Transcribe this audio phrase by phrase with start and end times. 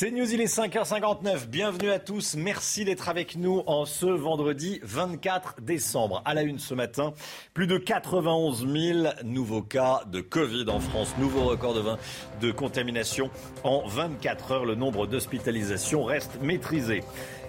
[0.00, 1.48] C'est News, il est 5h59.
[1.48, 2.34] Bienvenue à tous.
[2.34, 6.22] Merci d'être avec nous en ce vendredi 24 décembre.
[6.24, 7.12] À la une ce matin,
[7.52, 11.14] plus de 91 000 nouveaux cas de Covid en France.
[11.18, 11.98] Nouveau record de, 20
[12.40, 13.28] de contamination
[13.62, 14.64] en 24 heures.
[14.64, 17.02] Le nombre d'hospitalisations reste maîtrisé.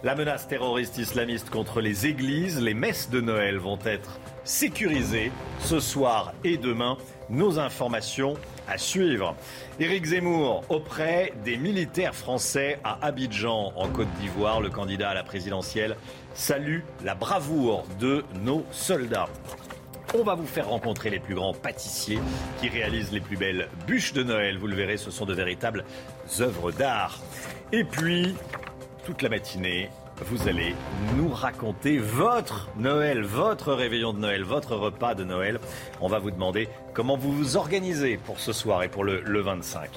[0.04, 5.80] La menace terroriste islamiste contre les églises, les messes de Noël vont être sécurisées ce
[5.80, 6.98] soir et demain.
[7.32, 8.34] Nos informations
[8.68, 9.38] à suivre.
[9.80, 14.60] Éric Zemmour auprès des militaires français à Abidjan en Côte d'Ivoire.
[14.60, 15.96] Le candidat à la présidentielle
[16.34, 19.30] salue la bravoure de nos soldats.
[20.14, 22.20] On va vous faire rencontrer les plus grands pâtissiers
[22.60, 24.58] qui réalisent les plus belles bûches de Noël.
[24.58, 25.86] Vous le verrez, ce sont de véritables
[26.42, 27.22] œuvres d'art.
[27.72, 28.36] Et puis,
[29.06, 29.90] toute la matinée,
[30.26, 30.76] vous allez
[31.18, 35.60] nous raconter votre Noël, votre réveillon de Noël, votre repas de Noël.
[36.00, 39.42] On va vous demander comment vous vous organisez pour ce soir et pour le, le
[39.42, 39.90] 25.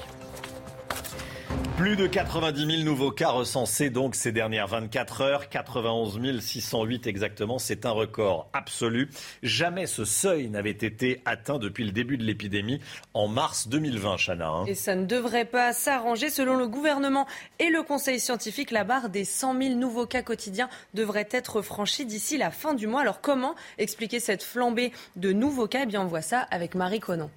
[1.77, 7.59] Plus de 90 000 nouveaux cas recensés donc ces dernières 24 heures, 91 608 exactement,
[7.59, 9.09] c'est un record absolu.
[9.43, 12.79] Jamais ce seuil n'avait été atteint depuis le début de l'épidémie
[13.13, 14.47] en mars 2020, Chana.
[14.47, 14.65] hein.
[14.67, 16.29] Et ça ne devrait pas s'arranger.
[16.29, 17.27] Selon le gouvernement
[17.59, 22.05] et le conseil scientifique, la barre des 100 000 nouveaux cas quotidiens devrait être franchie
[22.05, 23.01] d'ici la fin du mois.
[23.01, 25.81] Alors comment expliquer cette flambée de nouveaux cas?
[25.83, 27.29] Eh bien, on voit ça avec Marie Conan.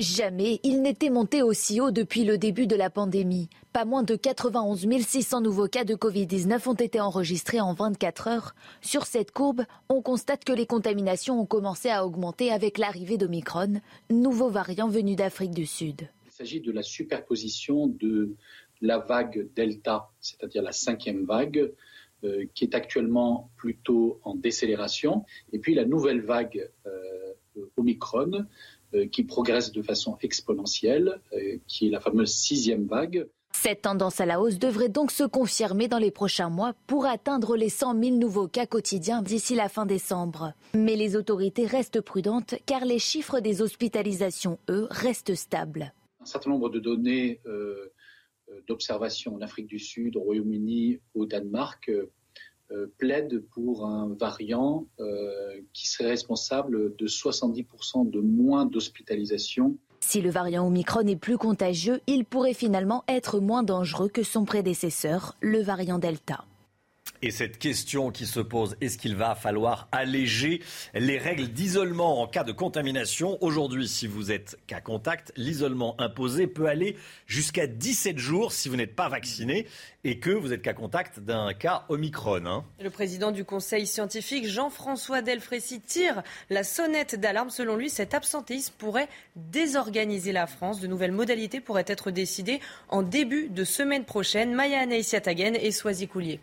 [0.00, 3.48] Jamais il n'était monté aussi haut depuis le début de la pandémie.
[3.72, 8.54] Pas moins de 91 600 nouveaux cas de Covid-19 ont été enregistrés en 24 heures.
[8.82, 13.80] Sur cette courbe, on constate que les contaminations ont commencé à augmenter avec l'arrivée d'Omicron,
[14.10, 16.08] nouveau variant venu d'Afrique du Sud.
[16.26, 18.34] Il s'agit de la superposition de
[18.80, 21.72] la vague Delta, c'est-à-dire la cinquième vague,
[22.24, 27.24] euh, qui est actuellement plutôt en décélération, et puis la nouvelle vague euh,
[27.76, 28.44] Omicron,
[29.10, 33.26] qui progresse de façon exponentielle, euh, qui est la fameuse sixième vague.
[33.52, 37.56] Cette tendance à la hausse devrait donc se confirmer dans les prochains mois pour atteindre
[37.56, 40.52] les 100 000 nouveaux cas quotidiens d'ici la fin décembre.
[40.74, 45.94] Mais les autorités restent prudentes car les chiffres des hospitalisations, eux, restent stables.
[46.20, 47.92] Un certain nombre de données euh,
[48.50, 51.90] euh, d'observation en Afrique du Sud, au Royaume-Uni, au Danemark,
[52.74, 55.30] euh, plaident pour un variant euh,
[55.72, 62.00] qui serait responsable de 70% de moins d'hospitalisation Si le variant Omicron est plus contagieux,
[62.06, 66.44] il pourrait finalement être moins dangereux que son prédécesseur, le variant Delta.
[67.22, 70.60] Et cette question qui se pose, est-ce qu'il va falloir alléger
[70.94, 76.46] les règles d'isolement en cas de contamination Aujourd'hui, si vous êtes cas contact, l'isolement imposé
[76.46, 79.66] peut aller jusqu'à 17 jours si vous n'êtes pas vacciné
[80.04, 82.44] et que vous êtes cas contact d'un cas Omicron.
[82.44, 82.64] hein.
[82.78, 87.48] Le président du conseil scientifique, Jean-François Delfrécy, tire la sonnette d'alarme.
[87.48, 90.80] Selon lui, cet absentéisme pourrait désorganiser la France.
[90.80, 92.60] De nouvelles modalités pourraient être décidées
[92.90, 94.52] en début de semaine prochaine.
[94.52, 96.38] Maya Anaïsiatagen et Soisy Coulier.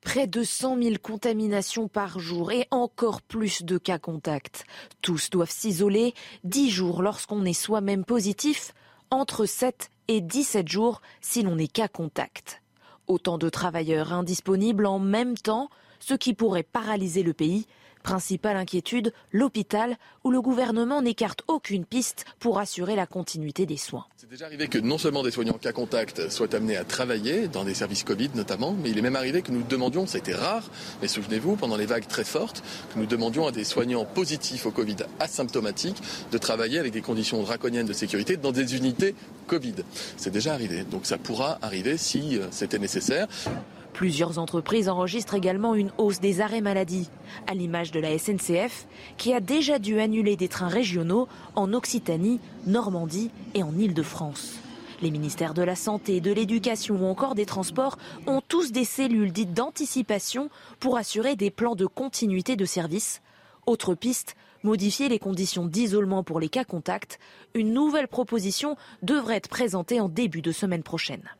[0.00, 4.64] Près de 100 000 contaminations par jour et encore plus de cas contacts.
[5.02, 6.14] Tous doivent s'isoler
[6.44, 8.72] 10 jours lorsqu'on est soi-même positif,
[9.10, 12.62] entre 7 et 17 jours si l'on est cas contact.
[13.08, 17.66] Autant de travailleurs indisponibles en même temps, ce qui pourrait paralyser le pays.
[18.06, 24.06] Principale inquiétude, l'hôpital, où le gouvernement n'écarte aucune piste pour assurer la continuité des soins.
[24.16, 27.64] C'est déjà arrivé que non seulement des soignants cas contact soient amenés à travailler dans
[27.64, 30.34] des services Covid notamment, mais il est même arrivé que nous demandions, ça a été
[30.34, 30.70] rare,
[31.02, 32.62] mais souvenez-vous, pendant les vagues très fortes,
[32.94, 36.00] que nous demandions à des soignants positifs au Covid asymptomatiques
[36.30, 39.16] de travailler avec des conditions draconiennes de sécurité dans des unités
[39.48, 39.74] Covid.
[40.16, 43.26] C'est déjà arrivé, donc ça pourra arriver si euh, c'était nécessaire.
[43.96, 47.08] Plusieurs entreprises enregistrent également une hausse des arrêts maladie,
[47.46, 52.38] à l'image de la SNCF, qui a déjà dû annuler des trains régionaux en Occitanie,
[52.66, 54.58] Normandie et en Île-de-France.
[55.00, 57.96] Les ministères de la Santé, de l'Éducation ou encore des Transports
[58.26, 63.22] ont tous des cellules dites d'anticipation pour assurer des plans de continuité de service.
[63.64, 67.18] Autre piste, modifier les conditions d'isolement pour les cas contacts.
[67.54, 71.30] Une nouvelle proposition devrait être présentée en début de semaine prochaine.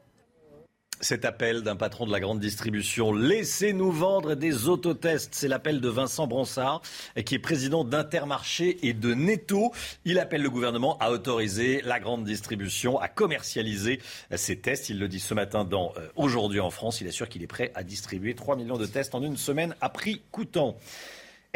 [1.01, 5.35] Cet appel d'un patron de la grande distribution, laissez-nous vendre des autotests.
[5.35, 6.81] C'est l'appel de Vincent Bronsard,
[7.27, 9.73] qui est président d'Intermarché et de Netto.
[10.07, 14.01] Il appelle le gouvernement à autoriser la grande distribution à commercialiser
[14.35, 14.89] ces tests.
[14.89, 17.03] Il le dit ce matin dans euh, Aujourd'hui en France.
[17.03, 19.91] Il assure qu'il est prêt à distribuer 3 millions de tests en une semaine à
[19.91, 20.79] prix coûtant.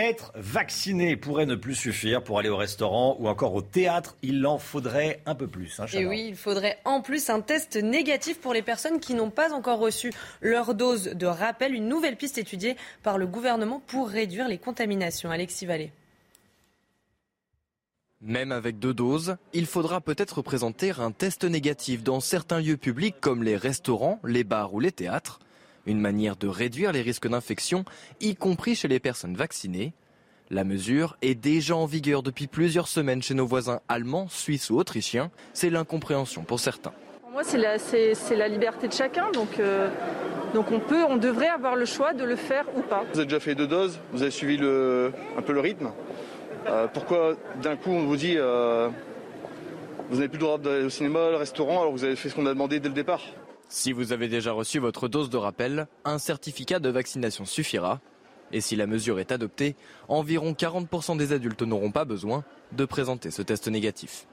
[0.01, 4.17] Être vacciné pourrait ne plus suffire pour aller au restaurant ou encore au théâtre.
[4.23, 5.79] Il en faudrait un peu plus.
[5.79, 9.29] Hein, Et oui, il faudrait en plus un test négatif pour les personnes qui n'ont
[9.29, 10.11] pas encore reçu
[10.41, 11.75] leur dose de rappel.
[11.75, 15.31] Une nouvelle piste étudiée par le gouvernement pour réduire les contaminations.
[15.31, 15.93] Alexis Vallée.
[18.23, 23.17] Même avec deux doses, il faudra peut-être présenter un test négatif dans certains lieux publics
[23.21, 25.41] comme les restaurants, les bars ou les théâtres.
[25.87, 27.85] Une manière de réduire les risques d'infection,
[28.21, 29.93] y compris chez les personnes vaccinées.
[30.51, 34.79] La mesure est déjà en vigueur depuis plusieurs semaines chez nos voisins allemands, suisses ou
[34.79, 35.31] autrichiens.
[35.53, 36.93] C'est l'incompréhension pour certains.
[37.23, 37.57] Pour moi, c'est
[38.37, 39.31] la, liberté de chacun.
[39.31, 39.89] Donc, euh,
[40.53, 43.05] donc on peut, on devrait avoir le choix de le faire ou pas.
[43.13, 45.93] Vous avez déjà fait deux doses, vous avez suivi un peu le rythme.
[46.67, 48.89] Euh, pourquoi d'un coup on vous dit euh,
[50.11, 52.35] vous n'avez plus le droit d'aller au cinéma, au restaurant, alors vous avez fait ce
[52.35, 53.23] qu'on a demandé dès le départ?
[53.71, 58.01] Si vous avez déjà reçu votre dose de rappel, un certificat de vaccination suffira.
[58.53, 59.77] Et si la mesure est adoptée,
[60.09, 64.27] environ 40% des adultes n'auront pas besoin de présenter ce test négatif.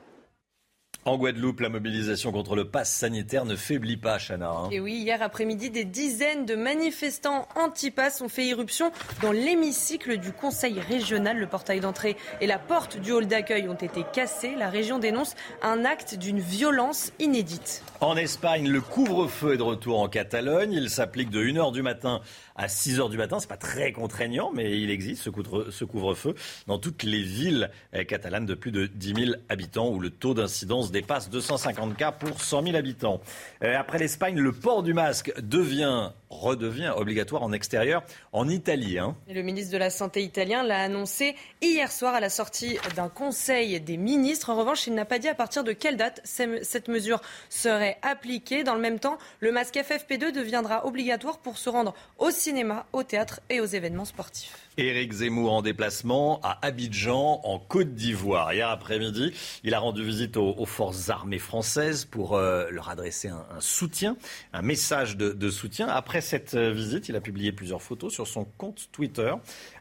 [1.06, 4.50] En Guadeloupe, la mobilisation contre le pass sanitaire ne faiblit pas, Chana.
[4.50, 4.70] Hein.
[4.72, 8.92] Et oui, hier après-midi, des dizaines de manifestants anti-pass ont fait irruption
[9.22, 11.38] dans l'hémicycle du Conseil régional.
[11.38, 14.54] Le portail d'entrée et la porte du hall d'accueil ont été cassés.
[14.58, 17.84] La région dénonce un acte d'une violence inédite.
[18.02, 20.74] En Espagne, le couvre-feu est de retour en Catalogne.
[20.74, 22.22] Il s'applique de 1h du matin
[22.58, 23.40] à 6 heures du matin.
[23.40, 26.36] C'est pas très contraignant, mais il existe ce couvre-feu
[26.68, 30.34] dans toutes les villes euh, catalanes de plus de 10 000 habitants où le taux
[30.34, 33.22] d'incidence dépasse 250 cas pour 100 000 habitants.
[33.64, 39.00] Euh, après l'Espagne, le port du masque devient redevient obligatoire en extérieur en Italie.
[39.00, 39.16] Hein.
[39.30, 43.80] le ministre de la Santé italien l'a annoncé hier soir à la sortie d'un conseil
[43.80, 44.50] des ministres.
[44.50, 48.64] En revanche, il n'a pas dit à partir de quelle date cette mesure serait appliquée.
[48.64, 53.04] Dans le même temps, le masque FFP2 deviendra obligatoire pour se rendre au cinéma, au
[53.04, 54.70] théâtre et aux événements sportifs.
[54.78, 58.54] Éric Zemmour en déplacement à Abidjan, en Côte d'Ivoire.
[58.54, 59.34] Hier après-midi,
[59.66, 64.16] il a rendu visite aux, forces armées françaises pour euh, leur adresser un, soutien,
[64.54, 65.90] un message de, soutien.
[65.90, 69.34] Après cette euh, visite, il a publié plusieurs photos sur son compte Twitter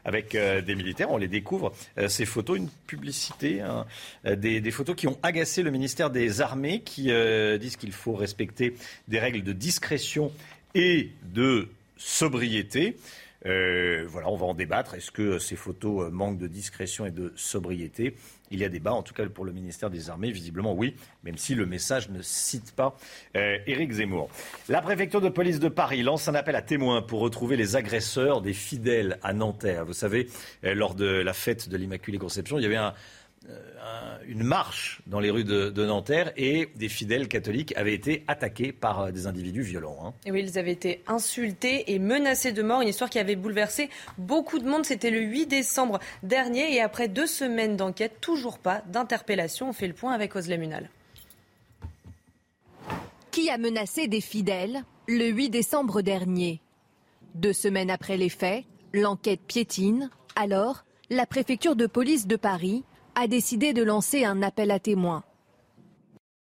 [0.03, 1.09] avec euh, des militaires.
[1.09, 1.71] On les découvre,
[2.09, 3.85] ces photos, une publicité, hein,
[4.25, 7.11] des, des, photos qui ont agacé le ministère des Armées, qui
[7.59, 8.75] disent qu'il faut respecter
[9.07, 10.33] des règles de discrétion
[10.75, 12.97] et de sobriété.
[13.45, 14.95] Euh, voilà, on va en débattre.
[14.95, 18.15] Est-ce que ces photos euh, manquent de discrétion et de sobriété?
[18.49, 21.37] Il y a débat, en tout cas pour le ministère des Armées, visiblement oui, même
[21.37, 22.97] si le message ne cite pas
[23.35, 24.29] euh, Éric Zemmour.
[24.69, 28.41] La préfecture de police de Paris lance un appel à témoins pour retrouver les agresseurs
[28.41, 29.85] des fidèles à Nanterre.
[29.85, 30.29] Vous savez,
[30.63, 32.93] lors de la fête de l'Immaculée Conception, il y avait un,
[33.49, 38.73] euh, une marche dans les rues de, Nanterre et des fidèles catholiques avaient été attaqués
[38.73, 39.97] par euh, des individus violents.
[40.03, 40.13] Hein.
[40.25, 42.81] Et oui, ils avaient été insultés et menacés de mort.
[42.81, 44.85] Une histoire qui avait bouleversé beaucoup de monde.
[44.85, 49.69] C'était le 8 décembre dernier et après deux semaines d'enquête, toujours pas d'interpellation.
[49.69, 50.89] On fait le point avec Oslem Munal.
[53.31, 56.59] Qui a menacé des fidèles le 8 décembre dernier?
[57.35, 60.09] Deux semaines après les faits, l'enquête piétine.
[60.35, 62.83] Alors, la préfecture de police de Paris
[63.19, 65.23] a décidé de lancer un appel à témoins.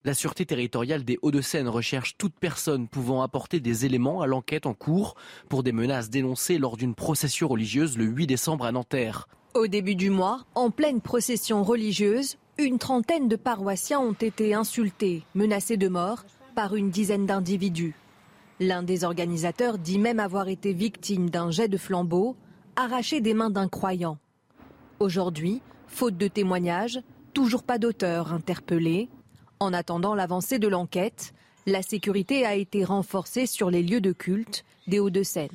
[0.04, 4.74] La Sûreté territoriale des Hauts-de-Seine recherche toute personne pouvant apporter des éléments à l'enquête en
[4.74, 5.14] cours
[5.48, 9.28] pour des menaces dénoncées lors d'une procession religieuse le 8 décembre à Nanterre.
[9.54, 15.22] Au début du mois, en pleine procession religieuse, une trentaine de paroissiens ont été insultés,
[15.36, 16.24] menacés de mort
[16.56, 17.94] par une dizaine d'individus.
[18.60, 22.36] L'un des organisateurs dit même avoir été victime d'un jet de flambeau
[22.76, 24.18] arraché des mains d'un croyant.
[25.00, 27.00] Aujourd'hui, Faute de témoignages,
[27.34, 29.10] toujours pas d'auteur interpellé.
[29.60, 31.34] En attendant l'avancée de l'enquête,
[31.66, 35.50] la sécurité a été renforcée sur les lieux de culte des Hauts-de-Seine.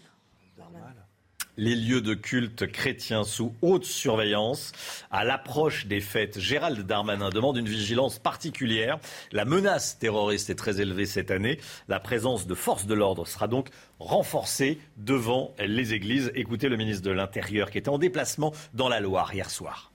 [1.57, 4.73] Les lieux de culte chrétiens sous haute surveillance.
[5.11, 8.99] À l'approche des fêtes, Gérald Darmanin demande une vigilance particulière.
[9.31, 11.59] La menace terroriste est très élevée cette année.
[11.87, 13.69] La présence de forces de l'ordre sera donc
[13.99, 16.33] renforcée devant les églises.
[16.35, 19.90] Écoutez le ministre de l'Intérieur qui était en déplacement dans la Loire hier soir.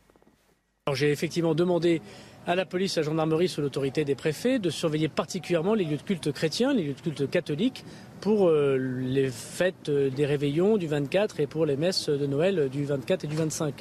[0.94, 2.00] J'ai effectivement demandé
[2.46, 5.98] à la police, à la gendarmerie, sous l'autorité des préfets, de surveiller particulièrement les lieux
[5.98, 7.84] de culte chrétiens, les lieux de culte catholiques,
[8.22, 13.24] pour les fêtes des réveillons du 24 et pour les messes de Noël du 24
[13.24, 13.74] et du 25.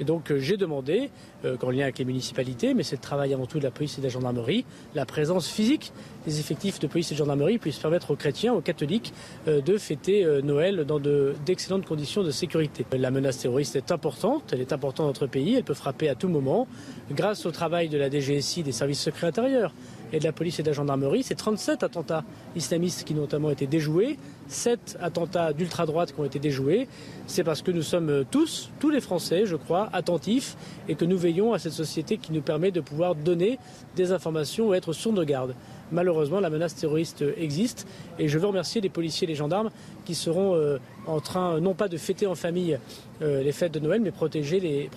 [0.00, 1.10] Et donc j'ai demandé,
[1.44, 4.00] en lien avec les municipalités, mais c'est le travail avant tout de la police et
[4.00, 4.64] de la gendarmerie,
[4.94, 5.92] la présence physique
[6.26, 9.12] des effectifs de police et de gendarmerie puissent permettre aux chrétiens, aux catholiques,
[9.46, 12.84] de fêter Noël dans d'excellentes conditions de sécurité.
[12.92, 16.14] La menace terroriste est importante, elle est importante dans notre pays, elle peut frapper à
[16.14, 16.66] tout moment.
[17.10, 19.72] Grâce au travail de la DGSI, des services secrets intérieurs,
[20.12, 22.24] et de la police et de la gendarmerie, c'est 37 attentats
[22.56, 26.88] islamistes qui ont notamment été déjoués, 7 attentats d'ultra-droite qui ont été déjoués.
[27.26, 30.56] C'est parce que nous sommes tous, tous les Français, je crois, attentifs
[30.88, 33.58] et que nous veillons à cette société qui nous permet de pouvoir donner
[33.96, 35.54] des informations ou être sur de garde
[35.92, 37.86] malheureusement, la menace terroriste existe.
[38.18, 39.70] Et je veux remercier les policiers et les gendarmes
[40.04, 42.78] qui seront euh, en train, non pas de fêter en famille
[43.22, 44.90] euh, les fêtes de Noël, mais protéger les,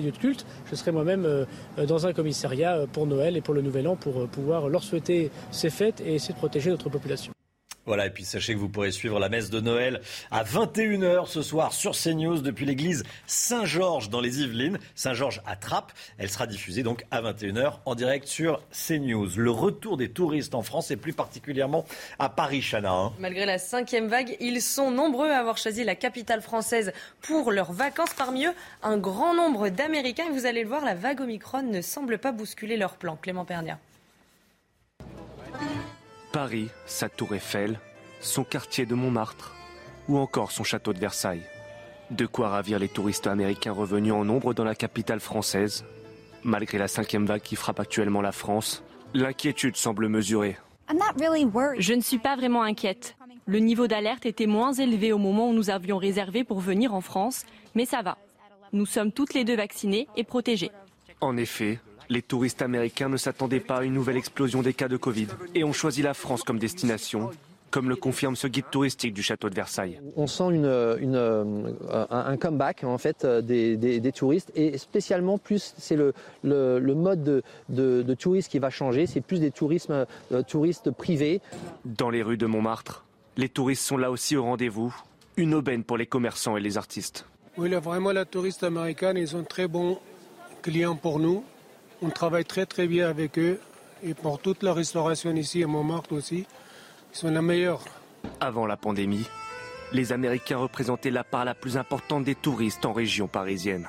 [0.00, 0.46] lieux de culte.
[0.70, 1.44] Je serai moi-même euh,
[1.86, 5.70] dans un commissariat pour Noël et pour le Nouvel An pour pouvoir leur souhaiter ces
[5.70, 7.32] fêtes et essayer de protéger notre population.
[7.86, 11.40] Voilà, et puis sachez que vous pourrez suivre la messe de Noël à 21h ce
[11.40, 14.78] soir sur CNews depuis l'église Saint-Georges dans les Yvelines.
[14.94, 15.92] Saint-Georges à Trappes.
[16.18, 19.30] Elle sera diffusée donc à 21h en direct sur CNews.
[19.36, 21.86] Le retour des touristes en France et plus particulièrement
[22.18, 22.92] à Paris, Chana.
[22.92, 23.12] Hein.
[23.18, 27.72] Malgré la cinquième vague, ils sont nombreux à avoir choisi la capitale française pour leurs
[27.72, 28.14] vacances.
[28.14, 30.30] Parmi eux, un grand nombre d'Américains.
[30.32, 33.16] Vous allez le voir, la vague Omicron ne semble pas bousculer leur plan.
[33.16, 33.78] Clément Pernia.
[36.32, 37.80] Paris, sa tour Eiffel,
[38.20, 39.52] son quartier de Montmartre
[40.08, 41.42] ou encore son château de Versailles.
[42.10, 45.84] De quoi ravir les touristes américains revenus en nombre dans la capitale française.
[46.44, 48.82] Malgré la cinquième vague qui frappe actuellement la France,
[49.12, 50.56] l'inquiétude semble mesurée.
[50.88, 53.16] Je ne suis pas vraiment inquiète.
[53.46, 57.00] Le niveau d'alerte était moins élevé au moment où nous avions réservé pour venir en
[57.00, 57.44] France,
[57.74, 58.18] mais ça va.
[58.72, 60.70] Nous sommes toutes les deux vaccinées et protégées.
[61.20, 64.96] En effet, les touristes américains ne s'attendaient pas à une nouvelle explosion des cas de
[64.96, 67.30] Covid et ont choisi la France comme destination,
[67.70, 70.00] comme le confirme ce guide touristique du château de Versailles.
[70.16, 71.76] On sent une,
[72.10, 76.12] un comeback en fait des, touristes et spécialement plus c'est le,
[76.42, 81.40] le, mode de, de, tourisme qui va changer, c'est plus des tourismes, euh, touristes privés.
[81.84, 83.04] Dans les rues de Montmartre,
[83.36, 84.92] les touristes sont là aussi au rendez-vous,
[85.36, 87.24] une aubaine pour les commerçants et les artistes.
[87.56, 89.98] Oui, vraiment la touriste américaine, ils sont très bons
[90.62, 91.44] clients pour nous.
[92.02, 93.60] On travaille très très bien avec eux
[94.02, 96.46] et pour toute la restauration ici à Montmartre aussi,
[97.12, 97.84] ils sont la meilleure.
[98.40, 99.26] Avant la pandémie,
[99.92, 103.86] les Américains représentaient la part la plus importante des touristes en région parisienne.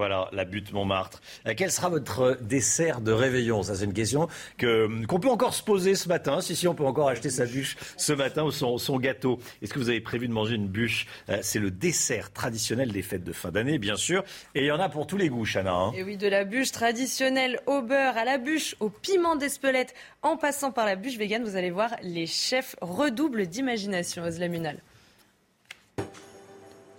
[0.00, 1.20] Voilà, la butte Montmartre.
[1.46, 3.62] Euh, quel sera votre dessert de réveillon?
[3.62, 6.40] Ça, c'est une question que, qu'on peut encore se poser ce matin.
[6.40, 9.40] Si, si, on peut encore acheter sa bûche ce matin ou son, son gâteau.
[9.60, 11.06] Est-ce que vous avez prévu de manger une bûche?
[11.28, 14.24] Euh, C'est le dessert traditionnel des fêtes de fin d'année, bien sûr.
[14.54, 15.70] Et il y en a pour tous les goûts, Chana.
[15.70, 15.92] Hein.
[15.94, 19.92] Et oui, de la bûche traditionnelle au beurre, à la bûche, au piment d'Espelette,
[20.22, 24.78] en passant par la bûche végane, vous allez voir, les chefs redoublent d'imagination, Oslamunal.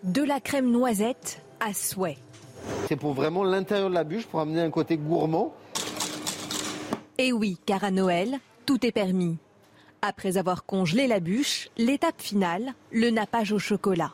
[0.03, 2.19] De la crème noisette à souhait
[2.87, 5.53] c'est pour vraiment l'intérieur de la bûche, pour amener un côté gourmand.
[7.17, 9.37] Et oui, car à Noël, tout est permis.
[10.01, 14.13] Après avoir congelé la bûche, l'étape finale, le nappage au chocolat.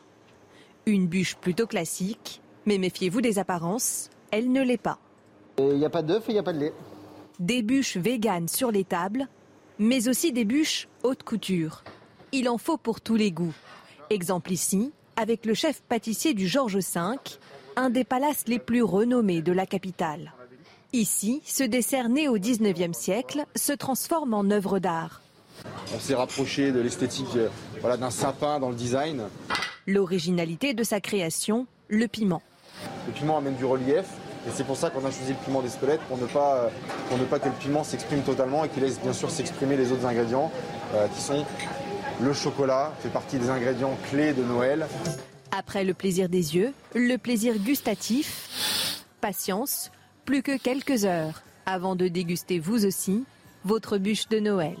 [0.86, 4.98] Une bûche plutôt classique, mais méfiez-vous des apparences, elle ne l'est pas.
[5.58, 6.74] Il n'y a pas d'œuf et il n'y a pas de lait.
[7.40, 9.26] Des bûches véganes sur les tables,
[9.78, 11.82] mais aussi des bûches haute couture.
[12.32, 13.54] Il en faut pour tous les goûts.
[14.10, 17.16] Exemple ici, avec le chef pâtissier du Georges V,
[17.78, 20.32] un des palaces les plus renommés de la capitale.
[20.92, 25.22] Ici, ce dessert né au 19e siècle se transforme en œuvre d'art.
[25.94, 27.48] On s'est rapproché de l'esthétique euh,
[27.80, 29.22] voilà, d'un sapin dans le design.
[29.86, 32.42] L'originalité de sa création, le piment.
[33.06, 34.06] Le piment amène du relief
[34.48, 36.68] et c'est pour ça qu'on a choisi le piment des squelettes pour ne pas, euh,
[37.08, 39.92] pour ne pas que le piment s'exprime totalement et qu'il laisse bien sûr s'exprimer les
[39.92, 40.50] autres ingrédients
[40.94, 41.44] euh, qui sont
[42.20, 44.88] le chocolat, fait partie des ingrédients clés de Noël.
[45.58, 49.02] Après le plaisir des yeux, le plaisir gustatif.
[49.20, 49.90] Patience,
[50.24, 53.24] plus que quelques heures avant de déguster vous aussi
[53.64, 54.76] votre bûche de Noël.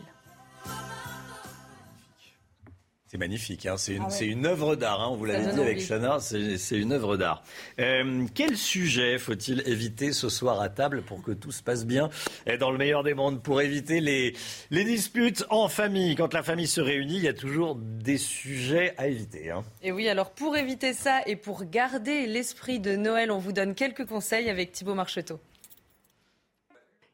[3.10, 3.78] C'est magnifique, hein.
[3.78, 5.08] c'est une, ah une, œuvre d'art, hein.
[5.10, 7.42] on vous l'avait dit avec Chana, c'est une œuvre d'art.
[7.80, 12.10] Euh, quel sujet faut-il éviter ce soir à table pour que tout se passe bien
[12.44, 14.36] et dans le meilleur des mondes Pour éviter les,
[14.70, 16.16] les disputes en famille?
[16.16, 19.52] Quand la famille se réunit, il y a toujours des sujets à éviter.
[19.52, 19.64] Hein.
[19.82, 23.74] Et oui, alors pour éviter ça et pour garder l'esprit de Noël, on vous donne
[23.74, 25.40] quelques conseils avec Thibault Marcheteau.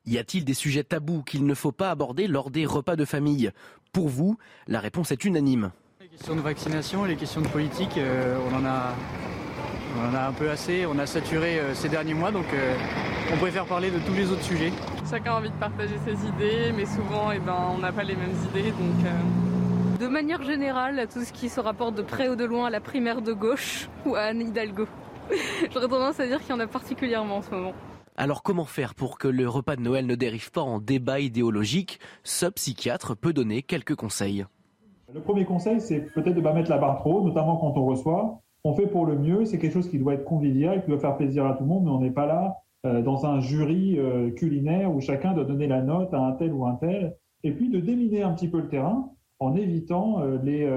[0.06, 3.52] Y a-t-il des sujets tabous qu'il ne faut pas aborder lors des repas de famille?
[3.92, 5.70] Pour vous, la réponse est unanime.
[6.14, 8.94] Les questions de vaccination, les questions de politique, euh, on, en a,
[9.99, 10.87] on en a un peu assez.
[10.87, 12.76] On a saturé euh, ces derniers mois, donc euh,
[13.33, 14.73] on préfère parler de tous les autres sujets.
[15.11, 18.14] Chacun a envie de partager ses idées, mais souvent, eh ben, on n'a pas les
[18.14, 18.71] mêmes idées.
[18.71, 19.99] Donc, euh.
[19.99, 22.80] De manière générale, tout ce qui se rapporte de près ou de loin à la
[22.80, 24.87] primaire de gauche ou à Anne Hidalgo.
[25.73, 27.75] J'aurais tendance à dire qu'il y en a particulièrement en ce moment.
[28.16, 31.99] Alors comment faire pour que le repas de Noël ne dérive pas en débat idéologique?
[32.23, 34.47] Ce psychiatre peut donner quelques conseils.
[35.14, 37.87] Le premier conseil, c'est peut-être de ne pas mettre la barre trop notamment quand on
[37.87, 38.40] reçoit.
[38.64, 41.16] On fait pour le mieux, c'est quelque chose qui doit être convivial, qui doit faire
[41.16, 44.33] plaisir à tout le monde, mais on n'est pas là euh, dans un jury euh,
[44.33, 47.16] culinaire où chacun doit donner la note à un tel ou un tel.
[47.44, 50.68] Et puis de déminer un petit peu le terrain en évitant euh, les,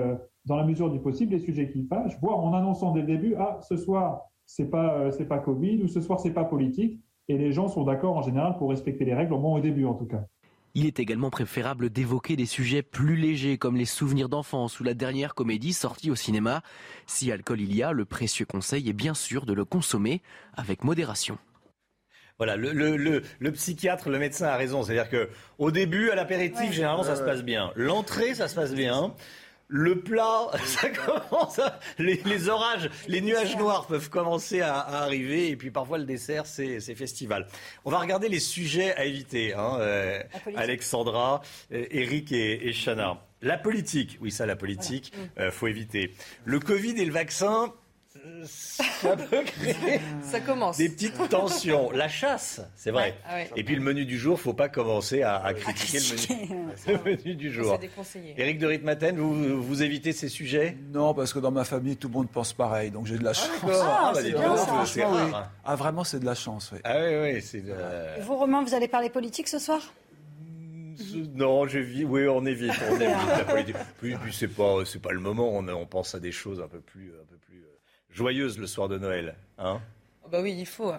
[0.46, 3.34] dans la mesure du possible les sujets qui fâchent, voire en annonçant dès le début,
[3.39, 7.01] ah, ce soir, c'est pas, c'est pas Covid ou ce soir, c'est pas politique.
[7.27, 9.86] Et les gens sont d'accord en général pour respecter les règles, au moins au début
[9.86, 10.24] en tout cas.
[10.74, 14.93] Il est également préférable d'évoquer des sujets plus légers comme les souvenirs d'enfance ou la
[14.93, 16.62] dernière comédie sortie au cinéma.
[17.07, 20.21] Si alcool il y a, le précieux conseil est bien sûr de le consommer
[20.55, 21.38] avec modération.
[22.38, 24.83] Voilà, le, le, psychiatre, le médecin a raison.
[24.83, 27.71] C'est-à-dire que au début, à l'apéritif, généralement, ça se passe bien.
[27.75, 29.15] L'entrée, ça se passe bien.
[29.69, 31.59] Le plat, ça commence
[32.00, 36.79] les, orages, les nuages noirs peuvent commencer à, arriver et puis parfois le dessert, c'est
[36.95, 37.47] festival.
[37.83, 40.24] On va regarder les sujets à éviter, hein, euh,
[40.55, 41.41] Alexandra,
[41.74, 43.21] euh, Eric et, et Chana.
[43.41, 46.13] La politique, oui ça la politique, euh, faut éviter.
[46.45, 47.74] Le Covid et le vaccin,
[48.46, 50.77] ça peut créer ça commence.
[50.77, 51.91] des petites tensions.
[51.91, 53.15] La chasse, c'est vrai.
[53.25, 56.00] Ah Et puis le menu du jour, faut pas commencer à, critiquer,
[56.88, 57.79] le menu, du jour.
[58.38, 60.77] Éric de Ritmaten, vous, vous évitez ces sujets?
[60.91, 63.32] Non, parce que dans ma famille, tout le monde pense pareil, donc j'ai de la
[63.32, 63.50] ah, chance.
[63.63, 65.03] Ah, bah, c'est
[65.65, 66.79] Ah, vraiment, c'est de la chance, oui.
[66.84, 67.63] Ah oui, oui, c'est.
[68.22, 69.82] Vous, Romain, vous allez parler politique ce soir?
[71.36, 72.06] Non, je vis.
[72.06, 72.72] Oui, on évite.
[72.89, 73.75] On évite la politique.
[74.00, 75.50] Puis, puis c'est pas, c'est pas le moment.
[75.50, 77.37] On, on, pense à des choses un peu plus, un peu plus
[78.17, 79.36] joyeuse le soir de Noël.
[79.59, 79.79] Hein
[80.25, 80.91] oh, bah oui, il faut.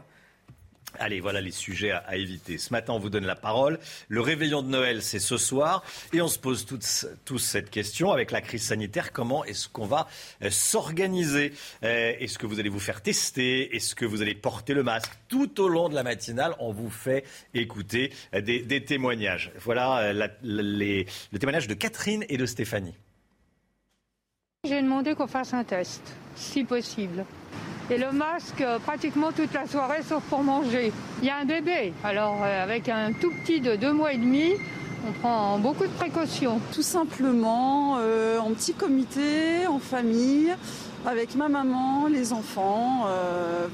[0.99, 2.57] Allez, voilà les sujets à, éviter.
[2.57, 3.79] Ce matin, on vous donne la parole.
[4.09, 5.83] Le réveillon de Noël, c'est ce soir.
[6.13, 8.13] Et on se pose tous, tous cette question.
[8.13, 10.09] Avec la crise sanitaire, comment est-ce qu'on va
[10.43, 11.53] euh, s'organiser?
[11.83, 13.75] Euh, Est-ce que vous allez vous faire tester?
[13.77, 15.13] Est-ce que vous allez porter le masque?
[15.29, 19.51] Tout au long de la matinale, on vous fait écouter euh, des, témoignages.
[19.59, 22.95] Voilà les, le témoignage de Catherine et de Stéphanie.
[24.79, 26.01] J'ai demandé qu'on fasse un test,
[26.37, 27.25] si possible.
[27.91, 30.93] Et le masque euh, pratiquement toute la soirée sauf pour manger.
[31.21, 34.19] Il y a un bébé, alors euh, avec un tout petit de deux mois et
[34.19, 34.53] demi,
[35.05, 36.61] on prend beaucoup de précautions.
[36.73, 40.55] Tout simplement euh, en petit comité, en famille,
[41.05, 43.05] avec ma maman, les enfants.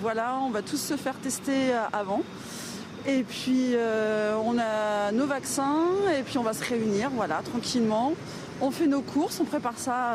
[0.00, 2.22] voilà, on va tous se faire tester avant.
[3.07, 3.74] Et puis
[4.42, 5.85] on a nos vaccins
[6.18, 8.14] et puis on va se réunir, voilà, tranquillement
[8.62, 10.12] on fait nos courses, on prépare ça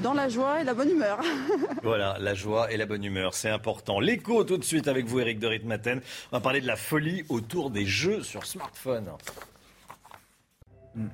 [0.00, 1.20] dans la joie et la bonne humeur.
[1.82, 4.00] voilà, la joie et la bonne humeur, c'est important.
[4.00, 6.00] L'écho tout de suite avec vous, Eric de Ritmaten.
[6.30, 9.10] On va parler de la folie autour des jeux sur smartphone.
[10.94, 11.06] Hmm.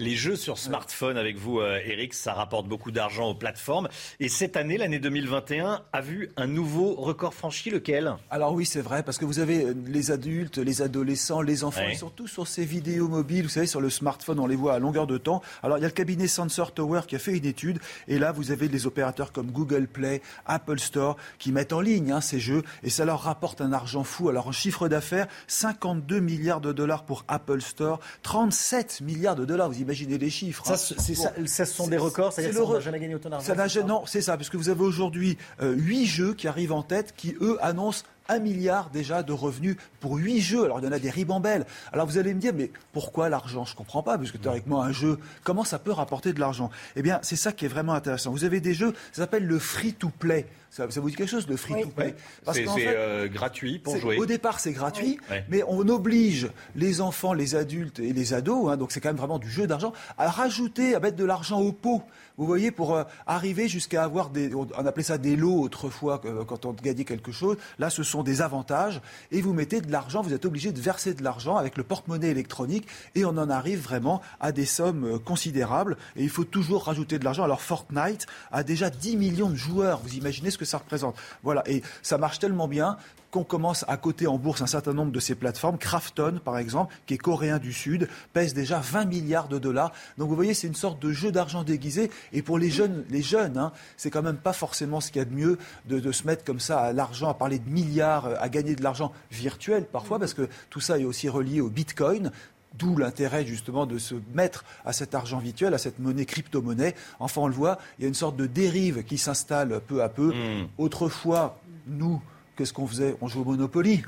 [0.00, 3.88] Les jeux sur smartphone avec vous, euh, Eric, ça rapporte beaucoup d'argent aux plateformes.
[4.20, 8.14] Et cette année, l'année 2021, a vu un nouveau record franchi, lequel?
[8.30, 11.92] Alors oui, c'est vrai, parce que vous avez euh, les adultes, les adolescents, les enfants,
[11.96, 14.78] sont tous sur ces vidéos mobiles, vous savez, sur le smartphone, on les voit à
[14.78, 15.42] longueur de temps.
[15.64, 18.30] Alors il y a le cabinet Sensor Tower qui a fait une étude, et là
[18.30, 22.38] vous avez des opérateurs comme Google Play, Apple Store, qui mettent en ligne hein, ces
[22.38, 24.28] jeux, et ça leur rapporte un argent fou.
[24.28, 29.68] Alors en chiffre d'affaires, 52 milliards de dollars pour Apple Store, 37 milliards de dollars,
[29.68, 30.64] vous imaginez les chiffres.
[30.66, 31.46] Ça, hein.
[31.46, 34.36] ça, ce sont des records, c'est-à-dire qu'on n'a jamais gagné autant d'argent Non, c'est ça,
[34.36, 38.04] parce que vous avez aujourd'hui euh, huit jeux qui arrivent en tête, qui eux annoncent
[38.28, 40.64] un milliard déjà de revenus pour huit jeux.
[40.64, 41.64] Alors il y en a des ribambelles.
[41.92, 43.64] Alors vous allez me dire, mais pourquoi l'argent?
[43.64, 46.70] Je ne comprends pas, parce que théoriquement un jeu, comment ça peut rapporter de l'argent?
[46.96, 48.30] Eh bien, c'est ça qui est vraiment intéressant.
[48.30, 50.46] Vous avez des jeux, ça s'appelle le free-to-play.
[50.70, 52.14] Ça, vous dit quelque chose, le free-to-play
[52.52, 54.18] C'est euh, gratuit pour jouer.
[54.18, 58.76] Au départ, c'est gratuit, mais on oblige les enfants, les adultes et les ados, hein,
[58.76, 61.72] donc c'est quand même vraiment du jeu d'argent, à rajouter, à mettre de l'argent au
[61.72, 62.02] pot.
[62.36, 66.44] Vous voyez, pour euh, arriver jusqu'à avoir des, on appelait ça des lots autrefois euh,
[66.44, 67.56] quand on gagnait quelque chose.
[67.80, 69.00] Là, ce sont des avantages
[69.32, 72.30] et vous mettez de l'argent, vous êtes obligé de verser de l'argent avec le porte-monnaie
[72.30, 77.18] électronique et on en arrive vraiment à des sommes considérables et il faut toujours rajouter
[77.18, 77.42] de l'argent.
[77.42, 79.98] Alors Fortnite a déjà 10 millions de joueurs.
[79.98, 81.16] Vous imaginez ce que ça représente.
[81.42, 82.98] Voilà, et ça marche tellement bien
[83.30, 85.78] qu'on commence à coter en bourse un certain nombre de ces plateformes.
[85.78, 89.92] Krafton, par exemple, qui est coréen du Sud, pèse déjà 20 milliards de dollars.
[90.16, 92.10] Donc vous voyez, c'est une sorte de jeu d'argent déguisé.
[92.32, 95.22] Et pour les jeunes, les jeunes, hein, c'est quand même pas forcément ce qu'il y
[95.22, 98.48] a de mieux de, se mettre comme ça à l'argent, à parler de milliards, à
[98.48, 102.32] gagner de l'argent virtuel parfois, parce que tout ça est aussi relié au Bitcoin.
[102.74, 106.94] D'où l'intérêt justement de se mettre à cet argent virtuel, à cette monnaie crypto-monnaie.
[107.18, 110.08] Enfin, on le voit, il y a une sorte de dérive qui s'installe peu à
[110.08, 110.34] peu.
[110.34, 110.68] Hmm.
[110.76, 112.20] Autrefois, nous,
[112.56, 113.16] qu'est-ce qu'on faisait?
[113.20, 114.02] On jouait au Monopoly.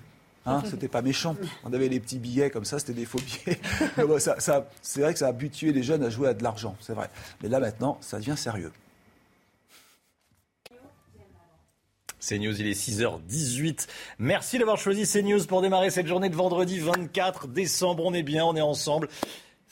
[0.47, 1.37] Hein, c'était pas méchant.
[1.65, 3.61] On avait les petits billets comme ça, c'était des faux billets.
[4.19, 6.95] ça, c'est vrai que ça a habitué les jeunes à jouer à de l'argent, c'est
[6.95, 7.11] vrai.
[7.43, 8.73] Mais là maintenant, ça devient sérieux.
[12.21, 13.87] CNews, il est 6h18.
[14.19, 18.05] Merci d'avoir choisi CNews pour démarrer cette journée de vendredi 24 décembre.
[18.05, 19.09] On est bien, on est ensemble.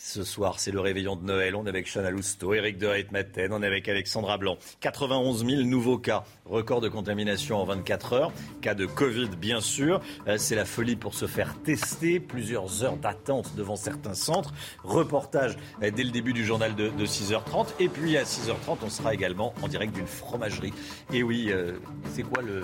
[0.01, 1.57] Ce soir, c'est le réveillon de Noël.
[1.57, 4.57] On est avec Chana Lousteau, Eric de Maten, on est avec Alexandra Blanc.
[4.79, 8.33] 91 000 nouveaux cas, record de contamination en 24 heures.
[8.61, 10.01] Cas de Covid, bien sûr.
[10.29, 12.21] Euh, c'est la folie pour se faire tester.
[12.21, 14.55] Plusieurs heures d'attente devant certains centres.
[14.85, 17.67] Reportage euh, dès le début du journal de, 6h30.
[17.81, 20.73] Et puis à 6h30, on sera également en direct d'une fromagerie.
[21.13, 21.73] Et oui, euh,
[22.13, 22.63] c'est quoi le,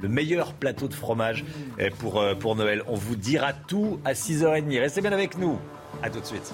[0.00, 1.44] le meilleur plateau de fromage
[1.98, 2.84] pour, pour Noël?
[2.86, 4.78] On vous dira tout à 6h30.
[4.78, 5.58] Restez bien avec nous.
[6.02, 6.52] A tout de suite.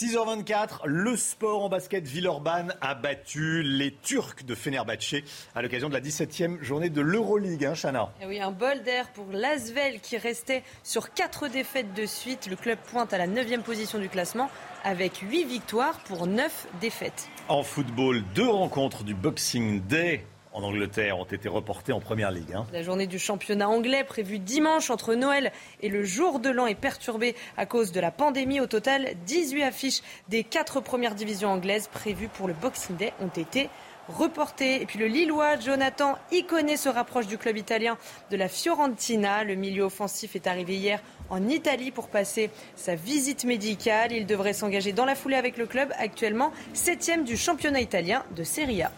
[0.00, 5.16] 6h24, le sport en basket Villeurbanne a battu les Turcs de Fenerbahçe
[5.54, 8.10] à l'occasion de la 17e journée de l'Euroleague, hein, Chana.
[8.18, 12.48] Et eh oui, un bol d'air pour l'Asvel qui restait sur 4 défaites de suite.
[12.48, 14.50] Le club pointe à la 9e position du classement
[14.84, 17.28] avec 8 victoires pour 9 défaites.
[17.48, 20.24] En football, deux rencontres du Boxing Day
[20.60, 22.54] en Angleterre ont été reportés en Première Ligue.
[22.54, 22.66] Hein.
[22.72, 26.74] La journée du championnat anglais prévue dimanche entre Noël et le jour de l'an est
[26.74, 28.60] perturbée à cause de la pandémie.
[28.60, 33.28] Au total, 18 affiches des quatre premières divisions anglaises prévues pour le Boxing Day ont
[33.28, 33.68] été
[34.08, 34.82] reportées.
[34.82, 37.96] Et puis le Lillois Jonathan Iconé se rapproche du club italien
[38.30, 39.44] de la Fiorentina.
[39.44, 44.12] Le milieu offensif est arrivé hier en Italie pour passer sa visite médicale.
[44.12, 48.44] Il devrait s'engager dans la foulée avec le club, actuellement septième du championnat italien de
[48.44, 48.92] Serie A.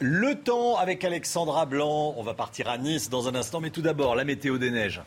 [0.00, 2.14] Le temps avec Alexandra Blanc.
[2.16, 5.02] On va partir à Nice dans un instant, mais tout d'abord, la météo des neiges.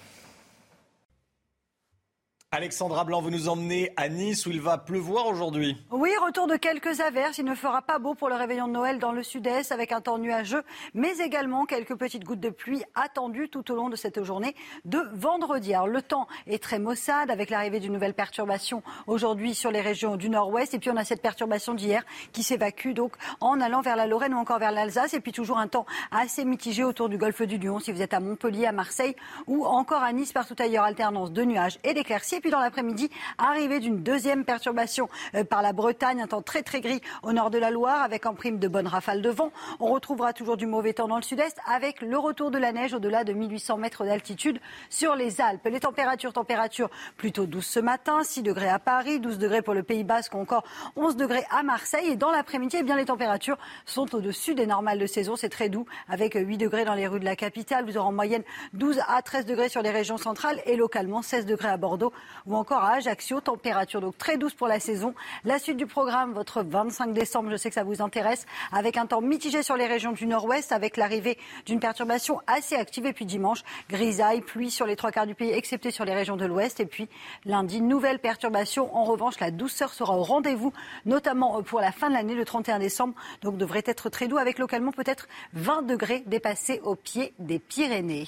[2.61, 5.83] Alexandra Blanc, vous nous emmenez à Nice où il va pleuvoir aujourd'hui.
[5.89, 7.39] Oui, retour de quelques averses.
[7.39, 9.99] Il ne fera pas beau pour le réveillon de Noël dans le sud-est avec un
[9.99, 10.61] temps nuageux,
[10.93, 14.99] mais également quelques petites gouttes de pluie attendues tout au long de cette journée de
[15.11, 15.73] vendredi.
[15.73, 20.15] Alors, le temps est très maussade avec l'arrivée d'une nouvelle perturbation aujourd'hui sur les régions
[20.15, 20.75] du nord-ouest.
[20.75, 24.35] Et puis on a cette perturbation d'hier qui s'évacue donc en allant vers la Lorraine
[24.35, 25.15] ou encore vers l'Alsace.
[25.15, 28.13] Et puis toujours un temps assez mitigé autour du golfe du Lion si vous êtes
[28.13, 29.15] à Montpellier, à Marseille
[29.47, 30.83] ou encore à Nice, partout ailleurs.
[30.83, 36.21] Alternance de nuages et d'éclaircies dans l'après-midi, arrivée d'une deuxième perturbation euh, par la Bretagne,
[36.21, 38.87] un temps très très gris au nord de la Loire avec en prime de bonnes
[38.87, 39.51] rafales de vent.
[39.79, 42.93] On retrouvera toujours du mauvais temps dans le sud-est avec le retour de la neige
[42.93, 44.59] au-delà de 1800 mètres d'altitude
[44.89, 45.65] sur les Alpes.
[45.65, 49.83] Les températures, températures plutôt douces ce matin, 6 degrés à Paris, 12 degrés pour le
[49.83, 50.63] Pays Basque, encore
[50.97, 52.07] 11 degrés à Marseille.
[52.07, 55.37] Et dans l'après-midi, eh bien les températures sont au-dessus des normales de saison.
[55.37, 57.85] C'est très doux avec 8 degrés dans les rues de la capitale.
[57.85, 61.45] Vous aurez en moyenne 12 à 13 degrés sur les régions centrales et localement 16
[61.45, 62.11] degrés à Bordeaux
[62.45, 63.41] ou encore à Ajaccio.
[63.41, 65.13] Température donc très douce pour la saison.
[65.43, 69.05] La suite du programme, votre 25 décembre, je sais que ça vous intéresse, avec un
[69.05, 73.05] temps mitigé sur les régions du nord-ouest, avec l'arrivée d'une perturbation assez active.
[73.05, 76.37] Et puis dimanche, grisaille, pluie sur les trois quarts du pays, excepté sur les régions
[76.37, 76.79] de l'ouest.
[76.79, 77.09] Et puis
[77.45, 78.95] lundi, nouvelle perturbation.
[78.95, 80.73] En revanche, la douceur sera au rendez-vous,
[81.05, 83.13] notamment pour la fin de l'année, le 31 décembre.
[83.41, 88.27] Donc devrait être très doux, avec localement peut-être 20 degrés dépassés au pied des Pyrénées.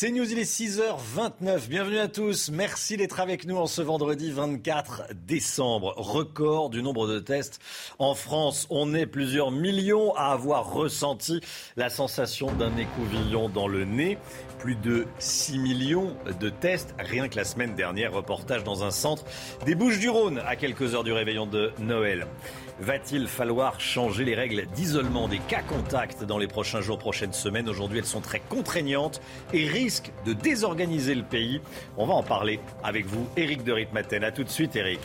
[0.00, 1.66] C'est News, il est 6h29.
[1.68, 2.50] Bienvenue à tous.
[2.52, 5.92] Merci d'être avec nous en ce vendredi 24 décembre.
[5.96, 7.58] Record du nombre de tests
[7.98, 8.68] en France.
[8.70, 11.40] On est plusieurs millions à avoir ressenti
[11.76, 14.18] la sensation d'un écouvillon dans le nez.
[14.60, 18.12] Plus de 6 millions de tests rien que la semaine dernière.
[18.12, 19.24] Reportage dans un centre
[19.66, 22.28] des Bouches-du-Rhône à quelques heures du réveillon de Noël.
[22.80, 27.68] Va-t-il falloir changer les règles d'isolement des cas contacts dans les prochains jours, prochaines semaines?
[27.68, 29.20] Aujourd'hui, elles sont très contraignantes
[29.52, 31.60] et risquent de désorganiser le pays.
[31.96, 34.22] On va en parler avec vous, Eric de Ritmaten.
[34.22, 35.00] A tout de suite, Eric.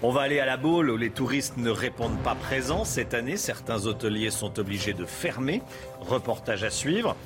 [0.00, 2.84] On va aller à la Baule où les touristes ne répondent pas présents.
[2.84, 5.60] Cette année, certains hôteliers sont obligés de fermer.
[6.00, 7.16] Reportage à suivre.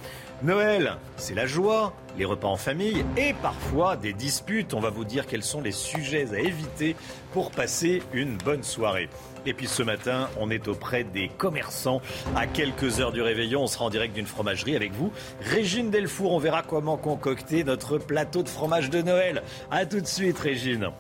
[0.42, 4.74] Noël, c'est la joie, les repas en famille et parfois des disputes.
[4.74, 6.96] On va vous dire quels sont les sujets à éviter
[7.32, 9.08] pour passer une bonne soirée.
[9.46, 12.02] Et puis ce matin, on est auprès des commerçants.
[12.34, 15.12] À quelques heures du réveillon, on sera en direct d'une fromagerie avec vous.
[15.42, 19.44] Régine Delfour, on verra comment concocter notre plateau de fromage de Noël.
[19.70, 20.90] A tout de suite, Régine.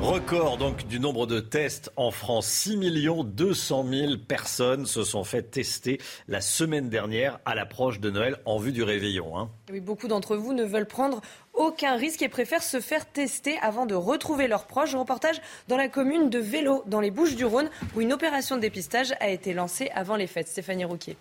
[0.00, 2.46] Record donc du nombre de tests en France.
[2.46, 2.76] 6
[3.24, 8.58] 200 000 personnes se sont fait tester la semaine dernière à l'approche de Noël en
[8.58, 9.38] vue du réveillon.
[9.38, 9.48] Hein.
[9.72, 11.22] Oui, beaucoup d'entre vous ne veulent prendre
[11.54, 14.94] aucun risque et préfèrent se faire tester avant de retrouver leurs proches.
[14.94, 18.60] Reportage dans la commune de Vélo, dans les Bouches du Rhône, où une opération de
[18.60, 20.48] dépistage a été lancée avant les fêtes.
[20.48, 21.16] Stéphanie Rouquier.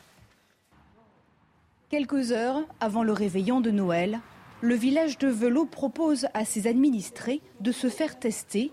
[1.89, 4.19] Quelques heures avant le réveillon de Noël,
[4.65, 8.71] le village de Velo propose à ses administrés de se faire tester.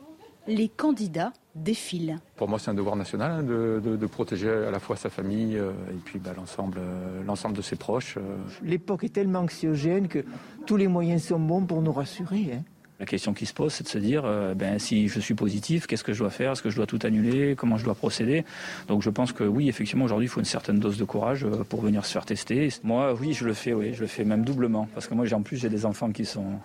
[0.48, 2.18] Les candidats défilent.
[2.36, 5.70] Pour moi, c'est un devoir national hein, de, protéger à la fois sa famille euh,
[5.90, 8.16] et puis bah, l'ensemble, euh, l'ensemble de ses proches.
[8.16, 8.38] Euh.
[8.62, 10.24] L'époque est tellement anxiogène que
[10.66, 12.54] tous les moyens sont bons pour nous rassurer.
[12.54, 12.62] Hein.
[13.02, 14.22] La question qui se pose, c'est de se dire,
[14.54, 16.52] ben, si je suis positif, qu'est-ce que je dois faire?
[16.52, 17.56] Est-ce que je dois tout annuler?
[17.56, 18.44] Comment je dois procéder?
[18.86, 21.80] Donc je pense que oui, effectivement, aujourd'hui, il faut une certaine dose de courage pour
[21.80, 22.68] venir se faire tester.
[22.84, 24.88] Moi, oui, je le fais, oui, je le fais même doublement.
[24.94, 26.60] Parce que moi, en plus, j'ai des enfants qui sont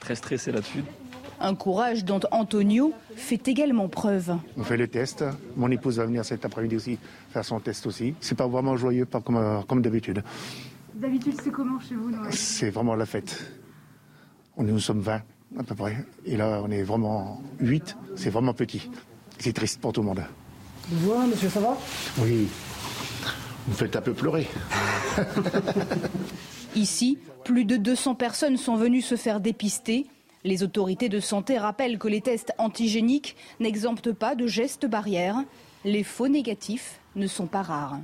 [0.00, 0.84] très stressés là-dessus.
[1.40, 4.36] Un courage dont Antonio fait également preuve.
[4.58, 5.24] On fait le test.
[5.56, 6.98] Mon épouse va venir cet après-midi aussi
[7.30, 8.12] faire son test aussi.
[8.20, 10.22] C'est pas vraiment joyeux, pas comme, euh, comme d'habitude.
[10.92, 12.34] D'habitude, c'est comment chez vous, Noël?
[12.34, 13.50] C'est vraiment la fête.
[14.58, 15.22] On, nous sommes 20
[15.58, 15.96] à peu près.
[16.24, 17.96] Et là, on est vraiment 8.
[18.16, 18.90] C'est vraiment petit.
[19.38, 20.22] C'est triste pour tout le monde.
[20.88, 21.76] Vous monsieur, ça va?
[22.18, 22.48] Oui.
[23.66, 24.46] Vous me faites un peu pleurer.
[26.74, 30.06] Ici, plus de 200 personnes sont venues se faire dépister.
[30.44, 35.44] Les autorités de santé rappellent que les tests antigéniques n'exemptent pas de gestes barrières.
[35.84, 37.98] Les faux négatifs ne sont pas rares.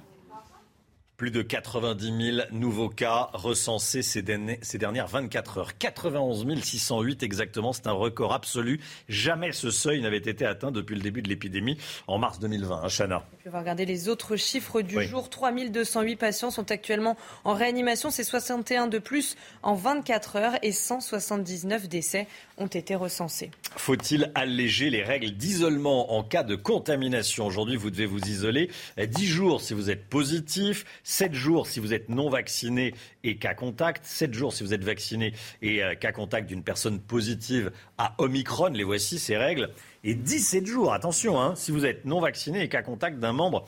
[1.16, 5.78] Plus de 90 000 nouveaux cas recensés ces, dernières 24 heures.
[5.78, 8.80] 91 608 exactement, c'est un record absolu.
[9.08, 12.82] Jamais ce seuil n'avait été atteint depuis le début de l'épidémie en mars 2020.
[12.84, 13.26] Hein, Chana.
[13.46, 15.30] On va regarder les autres chiffres du jour.
[15.30, 18.10] 3 208 patients sont actuellement en réanimation.
[18.10, 22.26] C'est 61 de plus en 24 heures et 179 décès
[22.58, 23.50] ont été recensés.
[23.76, 27.46] Faut-il alléger les règles d'isolement en cas de contamination?
[27.46, 31.94] Aujourd'hui, vous devez vous isoler 10 jours si vous êtes positif, 7 jours si vous
[31.94, 32.92] êtes non vacciné
[33.22, 36.98] et cas contact, 7 jours si vous êtes vacciné et euh, cas contact d'une personne
[36.98, 38.70] positive à Omicron.
[38.72, 39.70] Les voici ces règles.
[40.02, 43.66] Et 17 jours, attention, hein, si vous êtes non vacciné et cas contact d'un membre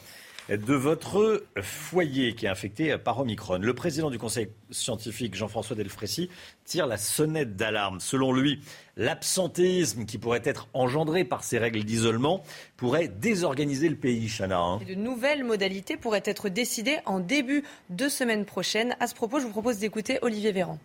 [0.49, 3.59] de votre foyer qui est infecté par Omicron.
[3.59, 6.31] Le président du conseil scientifique, Jean-François Delfrécy,
[6.65, 8.01] tire la sonnette d'alarme.
[8.01, 8.61] Selon lui,
[8.97, 12.43] l'absentéisme qui pourrait être engendré par ces règles d'isolement
[12.77, 14.59] pourrait désorganiser le pays, Chana.
[14.59, 14.81] Hein.
[14.89, 18.97] de nouvelles modalités pourraient être décidées en début de semaine prochaine.
[19.01, 20.79] À ce propos, je vous propose d'écouter Olivier Véran.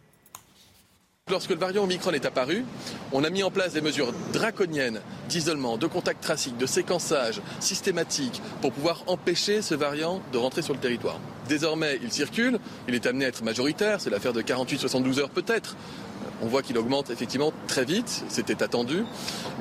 [1.32, 2.66] Lorsque le variant Omicron est apparu,
[3.14, 8.42] on a mis en place des mesures draconiennes d'isolement, de contact tracing, de séquençage systématique
[8.60, 11.22] pour pouvoir empêcher ce variant de rentrer sur le territoire.
[11.48, 12.60] Désormais, il circule,
[12.90, 15.78] il est amené à être majoritaire, c'est l'affaire de 48-72 heures peut-être,
[16.42, 19.04] on voit qu'il augmente effectivement très vite, c'était attendu.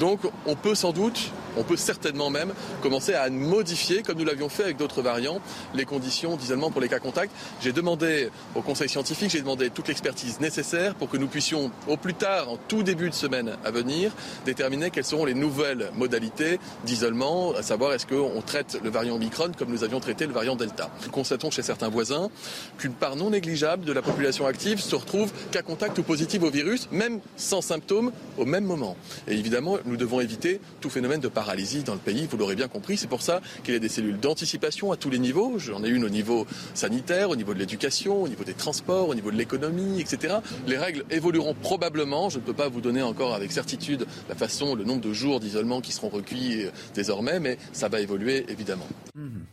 [0.00, 4.48] Donc on peut sans doute, on peut certainement même commencer à modifier, comme nous l'avions
[4.48, 5.40] fait avec d'autres variants,
[5.74, 7.32] les conditions d'isolement pour les cas contacts.
[7.60, 11.96] J'ai demandé au conseil scientifique, j'ai demandé toute l'expertise nécessaire pour que nous puissions, au
[11.96, 14.12] plus tard, en tout début de semaine à venir,
[14.44, 19.52] déterminer quelles seront les nouvelles modalités d'isolement, à savoir est-ce qu'on traite le variant Omicron
[19.56, 20.90] comme nous avions traité le variant Delta.
[21.04, 22.30] Nous constatons chez certains voisins
[22.78, 26.50] qu'une part non négligeable de la population active se retrouve cas contact ou positive au
[26.52, 28.96] virus même sans symptômes, au même moment.
[29.28, 32.68] Et évidemment, nous devons éviter tout phénomène de paralysie dans le pays, vous l'aurez bien
[32.68, 32.96] compris.
[32.96, 35.58] C'est pour ça qu'il y a des cellules d'anticipation à tous les niveaux.
[35.58, 39.14] J'en ai une au niveau sanitaire, au niveau de l'éducation, au niveau des transports, au
[39.14, 40.36] niveau de l'économie, etc.
[40.66, 42.30] Les règles évolueront probablement.
[42.30, 45.40] Je ne peux pas vous donner encore avec certitude la façon, le nombre de jours
[45.40, 48.86] d'isolement qui seront recueillis euh, désormais, mais ça va évoluer évidemment.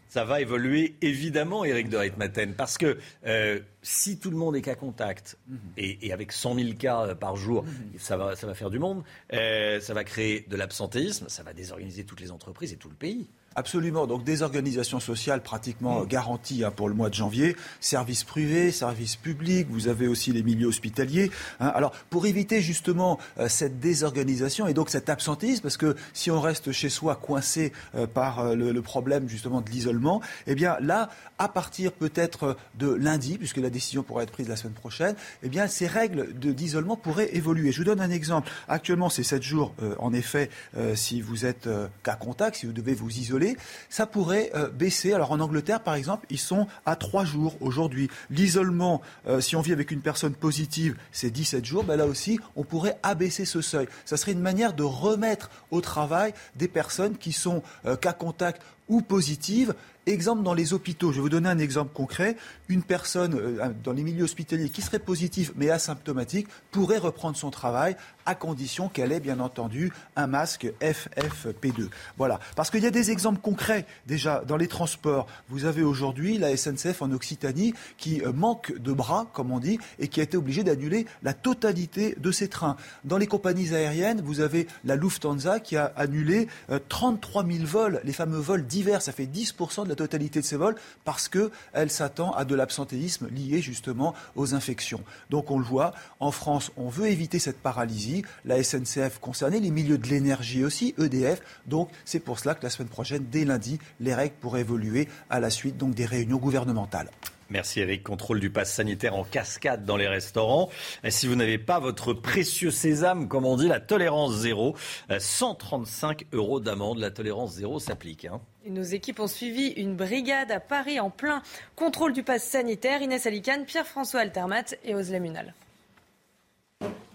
[0.08, 4.62] Ça va évoluer évidemment, Eric de Reitmaten, parce que euh, si tout le monde est
[4.62, 5.58] cas contact, mhm.
[5.78, 7.72] et, avec 100 000 cas euh, par jour, mhm.
[7.98, 11.54] ça, va, ça va faire du monde, euh, ça va créer de l'absentéisme, ça va
[11.54, 13.30] désorganiser toutes les entreprises et tout le pays.
[13.60, 14.08] Absolument.
[14.08, 16.08] Donc des organisations sociales pratiquement mm.
[16.08, 19.68] garanties hein, pour le mois de janvier, services privés, services publics.
[19.70, 21.30] Vous avez aussi les milieux hospitaliers.
[21.60, 21.68] Hein.
[21.76, 26.40] Alors pour éviter justement euh, cette désorganisation et donc cet absentéisme, parce que si on
[26.40, 31.10] reste chez soi coincé euh, par euh, le, problème justement de l'isolement, eh bien là,
[31.38, 35.50] à partir peut-être de lundi, puisque la décision pourrait être prise la semaine prochaine, eh
[35.50, 37.74] bien ces règles d'isolement pourraient évoluer.
[37.74, 38.50] Je vous donne un exemple.
[38.70, 39.76] Actuellement, c'est 7 jours.
[39.98, 40.50] en effet,
[40.96, 41.68] si vous êtes
[42.04, 43.49] cas contact, si vous devez vous isoler
[43.90, 45.14] ça pourrait euh, baisser.
[45.14, 48.10] Alors en Angleterre, par exemple, ils sont à 3 jours aujourd'hui.
[48.30, 51.84] L'isolement, euh, si on vit avec une personne positive, c'est 17 jours.
[51.84, 53.88] Ben là aussi, on pourrait abaisser ce seuil.
[54.06, 58.62] Ça serait une manière de remettre au travail des personnes qui sont euh, cas contact
[58.88, 59.74] ou positives
[60.10, 62.36] Exemple dans les hôpitaux, je vais vous donner un exemple concret.
[62.68, 67.96] Une personne dans les milieux hospitaliers qui serait positive mais asymptomatique pourrait reprendre son travail
[68.30, 71.90] à condition qu'elle ait bien entendu un masque FFP2.
[72.16, 72.40] Voilà.
[72.56, 75.26] Parce qu'il y a des exemples concrets déjà dans les transports.
[75.50, 79.80] Vous avez aujourd'hui la SNCF en Occitanie qui euh, manque de bras, comme on dit,
[79.98, 82.78] et qui a été obligée d'annuler la totalité de ses trains.
[83.04, 86.48] Dans les compagnies aériennes, vous avez la Lufthansa qui a annulé
[86.90, 89.02] 33 euh, 000 vols, les fameux vols divers.
[89.02, 93.28] Ça fait 10% de la totalité de ses vols parce qu'elle s'attend à de l'absentéisme
[93.30, 95.02] lié justement aux infections.
[95.32, 98.19] Donc on le voit, en France, on veut éviter cette paralysie.
[98.46, 101.42] La SNCF concernée, les milieux de l'énergie aussi, EDF.
[101.66, 105.40] Donc c'est pour cela que la semaine prochaine, dès lundi, les règles pourraient évoluer à
[105.40, 107.10] la suite donc, des réunions gouvernementales.
[107.50, 108.04] Merci Eric.
[108.04, 110.70] Contrôle du pass sanitaire en cascade dans les restaurants.
[111.10, 114.76] Si vous n'avez pas votre précieux sésame, comme on dit, la tolérance zéro,
[115.18, 117.00] 135 euros d'amende.
[117.00, 118.26] La tolérance zéro s'applique.
[118.26, 118.40] Hein.
[118.68, 121.42] Nos équipes ont suivi une brigade à Paris en plein
[121.76, 123.02] contrôle du pass sanitaire.
[123.02, 125.56] Inès Alicane, Pierre-François Altermat et Oslem Munal.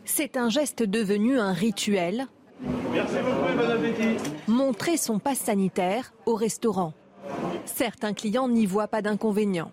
[0.04, 2.26] C'est un geste devenu un rituel.
[2.92, 4.30] Merci beaucoup, bon appétit.
[4.46, 6.92] Montrer son pass sanitaire au restaurant.
[7.64, 9.72] Certains clients n'y voient pas d'inconvénient.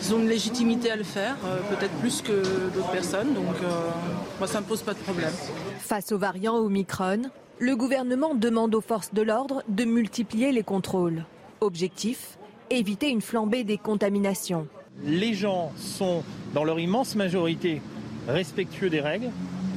[0.00, 3.90] Ils ont une légitimité à le faire, euh, peut-être plus que d'autres personnes, donc euh,
[4.38, 5.32] moi, ça ne me pose pas de problème.
[5.80, 7.22] Face aux variants Omicron,
[7.58, 11.24] le gouvernement demande aux forces de l'ordre de multiplier les contrôles.
[11.60, 12.38] Objectif
[12.70, 14.68] éviter une flambée des contaminations.
[15.04, 16.22] Les gens sont,
[16.54, 17.82] dans leur immense majorité,
[18.28, 19.30] respectueux des règles.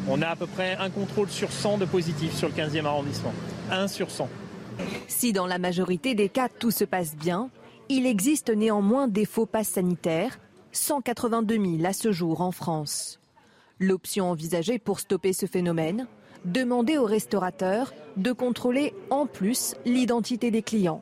[0.07, 3.33] On a à peu près un contrôle sur 100 de positifs sur le 15e arrondissement.
[3.71, 4.27] 1 sur 100.
[5.07, 7.49] Si dans la majorité des cas tout se passe bien,
[7.89, 10.39] il existe néanmoins des faux passes sanitaires,
[10.71, 13.19] 182 000 à ce jour en France.
[13.79, 16.07] L'option envisagée pour stopper ce phénomène,
[16.45, 21.01] demander aux restaurateurs de contrôler en plus l'identité des clients.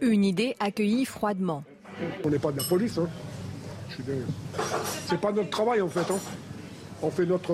[0.00, 1.64] Une idée accueillie froidement.
[2.24, 2.98] On n'est pas de la police.
[2.98, 3.08] Hein.
[5.06, 6.10] C'est pas notre travail en fait.
[6.10, 6.18] Hein.
[7.02, 7.52] On fait notre,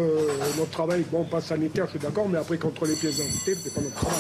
[0.59, 3.73] notre travail, bon, pas sanitaire, je suis d'accord, mais après contre les pièces d'identité, c'est
[3.73, 4.19] pas notre travail.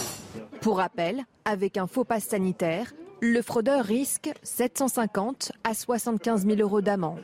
[0.60, 6.80] Pour rappel, avec un faux pass sanitaire, le fraudeur risque 750 à 75 000 euros
[6.80, 7.20] d'amende.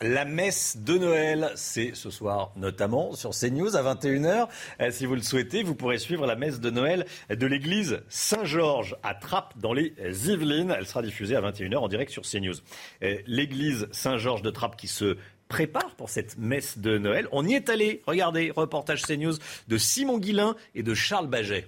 [0.00, 4.46] La messe de Noël, c'est ce soir notamment sur CNews à 21h.
[4.80, 8.96] Euh, si vous le souhaitez, vous pourrez suivre la messe de Noël de l'église Saint-Georges
[9.02, 9.94] à Trappes dans les
[10.28, 10.72] Yvelines.
[10.78, 12.54] Elle sera diffusée à 21h en direct sur CNews.
[13.02, 15.16] Euh, l'église Saint-Georges de Trappes qui se
[15.48, 17.28] prépare pour cette messe de Noël.
[17.32, 18.02] On y est allé.
[18.06, 19.34] Regardez, reportage CNews
[19.68, 21.66] de Simon Guillain et de Charles Baget.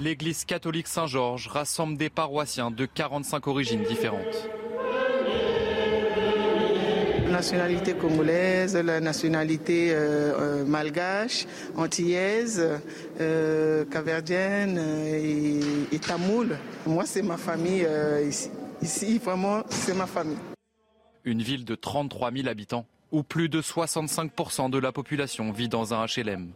[0.00, 4.48] L'église catholique Saint-Georges rassemble des paroissiens de 45 origines différentes
[7.38, 12.60] nationalité congolaise, la nationalité euh, euh, malgache, antillaise,
[13.20, 14.80] euh, caverdienne
[15.92, 16.56] et, tamoul.
[16.86, 17.86] Moi, c'est ma famille
[18.26, 18.50] ici.
[18.82, 20.57] Ici, vraiment, c'est ma famille.
[21.28, 25.92] Une ville de 33 000 habitants, où plus de 65% de la population vit dans
[25.92, 26.52] un HLM.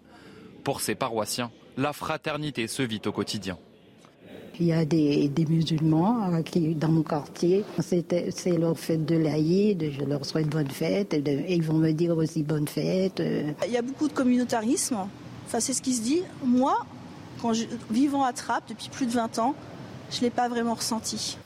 [0.64, 3.58] Pour ces paroissiens, la fraternité se vit au quotidien.
[4.58, 9.92] Il y a des, musulmans euh, qui, dans mon quartier, c'est leur fête de l'Aïd,
[9.92, 13.20] je leur souhaite bonne fête, et, ils vont me dire aussi bonne fête.
[13.20, 13.52] Euh.
[13.66, 14.96] Il y a beaucoup de communautarisme,
[15.44, 16.22] enfin, c'est ce qui se dit.
[16.42, 16.78] Moi,
[17.42, 19.54] quand je, vivant à Trappes depuis plus de 20 ans,
[20.10, 21.36] je ne l'ai pas vraiment ressenti.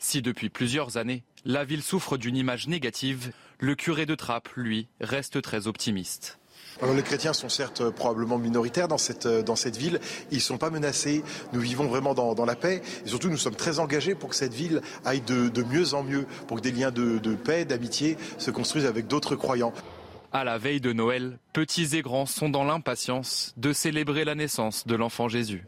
[0.00, 4.88] Si depuis plusieurs années, la ville souffre d'une image négative, le curé de Trappes, lui,
[5.00, 6.40] reste très optimiste
[6.94, 10.00] les chrétiens sont certes euh, probablement minoritaires dans cette, euh, dans cette ville.
[10.30, 11.22] Ils ne sont pas menacés.
[11.52, 12.82] Nous vivons vraiment dans, la paix.
[13.04, 16.26] Et surtout, nous sommes très engagés pour que cette ville aille de, mieux en mieux,
[16.46, 19.72] pour que des liens de, de paix, d'amitié se construisent avec d'autres croyants.
[20.32, 24.86] À la veille de Noël, petits et grands sont dans l'impatience de célébrer la naissance
[24.86, 25.66] de l'enfant Jésus.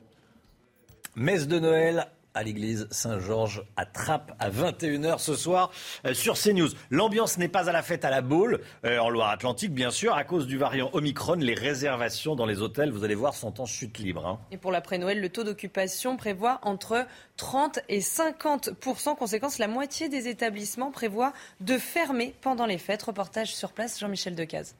[1.14, 5.70] Messe de Noël à l'église Saint-Georges à Trappes à 21h ce soir
[6.06, 6.68] euh, sur CNews.
[6.90, 10.24] L'ambiance n'est pas à la fête à la boule euh, en Loire-Atlantique, bien sûr, à
[10.24, 11.34] cause du variant Omicron.
[11.34, 14.26] Les réservations dans les hôtels, vous allez voir, sont en chute libre.
[14.26, 14.40] Hein.
[14.50, 20.28] Et pour l'après-Noël, le taux d'occupation prévoit entre 30 et 50% Conséquence, la moitié des
[20.28, 23.02] établissements prévoit de fermer pendant les fêtes.
[23.02, 24.74] Reportage sur place, Jean-Michel Decaze.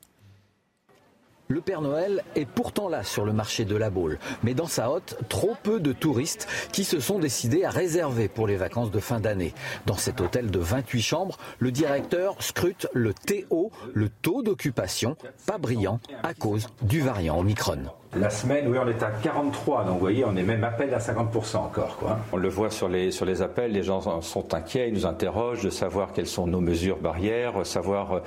[1.48, 4.90] Le Père Noël est pourtant là sur le marché de la Baule, mais dans sa
[4.90, 9.00] hotte, trop peu de touristes qui se sont décidés à réserver pour les vacances de
[9.00, 9.52] fin d'année.
[9.84, 15.58] Dans cet hôtel de 28 chambres, le directeur scrute le TO, le taux d'occupation, pas
[15.58, 17.82] brillant à cause du variant Omicron.
[18.14, 20.92] La semaine, oui, on est à 43, donc vous voyez, on est même à peine
[20.92, 21.96] à 50% encore.
[21.96, 22.18] Quoi.
[22.30, 25.62] On le voit sur les, sur les appels, les gens sont inquiets, ils nous interrogent
[25.62, 28.20] de savoir quelles sont nos mesures barrières, savoir euh,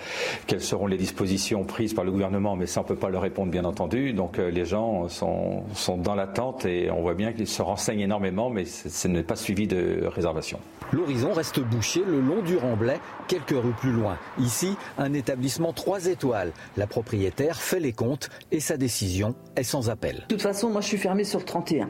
[0.48, 3.22] quelles seront les dispositions prises par le gouvernement, mais ça on ne peut pas leur
[3.22, 4.14] répondre bien entendu.
[4.14, 8.02] Donc euh, les gens sont, sont dans l'attente et on voit bien qu'ils se renseignent
[8.02, 10.60] énormément, mais ce n'est pas suivi de réservation.
[10.94, 14.18] L'horizon reste bouché le long du Remblai, quelques rues plus loin.
[14.40, 16.52] Ici, un établissement 3 étoiles.
[16.78, 20.16] La propriétaire fait les comptes et sa décision est sans appel.
[20.16, 21.90] De toute façon, moi je suis fermée sur le 31.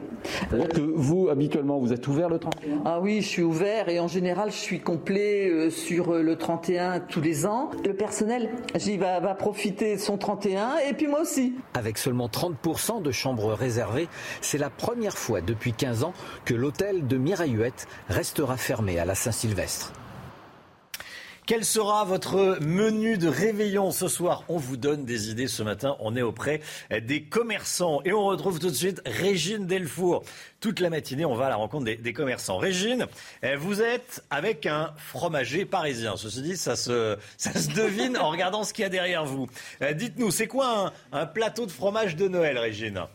[0.50, 4.08] que vous, habituellement, vous êtes ouvert le 31 Ah oui, je suis ouvert et en
[4.08, 7.70] général je suis complet euh, sur euh, le 31 tous les ans.
[7.84, 11.54] Le personnel, j'y va, va profiter de son 31 et puis moi aussi.
[11.74, 14.08] Avec seulement 30% de chambres réservées,
[14.40, 16.12] c'est la première fois depuis 15 ans
[16.44, 19.92] que l'hôtel de Mirailluette restera fermé à la Saint-Sylvestre.
[21.46, 24.42] Quel sera votre menu de réveillon ce soir?
[24.48, 25.96] On vous donne des idées ce matin.
[26.00, 28.00] On est auprès des commerçants.
[28.04, 30.24] Et on retrouve tout de suite Régine Delfour.
[30.58, 32.58] Toute la matinée, on va à la rencontre des, commerçants.
[32.58, 33.06] Régine,
[33.44, 36.16] eh, vous êtes avec un fromager parisien.
[36.16, 39.46] Ceci dit, ça se, ça se devine en regardant ce qu'il y a derrière vous.
[39.80, 43.06] Eh, Dites-nous, c'est quoi un plateau de fromage de Noël, Régine?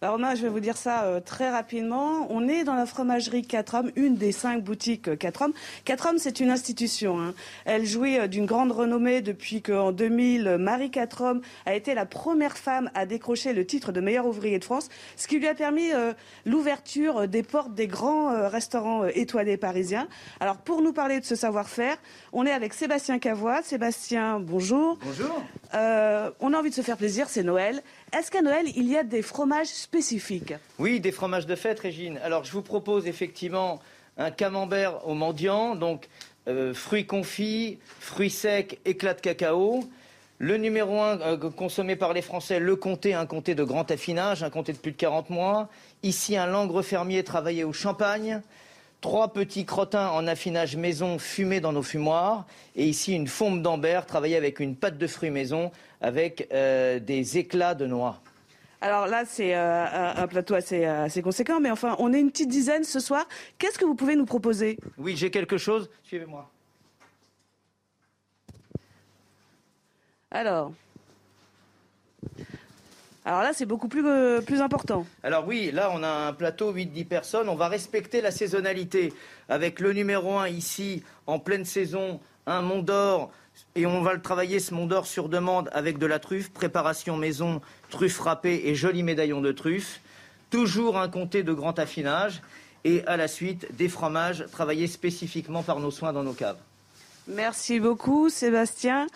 [0.00, 2.28] Alors Romain, je vais vous dire ça euh, très rapidement.
[2.30, 5.52] On est dans la fromagerie 4 hommes, une des cinq boutiques euh, 4 hommes.
[5.86, 7.20] 4 hommes, c'est une institution.
[7.20, 7.34] hein.
[7.64, 12.06] Elle jouit euh, d'une grande renommée depuis qu'en 2000, Marie 4 hommes a été la
[12.06, 15.54] première femme à décrocher le titre de meilleur ouvrier de France, ce qui lui a
[15.56, 16.12] permis euh,
[16.46, 20.06] l'ouverture des portes des grands euh, restaurants euh, étoilés parisiens.
[20.38, 21.96] Alors pour nous parler de ce savoir-faire,
[22.32, 23.62] on est avec Sébastien Cavois.
[23.62, 24.96] Sébastien, bonjour.
[25.04, 25.42] Bonjour.
[25.74, 27.82] Euh, on a envie de se faire plaisir, c'est Noël.
[28.12, 32.18] Est-ce qu'à Noël, il y a des fromages spécifiques Oui, des fromages de fête, Régine.
[32.24, 33.80] Alors, je vous propose effectivement
[34.16, 36.08] un camembert au mendiant, donc
[36.48, 39.84] euh, fruits confits, fruits secs, éclats de cacao.
[40.38, 44.42] Le numéro un euh, consommé par les Français, le comté, un comté de grand affinage,
[44.42, 45.68] un comté de plus de 40 mois.
[46.02, 48.40] Ici, un langre fermier travaillé au champagne.
[49.02, 52.46] Trois petits crottins en affinage maison fumés dans nos fumoirs.
[52.74, 55.70] Et ici, une fombe d'ambert travaillée avec une pâte de fruits maison
[56.00, 58.20] avec euh, des éclats de noix.
[58.80, 62.30] Alors là, c'est euh, un plateau assez, euh, assez conséquent, mais enfin, on est une
[62.30, 63.26] petite dizaine ce soir.
[63.58, 64.78] Qu'est-ce que vous pouvez nous proposer?
[64.98, 65.90] Oui, j'ai quelque chose.
[66.04, 66.48] Suivez-moi.
[70.30, 70.72] Alors.
[73.24, 75.04] Alors là, c'est beaucoup plus, euh, plus important.
[75.22, 79.12] Alors oui, là on a un plateau 8-10 personnes, on va respecter la saisonnalité
[79.50, 83.30] avec le numéro 1 ici en pleine saison, un Mont d'Or
[83.74, 87.16] et on va le travailler ce Mont d'Or sur demande avec de la truffe, préparation
[87.16, 90.00] maison, truffe râpée et joli médaillon de truffe.
[90.50, 92.42] Toujours un comté de grand affinage
[92.84, 96.58] et à la suite des fromages travaillés spécifiquement par nos soins dans nos caves.
[97.28, 99.06] Merci beaucoup, Sébastien.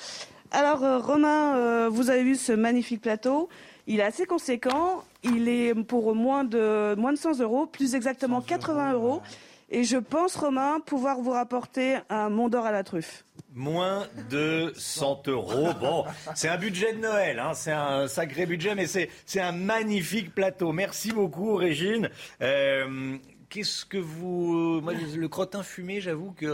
[0.51, 3.49] Alors, euh, Romain, euh, vous avez vu ce magnifique plateau.
[3.87, 5.03] Il est assez conséquent.
[5.25, 9.23] Il est pour moins de, moins de 100 euros, plus exactement 80 euros.
[9.71, 13.25] Et je pense, Romain, pouvoir vous rapporter un Mont d'Or à la truffe.
[13.55, 15.69] Moins de 100 euros.
[15.81, 19.09] Bon, c'est un budget de Noël, hein, c'est un sacré budget, mais c'est
[19.41, 20.73] un magnifique plateau.
[20.73, 22.09] Merci beaucoup, Régine.
[22.41, 23.17] Euh,
[23.51, 24.81] Qu'est-ce que vous.
[24.83, 26.49] Moi, le crottin fumé, j'avoue qu'il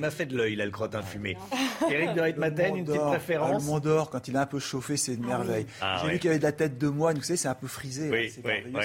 [0.00, 1.36] m'a fait de l'œil, là, le crottin fumé.
[1.88, 4.58] Eric de Ritmaten, une petite Ah, préférence Le Mont d'Or, quand il est un peu
[4.58, 5.66] chauffé, c'est une merveille.
[5.80, 6.12] Ah J'ai oui.
[6.14, 8.10] vu qu'il y avait de la tête de moine, vous savez, c'est un peu frisé.
[8.10, 8.80] Oui, c'est oui, oui,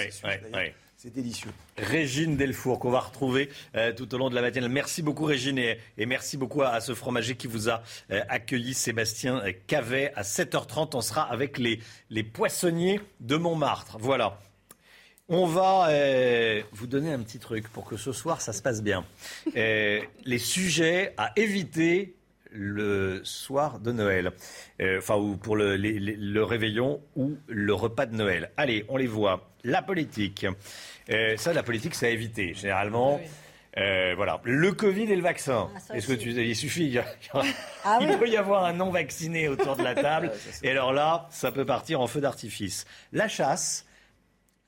[0.54, 0.60] oui.
[1.06, 1.52] C'est délicieux.
[1.78, 4.68] Régine Delfour, qu'on va retrouver euh, tout au long de la matinée.
[4.68, 7.80] Merci beaucoup, Régine, et, merci beaucoup à, ce fromager qui vous a
[8.10, 10.12] euh, accueilli, Sébastien Cavet.
[10.16, 11.78] À 7h30, on sera avec les,
[12.24, 13.98] poissonniers de Montmartre.
[14.00, 14.40] Voilà.
[15.28, 18.82] On va euh, vous donner un petit truc pour que ce soir, ça se passe
[18.82, 19.04] bien.
[19.54, 22.16] Les sujets à éviter
[22.50, 24.32] le soir de Noël,
[24.80, 28.50] enfin, ou pour le réveillon ou le repas de Noël.
[28.56, 29.52] Allez, on les voit.
[29.62, 30.46] La politique.
[31.10, 32.54] Euh, ça, la politique, c'est à éviter.
[32.54, 33.20] Généralement,
[33.78, 34.40] euh, voilà.
[34.44, 35.68] Le Covid et le vaccin.
[35.74, 37.04] Ah, ça Est-ce que tu, il suffit, il, a-
[37.84, 38.16] Ah il oui.
[38.16, 40.32] peut y avoir un non vacciné autour de la table.
[40.62, 42.86] et alors là, ça peut partir en feu d'artifice.
[43.12, 43.86] La chasse.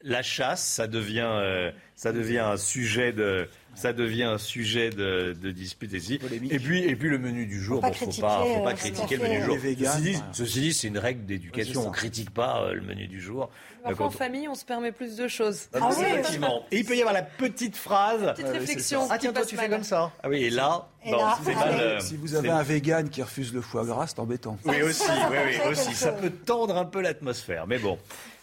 [0.02, 5.36] La chasse, ça devient, euh, ça devient un sujet de, ça devient un sujet de,
[5.40, 6.18] de dispute ici.
[6.50, 8.70] Et puis, et puis le menu du jour, pas bon, faut pas, faut euh, pas
[8.70, 9.56] à critiquer le menu du jour.
[9.62, 11.82] Ceci dit, ceci dit, c'est une règle d'éducation.
[11.82, 11.90] On ça.
[11.98, 13.44] critique pas euh, le menu du jour.
[13.44, 15.68] Euh, Parfois, en quand on- famille, on se permet plus de choses.
[15.72, 16.64] Ah, mais Effectivement.
[16.72, 18.34] Et il peut y avoir la petite phrase.
[18.34, 20.10] Petite réflexion Ah tiens, toi tu fais comme ça.
[20.22, 21.74] Ah oui, et là, Et bon, là, c'est ah mal.
[21.74, 21.80] oui.
[21.80, 24.58] euh, Si vous avez un vegan qui refuse le foie gras, c'est embêtant.
[24.64, 25.94] oui, aussi, oui, oui, aussi.
[25.94, 27.68] Ça peut tendre un peu l'atmosphère.
[27.68, 27.96] Mais bon,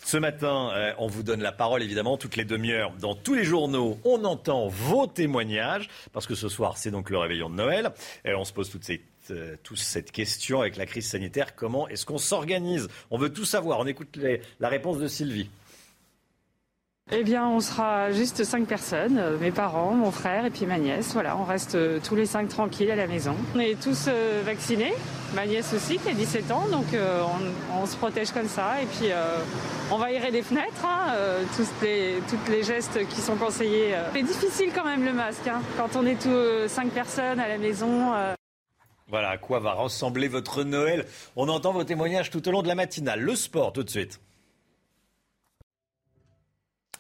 [0.05, 2.93] ce matin, euh, on vous donne la parole, évidemment, toutes les demi-heures.
[2.99, 7.17] Dans tous les journaux, on entend vos témoignages, parce que ce soir, c'est donc le
[7.17, 7.91] réveillon de Noël.
[8.23, 9.01] Et on se pose toutes ces
[9.31, 11.55] euh, cette question avec la crise sanitaire.
[11.55, 12.87] Comment est-ce qu'on s'organise?
[13.09, 13.79] On veut tout savoir.
[13.79, 14.19] On écoute
[14.59, 15.49] la réponse de Sylvie.
[17.11, 20.79] Eh bien, on sera juste cinq personnes, euh, mes parents, mon frère et puis ma
[20.79, 21.13] nièce.
[21.13, 23.35] Voilà, on reste euh, tous les cinq tranquilles à la maison.
[23.53, 24.91] On est tous euh, vaccinés,
[25.35, 26.87] ma nièce aussi qui a 17 ans, donc
[27.79, 28.81] on, se protège comme ça.
[28.81, 29.09] Et puis,
[29.91, 31.13] on va aérer les fenêtres, hein,
[31.55, 33.93] tous les, toutes les gestes qui sont conseillés.
[34.13, 37.59] C'est difficile quand même le masque, hein, quand on est tous cinq personnes à la
[37.59, 38.13] maison.
[39.07, 41.05] Voilà à quoi va ressembler votre Noël.
[41.35, 43.19] On entend vos témoignages tout au long de la matinale.
[43.19, 44.19] Le sport, tout de suite.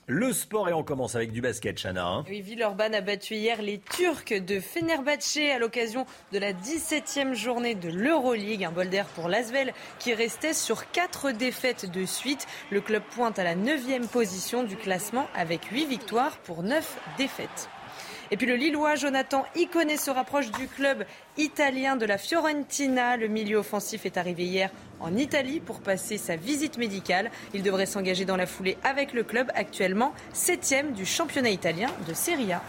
[0.07, 2.05] Le sport et on commence avec du basket, Chana.
[2.05, 2.25] Hein.
[2.29, 7.73] Oui, Villeurbanne a battu hier les Turcs de Fenerbahçe à l'occasion de la 17e journée
[7.73, 8.65] de l'Euroleague.
[8.65, 12.45] Un bol d'air pour l'Asvel qui restait sur 4 défaites de suite.
[12.69, 17.69] Le club pointe à la 9e position du classement avec 8 victoires pour 9 défaites.
[18.31, 21.05] Et puis le Lillois Jonathan Iconé se rapproche du club
[21.37, 23.17] italien de la Fiorentina.
[23.17, 24.69] Le milieu offensif est arrivé hier
[24.99, 27.31] en Italie pour passer sa visite médicale.
[27.53, 32.13] Il devrait s'engager dans la foulée avec le club actuellement 7 du championnat italien de
[32.13, 32.61] Serie A.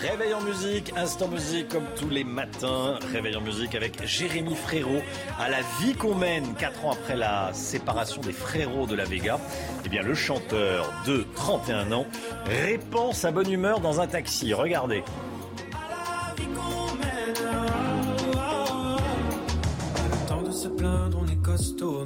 [0.00, 2.98] Réveil en musique, instant musique comme tous les matins.
[3.12, 5.02] Réveil en musique avec Jérémy Frérot
[5.38, 9.38] à la vie qu'on mène 4 ans après la séparation des frérots de la Vega.
[9.84, 12.06] Eh bien, le chanteur de 31 ans
[12.46, 14.54] répand sa bonne humeur dans un taxi.
[14.54, 15.04] Regardez.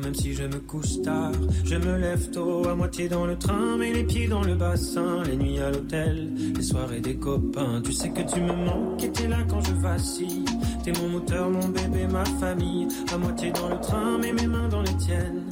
[0.02, 1.32] Même si je me couche tard.
[1.64, 5.22] Je me lève tôt, à moitié dans le train, mais les pieds dans le bassin.
[5.24, 7.82] Les nuits à l'hôtel, les soirées des copains.
[7.84, 10.44] Tu sais que tu me manques et t'es là quand je vacille.
[10.82, 12.88] T'es mon moteur, mon bébé, ma famille.
[13.12, 15.42] À moitié dans le train, mais mes mains dans les tiennes.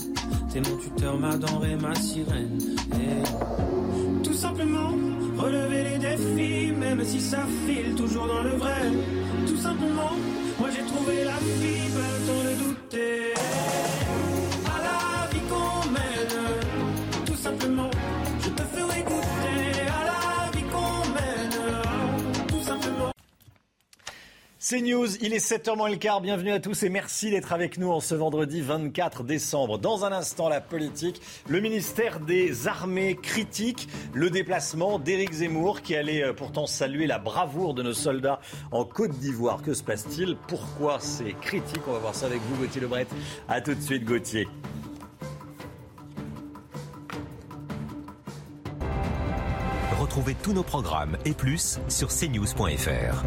[0.52, 2.58] T'es mon tuteur, ma denrée, ma sirène.
[2.94, 4.92] Et tout simplement,
[5.36, 8.90] relever les défis, même si ça file toujours dans le vrai.
[9.46, 10.12] Tout simplement,
[10.58, 14.01] moi j'ai trouvé la vie, pas le temps de
[24.64, 26.20] C'est News, il est 7h moins le quart.
[26.20, 29.76] Bienvenue à tous et merci d'être avec nous en ce vendredi 24 décembre.
[29.76, 31.20] Dans un instant, la politique.
[31.48, 37.18] Le ministère des Armées critique le déplacement d'Éric Zemmour qui allait euh, pourtant saluer la
[37.18, 38.38] bravoure de nos soldats
[38.70, 39.62] en Côte d'Ivoire.
[39.62, 40.36] Que se passe-t-il?
[40.46, 43.08] Pourquoi c'est critique On va voir ça avec vous, Gauthier Lebret.
[43.48, 44.46] A tout de suite, Gauthier.
[50.00, 53.24] Retrouvez tous nos programmes et plus sur cnews.fr.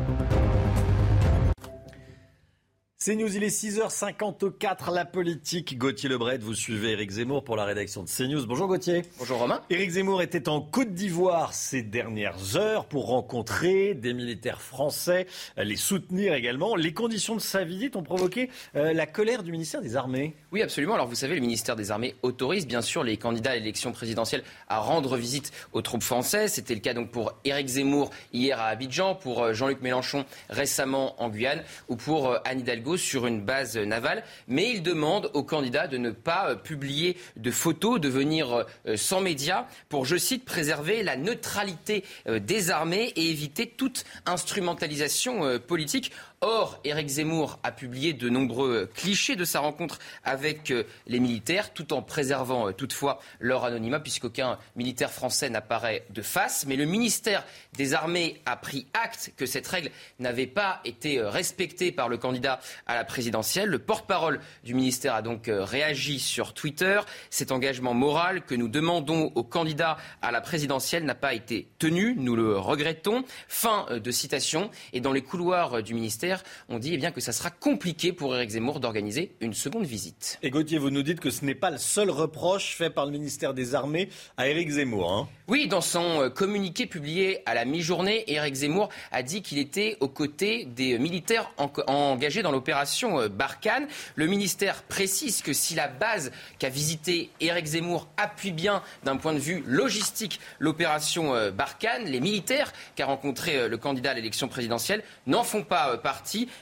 [3.05, 5.77] C'est News, il est 6h54, la politique.
[5.77, 8.47] Gauthier Lebret, vous suivez Éric Zemmour pour la rédaction de CNews.
[8.47, 9.03] Bonjour Gauthier.
[9.19, 9.61] Bonjour Romain.
[9.69, 15.75] Éric Zemmour était en Côte d'Ivoire ces dernières heures pour rencontrer des militaires français, les
[15.75, 16.75] soutenir également.
[16.75, 20.35] Les conditions de sa visite ont provoqué euh, la colère du ministère des Armées.
[20.51, 20.95] Oui, absolument.
[20.95, 24.41] Alors vous savez, le ministère des Armées autorise bien sûr les candidats à l'élection présidentielle
[24.67, 26.53] à rendre visite aux troupes françaises.
[26.53, 31.21] C'était le cas donc pour Éric Zemmour hier à Abidjan, pour euh, Jean-Luc Mélenchon récemment
[31.21, 35.43] en Guyane ou pour euh, Anne Hidalgo sur une base navale, mais il demande aux
[35.43, 40.17] candidats de ne pas euh, publier de photos, de venir euh, sans médias pour, je
[40.17, 46.11] cite, préserver la neutralité euh, des armées et éviter toute instrumentalisation politique.
[46.47, 50.71] Or, Éric Zemmour a publié de nombreux clichés de sa rencontre avec
[51.07, 56.67] les militaires, tout en préservant toutefois leur anonymat, puisqu'aucun militaire français n'apparaît de face.
[56.67, 57.43] Mais le ministère
[57.73, 59.89] des Armées a pris acte que cette règle
[60.19, 63.69] n'avait pas été respectée par le candidat à la présidentielle.
[63.69, 67.01] Le porte-parole du ministère a donc réagi sur Twitter.
[67.31, 72.13] Cet engagement moral que nous demandons aux candidats à la présidentielle n'a pas été tenu.
[72.15, 73.23] Nous le regrettons.
[73.47, 74.69] Fin de citation.
[74.93, 76.34] Et dans les couloirs du ministère,
[76.69, 80.39] on dit eh bien, que ça sera compliqué pour Éric Zemmour d'organiser une seconde visite.
[80.43, 83.11] Et Gauthier, vous nous dites que ce n'est pas le seul reproche fait par le
[83.11, 85.11] ministère des Armées à Éric Zemmour.
[85.11, 85.29] Hein.
[85.47, 90.07] Oui, dans son communiqué publié à la mi-journée, Éric Zemmour a dit qu'il était aux
[90.07, 93.87] côtés des militaires en engagés dans l'opération Barkhane.
[94.15, 99.33] Le ministère précise que si la base qu'a visité Éric Zemmour appuie bien d'un point
[99.33, 105.43] de vue logistique l'opération Barkhane, les militaires qu'a rencontré le candidat à l'élection présidentielle n'en
[105.43, 106.14] font pas partie,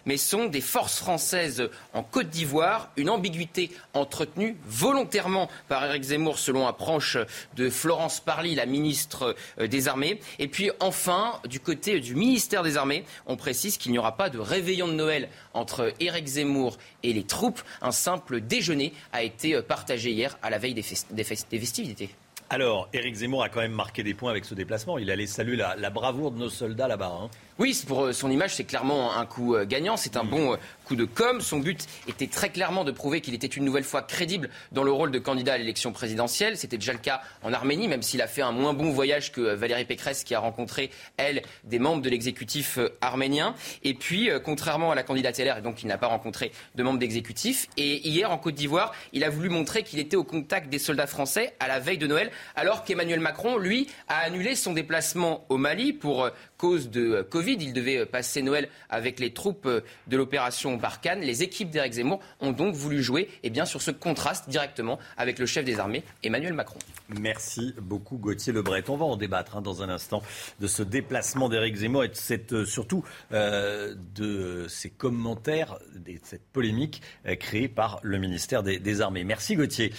[0.06, 2.90] mais sont des forces françaises en Côte d'Ivoire.
[2.98, 7.18] Une ambiguïté entretenue volontairement par Éric Zemmour, selon approche
[7.56, 10.20] de Florence Parly, la ministre des Armées.
[10.40, 14.30] Et puis enfin, du côté du ministère des Armées, on précise qu'il n'y aura pas
[14.30, 17.62] de réveillon de Noël entre Éric Zemmour et les troupes.
[17.82, 21.60] Un simple déjeuner a été partagé hier à la veille des, fest des, fest des
[21.60, 22.10] festivités.
[22.50, 25.00] Alors, Éric Zemmour a quand même marqué des points avec ce déplacement.
[25.00, 27.20] Il allait saluer la, la bravoure de nos soldats là-bas.
[27.24, 27.30] Hein.
[27.60, 29.96] Oui, pour son image, c'est clairement un coup gagnant.
[29.96, 31.40] C'est un bon coup de com.
[31.40, 34.92] Son but était très clairement de prouver qu'il était une nouvelle fois crédible dans le
[34.92, 36.58] rôle de candidat à l'élection présidentielle.
[36.58, 39.42] C'était déjà le cas en Arménie, même s'il a fait un moins bon voyage que
[39.42, 43.54] Valérie Pécresse, qui a rencontré, elle, des membres de l'exécutif arménien.
[43.84, 47.68] Et puis, contrairement à la candidate LR, donc il n'a pas rencontré de membres d'exécutif.
[47.78, 51.08] Et hier, en Côte d'Ivoire, il a voulu montrer qu'il était au contact des soldats
[51.08, 55.58] français à la veille de Noël, alors qu'Emmanuel Macron, lui, a annulé son déplacement au
[55.58, 56.30] Mali pour
[56.64, 57.58] cause de Covid.
[57.60, 61.20] Il devait passer Noël avec les troupes de l'opération Barkhane.
[61.20, 65.40] Les équipes d'Éric Zemmour ont donc voulu jouer eh bien, sur ce contraste directement avec
[65.40, 66.80] le chef des armées, Emmanuel Macron.
[67.20, 68.86] Merci beaucoup Gauthier Lebret.
[68.88, 70.24] On va en débattre hein, dans un instant
[70.62, 72.12] de ce déplacement d'Éric Zemmour et
[72.54, 73.04] euh, surtout
[73.34, 79.26] euh, de ces commentaires, de cette polémique euh, créée par le ministère des, Armées.
[79.26, 79.92] Merci Gauthier.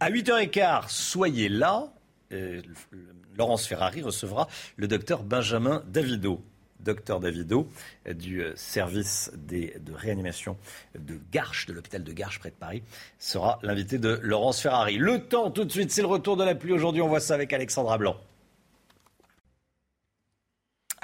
[0.00, 1.92] à 8h15, soyez là.
[3.36, 6.42] Laurence Ferrari recevra le docteur Benjamin Davido
[6.82, 7.68] docteur Davido
[8.12, 10.56] du service de réanimation
[10.98, 12.82] de Garches, de l'hôpital de Garches près de Paris,
[13.18, 14.96] sera l'invité de Laurence Ferrari.
[14.96, 16.72] Le temps, tout de suite, c'est le retour de la pluie.
[16.72, 18.16] Aujourd'hui, on voit ça avec Alexandra Blanc.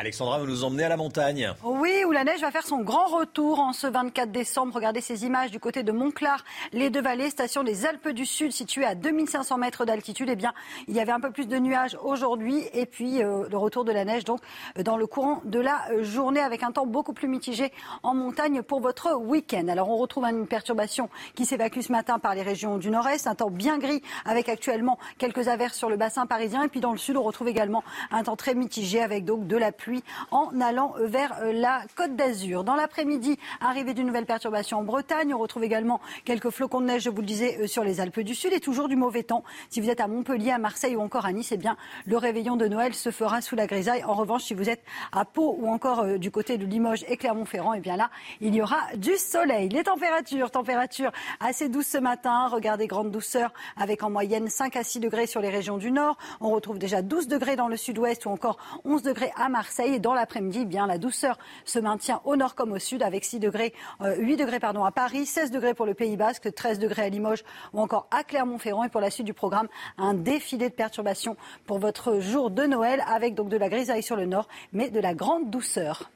[0.01, 1.53] Alexandra, vous nous emmenez à la montagne.
[1.65, 4.73] Oui, où la neige va faire son grand retour en ce 24 décembre.
[4.73, 8.53] Regardez ces images du côté de Montclar, les deux vallées, station des Alpes du Sud,
[8.53, 10.29] située à 2500 mètres d'altitude.
[10.31, 10.55] Eh bien,
[10.87, 13.91] il y avait un peu plus de nuages aujourd'hui et puis euh, le retour de
[13.91, 14.39] la neige donc
[14.79, 17.73] euh, dans le courant de la euh, journée avec un temps beaucoup plus mitigé
[18.05, 19.67] en montagne pour votre week-end.
[19.67, 23.35] Alors, on retrouve une perturbation qui s'évacue ce matin par les régions du nord-est, un
[23.35, 26.99] temps bien gris avec actuellement quelques averses sur le bassin parisien et puis dans le
[26.99, 27.83] sud, on retrouve également
[28.13, 29.88] un temps très mitigé avec donc de la pluie
[30.31, 32.65] en allant vers euh, la Côte d'Azur.
[32.65, 35.35] Dans l'après-midi, arrivée d'une nouvelle perturbation en Bretagne.
[35.35, 38.21] On retrouve également quelques flocons de neige, je vous le disais, euh, sur les Alpes
[38.21, 39.45] du Sud et toujours du mauvais temps.
[39.71, 41.77] Si vous êtes à Montpellier, à Marseille ou encore à Nice, eh bien,
[42.07, 44.05] le réveillon de Noël se fera sous la grisaille.
[44.05, 44.83] En revanche, si vous êtes
[45.13, 48.11] à Pau ou encore euh, du côté de Limoges et Clermont-Ferrand, eh bien là,
[48.41, 49.69] il y aura du soleil.
[49.69, 52.49] Les températures, températures assez douces ce matin.
[52.49, 56.17] Regardez, grande douceur avec en moyenne 5 à 6 degrés sur les régions du nord.
[56.41, 59.78] On retrouve déjà 12 degrés dans le sud-ouest ou encore 11 degrés à Marseille.
[59.87, 63.25] Et dans l'après-midi, eh bien la douceur se maintient au nord comme au sud avec
[63.25, 66.79] 6 degrés, 8 euh, degrés pardon, à Paris, 16 degrés pour le Pays Basque, 13
[66.79, 68.85] degrés à Limoges ou encore à Clermont-Ferrand.
[68.85, 73.05] Et pour la suite du programme, un défilé de perturbations pour votre jour de Noël
[73.07, 76.11] avec donc de la grisaille sur le nord, mais de la grande douceur.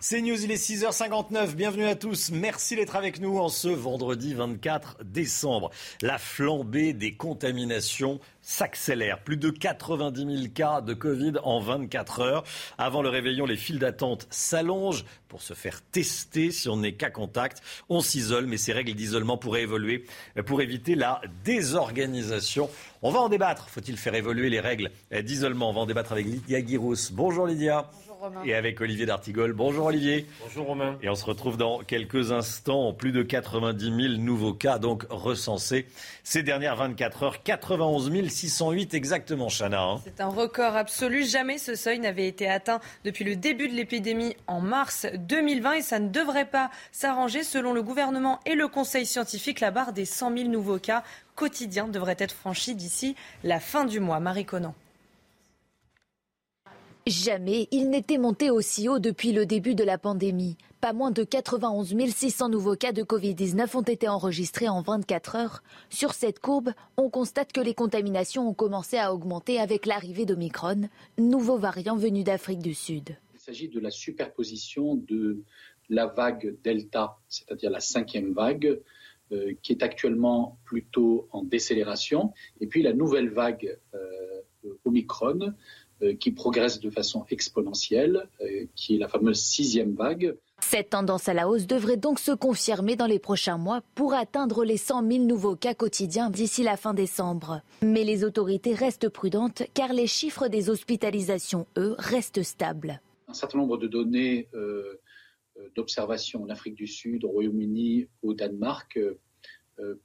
[0.00, 1.56] C'est News, il est 6h59.
[1.56, 2.30] Bienvenue à tous.
[2.30, 5.70] Merci d'être avec nous en ce vendredi 24 décembre.
[6.02, 9.22] La flambée des contaminations s'accélère.
[9.22, 12.44] Plus de 90 000 cas de Covid en 24 heures.
[12.78, 16.50] Avant le réveillon, les files d'attente s'allongent pour se faire tester.
[16.50, 20.06] Si on n'est qu'à contact, on s'isole, mais ces règles d'isolement pourraient évoluer
[20.46, 22.70] pour éviter la désorganisation.
[23.02, 23.68] On va en débattre.
[23.68, 25.68] Faut-il faire évoluer les règles d'isolement?
[25.68, 27.12] On va en débattre avec Lydia Guirous.
[27.12, 27.90] Bonjour Lydia.
[28.44, 29.52] Et avec Olivier D'Artigol.
[29.52, 30.26] Bonjour Olivier.
[30.42, 30.98] Bonjour Romain.
[31.02, 32.92] Et on se retrouve dans quelques instants.
[32.92, 35.86] Plus de 90 000 nouveaux cas donc recensés
[36.24, 37.42] ces dernières 24 heures.
[37.42, 39.82] 91 608 exactement, Chana.
[39.82, 40.00] Hein.
[40.04, 41.24] C'est un record absolu.
[41.24, 45.82] Jamais ce seuil n'avait été atteint depuis le début de l'épidémie en mars 2020 et
[45.82, 47.42] ça ne devrait pas s'arranger.
[47.42, 51.04] Selon le gouvernement et le conseil scientifique, la barre des 100 000 nouveaux cas
[51.34, 53.14] quotidiens devrait être franchie d'ici
[53.44, 54.20] la fin du mois.
[54.20, 54.74] Marie Conan.
[57.08, 60.58] Jamais il n'était monté aussi haut depuis le début de la pandémie.
[60.82, 65.62] Pas moins de 91 600 nouveaux cas de Covid-19 ont été enregistrés en 24 heures.
[65.88, 70.90] Sur cette courbe, on constate que les contaminations ont commencé à augmenter avec l'arrivée d'Omicron,
[71.16, 73.16] nouveau variant venu d'Afrique du Sud.
[73.32, 75.42] Il s'agit de la superposition de
[75.88, 78.78] la vague Delta, c'est-à-dire la cinquième vague,
[79.32, 85.54] euh, qui est actuellement plutôt en décélération, et puis la nouvelle vague euh, Omicron,
[86.18, 90.36] qui progresse de façon exponentielle, euh, qui est la fameuse sixième vague.
[90.60, 94.64] Cette tendance à la hausse devrait donc se confirmer dans les prochains mois pour atteindre
[94.64, 97.62] les 100 000 nouveaux cas quotidiens d'ici la fin décembre.
[97.82, 103.00] Mais les autorités restent prudentes car les chiffres des hospitalisations, eux, restent stables.
[103.28, 105.00] Un certain nombre de données euh,
[105.74, 109.18] d'observation en Afrique du Sud, au Royaume-Uni, au Danemark euh,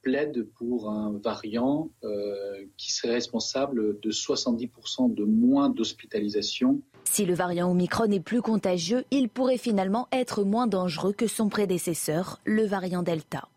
[0.02, 6.80] plaide pour un variant euh, qui serait responsable de 70% de moins d'hospitalisation.
[7.04, 11.48] Si le variant Omicron est plus contagieux, il pourrait finalement être moins dangereux que son
[11.48, 13.48] prédécesseur, le variant Delta.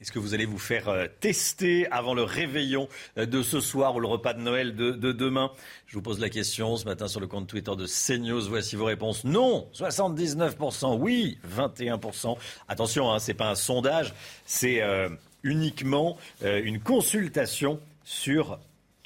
[0.00, 4.00] Est-ce que vous allez vous faire euh, tester avant le réveillon de ce soir ou
[4.00, 5.52] le repas de Noël de, demain?
[5.86, 8.48] Je vous pose la question ce matin sur le compte Twitter de CNews.
[8.48, 9.24] Voici vos réponses.
[9.24, 10.96] Non, 79%.
[10.98, 12.36] Oui, 21%.
[12.68, 14.14] Attention, hein, ce n'est pas un sondage,
[14.46, 14.80] c'est
[15.42, 18.58] uniquement euh, une consultation sur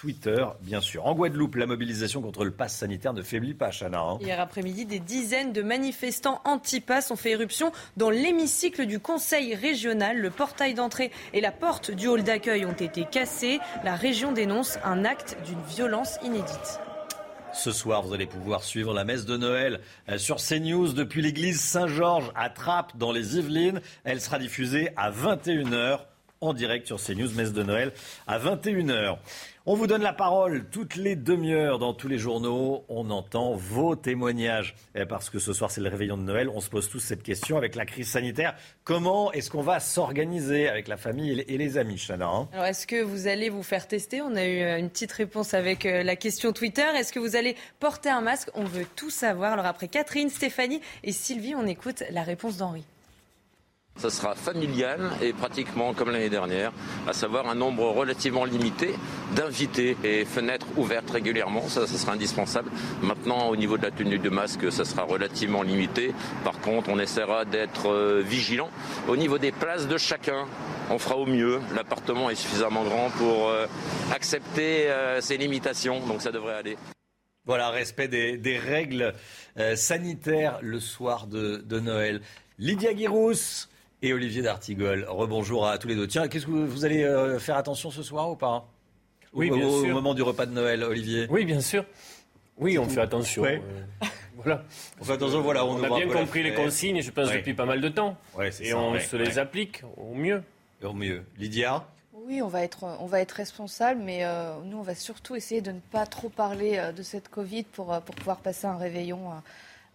[0.04, 1.06] Twitter, bien sûr.
[1.06, 4.00] En Guadeloupe, la mobilisation contre le pass sanitaire ne faiblit pas, Chana.
[4.00, 4.18] Hein.
[4.20, 10.18] Hier après-midi, des dizaines de manifestants anti-pass ont fait éruption dans l'hémicycle du Conseil régional.
[10.18, 13.60] Le portail d'entrée et la porte du hall d'accueil ont été cassés.
[13.82, 16.80] La région dénonce un acte d'une violence inédite.
[17.54, 19.80] Ce soir, vous allez pouvoir suivre la messe de Noël
[20.10, 23.80] euh, sur CNews depuis l'église Saint-Georges à Trappes dans les Yvelines.
[24.04, 26.00] Elle sera diffusée à 21h
[26.44, 27.92] en direct sur CNews, messe de Noël
[28.26, 29.16] à 21h.
[29.66, 32.84] On vous donne la parole toutes les demi-heures dans tous les journaux.
[32.90, 34.76] On entend vos témoignages.
[35.08, 36.50] Parce que ce soir, c'est le réveillon de Noël.
[36.50, 38.54] On se pose tous cette question avec la crise sanitaire.
[38.84, 42.48] Comment est-ce qu'on va s'organiser avec la famille et les amis, Chana hein?
[42.52, 44.20] Alors, est-ce que vous allez vous faire tester?
[44.20, 46.84] On a eu euh, une petite réponse avec euh, la question Twitter.
[46.94, 48.50] Est-ce que vous allez porter un masque?
[48.54, 49.54] On veut tout savoir.
[49.54, 52.84] Alors, après Catherine, Stéphanie et Sylvie, on écoute la réponse d'Henri.
[53.96, 56.72] Ça sera familial et pratiquement comme l'année dernière,
[57.06, 58.92] à savoir un nombre relativement limité
[59.36, 61.68] d'invités et fenêtres ouvertes régulièrement.
[61.68, 62.70] Ça, ça sera indispensable.
[63.02, 66.12] Maintenant, au niveau de la tenue de masque, ça sera relativement limité.
[66.42, 68.68] Par contre, on essaiera d'être euh, vigilant.
[69.08, 70.46] Au niveau des places de chacun,
[70.90, 71.60] on fera au mieux.
[71.76, 73.66] L'appartement est suffisamment grand pour euh,
[74.12, 76.76] accepter euh, ces limitations, donc ça devrait aller.
[77.46, 79.12] Voilà, respect des, règles
[79.76, 82.22] sanitaires le soir de, Noël.
[82.58, 83.68] Lydia Guirousse,
[84.04, 85.06] et Olivier D'Artigol.
[85.08, 86.06] Rebonjour à tous les deux.
[86.06, 88.68] Tiens, qu'est-ce que vous, allez euh, faire attention ce soir ou pas
[89.32, 89.90] Oui, bien au, sûr.
[89.90, 91.86] Au moment du repas de Noël, Olivier Oui, bien sûr.
[92.58, 93.44] Oui, on fait attention.
[93.46, 93.58] Euh,
[94.36, 94.62] voilà.
[95.00, 95.64] On fait attention, voilà.
[95.64, 98.16] On, a bien compris les consignes, je pense, depuis pas mal de temps.
[98.60, 100.42] et on se les applique au mieux.
[100.82, 101.22] Au mieux.
[101.38, 101.84] Lydia
[102.26, 105.60] oui, on va être, on va être responsable, mais euh, nous, on va surtout essayer
[105.60, 109.30] de ne pas trop parler de cette Covid pour, pour pouvoir passer un réveillon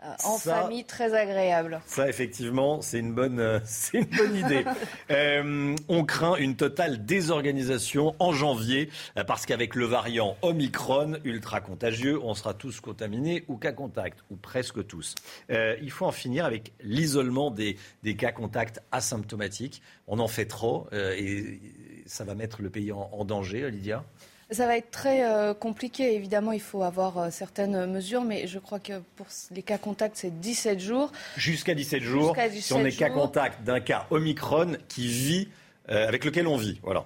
[0.01, 1.81] euh, en famille très agréable.
[1.85, 4.65] Ça, effectivement, c'est une bonne, euh, c'est une bonne idée.
[5.11, 8.89] Euh, on craint une totale désorganisation en janvier
[9.27, 14.35] parce qu'avec le variant Omicron ultra contagieux, on sera tous contaminés ou cas contact, ou
[14.35, 15.15] presque tous.
[15.49, 19.81] il faut en finir avec l'isolement des, des cas contacts asymptomatiques.
[20.07, 21.59] On en fait trop et
[22.05, 24.03] ça va mettre le pays en, en danger, Lydia?
[24.51, 26.15] Ça va être très euh, compliqué.
[26.15, 30.17] Évidemment, il faut avoir euh, certaines mesures, mais je crois que pour les cas contacts,
[30.17, 31.11] c'est 17 jours.
[31.37, 32.33] Jusqu'à 17 jours.
[32.35, 35.49] Jusqu'à 17 si on est cas contact d'un cas Omicron qui vit,
[35.89, 36.79] euh, avec lequel on vit.
[36.81, 37.05] Voilà.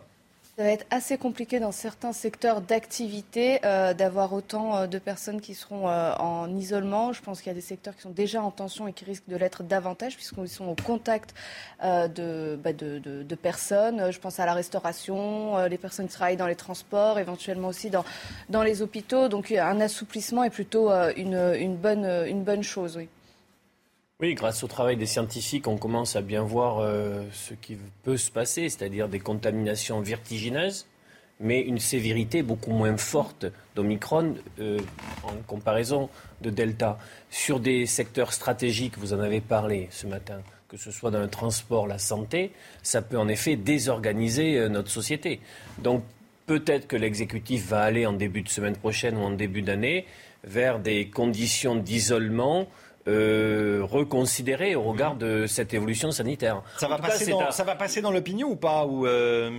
[0.55, 5.41] Ça va être assez compliqué dans certains secteurs d'activité euh, d'avoir autant euh, de personnes
[5.41, 7.11] qui seront euh, en isolement.
[7.11, 9.27] Je pense qu'il y a des secteurs qui sont déjà en tension et qui risquent
[9.27, 11.33] de l'être davantage puisqu'ils sont au contact
[11.81, 14.11] de, bah, de, personnes.
[14.11, 18.63] Je pense à la restauration, les personnes qui travaillent dans les transports, éventuellement aussi dans,
[18.63, 19.29] les hôpitaux.
[19.29, 23.09] Donc un assouplissement est plutôt une, une, bonne, une bonne chose, oui.
[24.23, 28.15] Oui, grâce au travail des scientifiques, on commence à bien voir euh, ce qui peut
[28.15, 30.85] se passer, c'est-à-dire des contaminations vertigineuses,
[31.41, 34.79] mais une sévérité beaucoup moins forte d'Omicron euh,
[35.23, 36.09] en comparaison
[36.39, 36.97] de Delta.
[37.31, 41.27] Sur des secteurs stratégiques, vous en avez parlé ce matin, que ce soit dans le
[41.27, 45.41] transport, la santé, ça peut en effet désorganiser euh, notre société.
[45.79, 46.01] Donc
[46.45, 50.05] peut-être que l'exécutif va aller en début de semaine prochaine ou en début d'année
[50.45, 52.69] vers des conditions d'isolement
[53.07, 56.61] euh, reconsidérer au regard de cette évolution sanitaire.
[56.77, 59.51] Ça va, passer, dans, ça va passer dans l'opinion ou pas ou euh,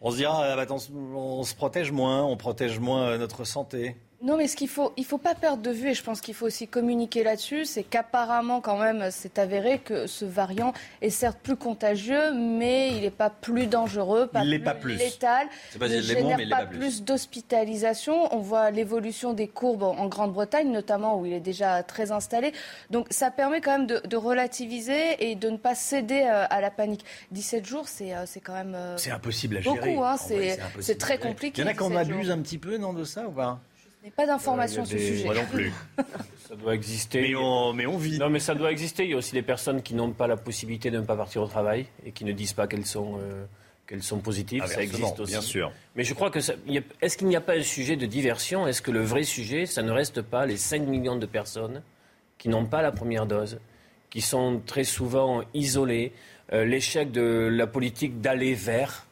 [0.00, 0.66] On se dira, ah, bah,
[1.14, 5.04] on se protège moins, on protège moins notre santé non, mais ce qu'il faut, il
[5.04, 8.62] faut pas perdre de vue, et je pense qu'il faut aussi communiquer là-dessus, c'est qu'apparemment,
[8.62, 13.28] quand même, c'est avéré que ce variant est certes plus contagieux, mais il n'est pas
[13.28, 15.48] plus dangereux, pas plus, pas plus létal,
[15.78, 18.34] pas ne génère pas, plus, d'hospitalisation.
[18.34, 22.52] On voit l'évolution des courbes en Grande-Bretagne, notamment, où il est déjà très installé.
[22.90, 26.70] Donc, ça permet quand même de, relativiser et de ne pas céder euh, à la
[26.70, 27.04] panique.
[27.32, 28.74] 17 jours, c'est euh, quand même.
[28.74, 29.76] Euh, c'est impossible à gérer.
[29.76, 30.16] Beaucoup, hein,
[30.80, 31.60] c'est très compliqué.
[31.60, 33.60] Il y en a qui en abusent un petit peu, non, de ça ou pas?
[34.06, 35.24] N'ai pas d'informations sur ce sujet.
[35.24, 35.72] Moi non plus.
[36.48, 37.22] ça doit exister.
[37.22, 38.18] Mais on, mais on, vit.
[38.18, 39.04] Non, mais ça doit exister.
[39.04, 41.42] Il y a aussi des personnes qui n'ont pas la possibilité de ne pas partir
[41.42, 43.44] au travail et qui ne disent pas qu'elles sont, euh,
[43.86, 44.62] qu'elles sont positives.
[44.64, 45.32] Ah, ça existe aussi.
[45.32, 45.72] Bien sûr.
[45.96, 48.66] Mais je crois que est-ce qu'il n'y a pas un sujet de diversion?
[48.68, 51.82] Est-ce que le vrai sujet, ça ne reste pas les 5 millions de personnes
[52.38, 53.58] qui n'ont pas la première dose,
[54.10, 56.12] qui sont très souvent isolées,
[56.52, 59.06] euh, l'échec de la politique d'aller vers?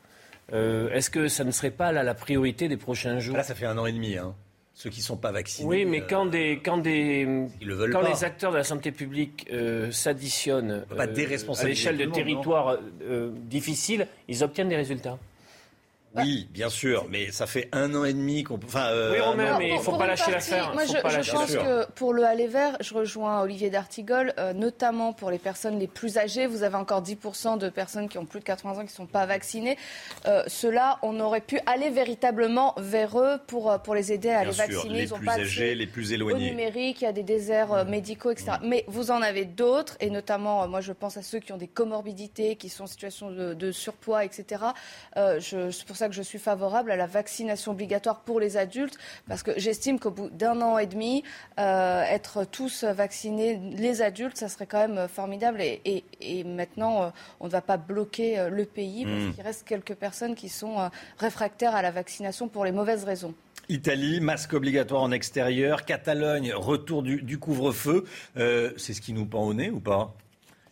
[0.52, 3.36] Euh, Est-ce que ça ne serait pas là la priorité des prochains jours?
[3.36, 4.18] Là, ça fait un an et demi.
[4.18, 4.34] Hein
[4.74, 5.68] ceux qui ne sont pas vaccinés.
[5.68, 7.46] Oui, mais quand, des, quand, des,
[7.92, 8.08] quand pas.
[8.08, 14.08] les acteurs de la santé publique euh, s'additionnent euh, à l'échelle de territoires euh, difficiles,
[14.28, 15.18] ils obtiennent des résultats.
[16.16, 18.66] Oui, bien sûr, mais ça fait un an et demi qu'on peut.
[18.68, 20.72] Enfin, euh, oui, mais il ne faut pas lâcher l'affaire.
[20.72, 25.12] Moi, je, je pense que pour le aller vert, je rejoins Olivier D'Artigol, euh, notamment
[25.12, 26.46] pour les personnes les plus âgées.
[26.46, 29.06] Vous avez encore 10% de personnes qui ont plus de 80 ans qui ne sont
[29.06, 29.76] pas vaccinées.
[30.26, 34.42] Euh, Ceux-là, on aurait pu aller véritablement vers eux pour, euh, pour les aider à
[34.42, 34.94] bien les vacciner.
[34.94, 36.46] Les Ils plus âgés, les plus éloignés.
[36.46, 38.52] Au numérique, il y a des déserts euh, médicaux, etc.
[38.62, 41.68] Mais vous en avez d'autres, et notamment, moi, je pense à ceux qui ont des
[41.68, 44.62] comorbidités, qui sont en situation de, de surpoids, etc.
[45.16, 48.56] je, c'est pour ça ça que je suis favorable à la vaccination obligatoire pour les
[48.56, 48.98] adultes,
[49.28, 51.22] parce que j'estime qu'au bout d'un an et demi,
[51.56, 55.60] être tous vaccinés, les adultes, ça serait quand même formidable.
[55.62, 59.32] Et, maintenant, on ne va pas bloquer le pays, parce mmh.
[59.32, 63.34] qu'il reste quelques personnes qui sont réfractaires à la vaccination pour les mauvaises raisons.
[63.68, 65.84] Italie, masque obligatoire en extérieur.
[65.84, 68.04] Catalogne, retour du, couvre-feu.
[68.36, 70.14] Euh, c'est ce qui nous pend au nez ou pas?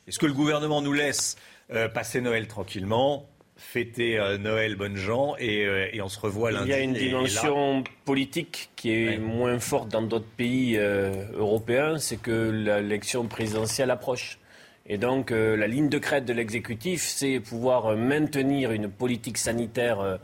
[0.06, 1.36] Est-ce que le gouvernement nous laisse
[1.72, 3.26] euh, passer Noël tranquillement?
[3.62, 6.68] Fêter euh, Noël, bonnes gens, et, on se revoit lundi.
[6.68, 12.20] Il y a une dimension politique qui est moins forte dans d'autres pays européens, c'est
[12.20, 14.38] que l'élection présidentielle approche.
[14.86, 20.18] Et donc, la ligne de crête de l'exécutif, c'est pouvoir maintenir une politique sanitaire,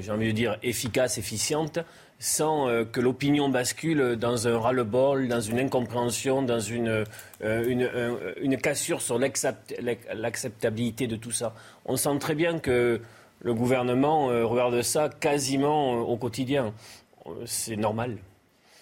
[0.00, 1.78] j'ai envie de dire, efficace, efficiente,
[2.22, 7.04] sans euh, que l'opinion bascule dans un ras-le-bol, dans une incompréhension, dans une,
[7.42, 11.52] euh, une, cassure sur l'acceptabilité de tout ça.
[11.86, 13.00] On sent très bien que
[13.40, 16.72] le gouvernement euh, regarde ça quasiment au quotidien.
[17.46, 18.18] C'est normal.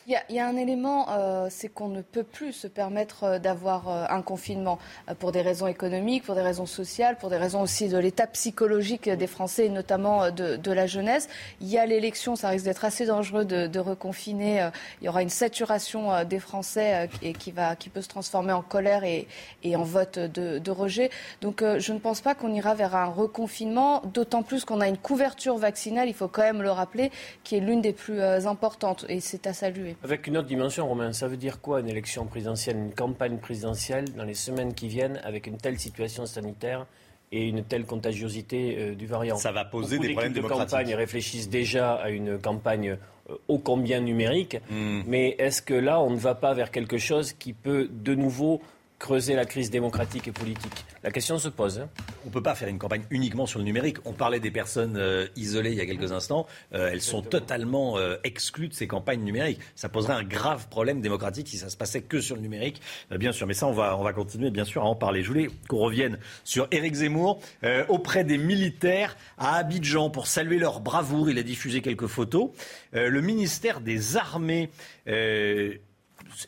[0.06, 3.88] Il y, a un élément, euh, c'est qu'on ne peut plus se permettre euh, d'avoir
[3.88, 4.78] euh, un confinement
[5.18, 9.10] pour des raisons économiques, pour des raisons sociales, pour des raisons aussi de l'état psychologique
[9.10, 11.28] des Français et notamment de, la jeunesse.
[11.60, 14.70] Il y a l'élection, ça risque d'être assez dangereux de, reconfiner.
[15.00, 18.62] il y aura une saturation des Français et qui, va, qui peut se transformer en
[18.62, 19.26] colère et,
[19.62, 21.10] et en vote de, rejet.
[21.40, 24.98] Donc je ne pense pas qu'on ira vers un reconfinement, d'autant plus qu'on a une
[24.98, 27.10] couverture vaccinale, il faut quand même le rappeler,
[27.44, 29.96] qui est l'une des plus importantes et c'est à saluer.
[30.02, 34.06] Avec une autre dimension, Romain, ça veut dire quoi une élection présidentielle, une campagne présidentielle
[34.16, 36.86] dans les semaines qui viennent avec une telle situation sanitaire
[37.32, 39.36] et une telle contagiosité euh, du variant?
[39.36, 42.96] Ça va poser des problèmes de campagne réfléchissent déjà à une campagne
[43.28, 45.02] euh, ô combien numérique, hmm.
[45.06, 48.62] mais est-ce que là, on ne va pas vers quelque chose qui peut de nouveau
[49.00, 50.84] creuser la crise démocratique et politique?
[51.02, 51.80] La question se pose.
[51.80, 51.88] Hein.
[52.24, 53.96] On ne peut pas faire une campagne uniquement sur le numérique.
[54.04, 56.46] On parlait des personnes euh, isolées il y a quelques instants.
[56.74, 59.58] Euh, elles sont totalement euh, exclues de ces campagnes numériques.
[59.74, 63.32] Ça poserait un grave problème démocratique si ça se passait que sur le numérique, bien
[63.32, 63.46] sûr.
[63.46, 65.22] Mais ça, on va, on va continuer, bien sûr, à en parler.
[65.22, 67.40] Je voulais qu'on revienne sur Éric Zemmour
[67.88, 71.30] auprès des militaires à Abidjan pour saluer leur bravoure.
[71.30, 72.50] Il a diffusé quelques photos.
[72.92, 74.70] le ministère des Armées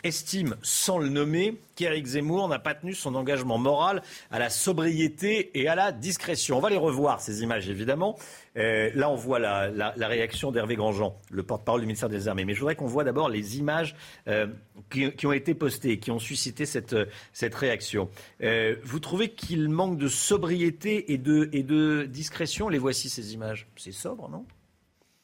[0.05, 5.51] estime, sans le nommer, qu'Éric Zemmour n'a pas tenu son engagement moral à la sobriété
[5.59, 6.59] et à la discrétion.
[6.59, 8.19] On va les revoir, ces images, évidemment.
[8.57, 12.45] Euh, là, on voit la, réaction d'Hervé Grandjean, le porte-parole du ministère des Armées.
[12.45, 13.95] Mais je voudrais qu'on voit d'abord les images
[14.29, 14.47] euh,
[14.91, 16.97] qui, ont été postées, qui ont suscité cette,
[17.33, 18.11] cette réaction.
[18.43, 22.69] Euh, vous trouvez qu'il manque de sobriété et de, et de discrétion?
[22.69, 23.67] Les voici, ces images.
[23.77, 24.45] C'est sobre, non?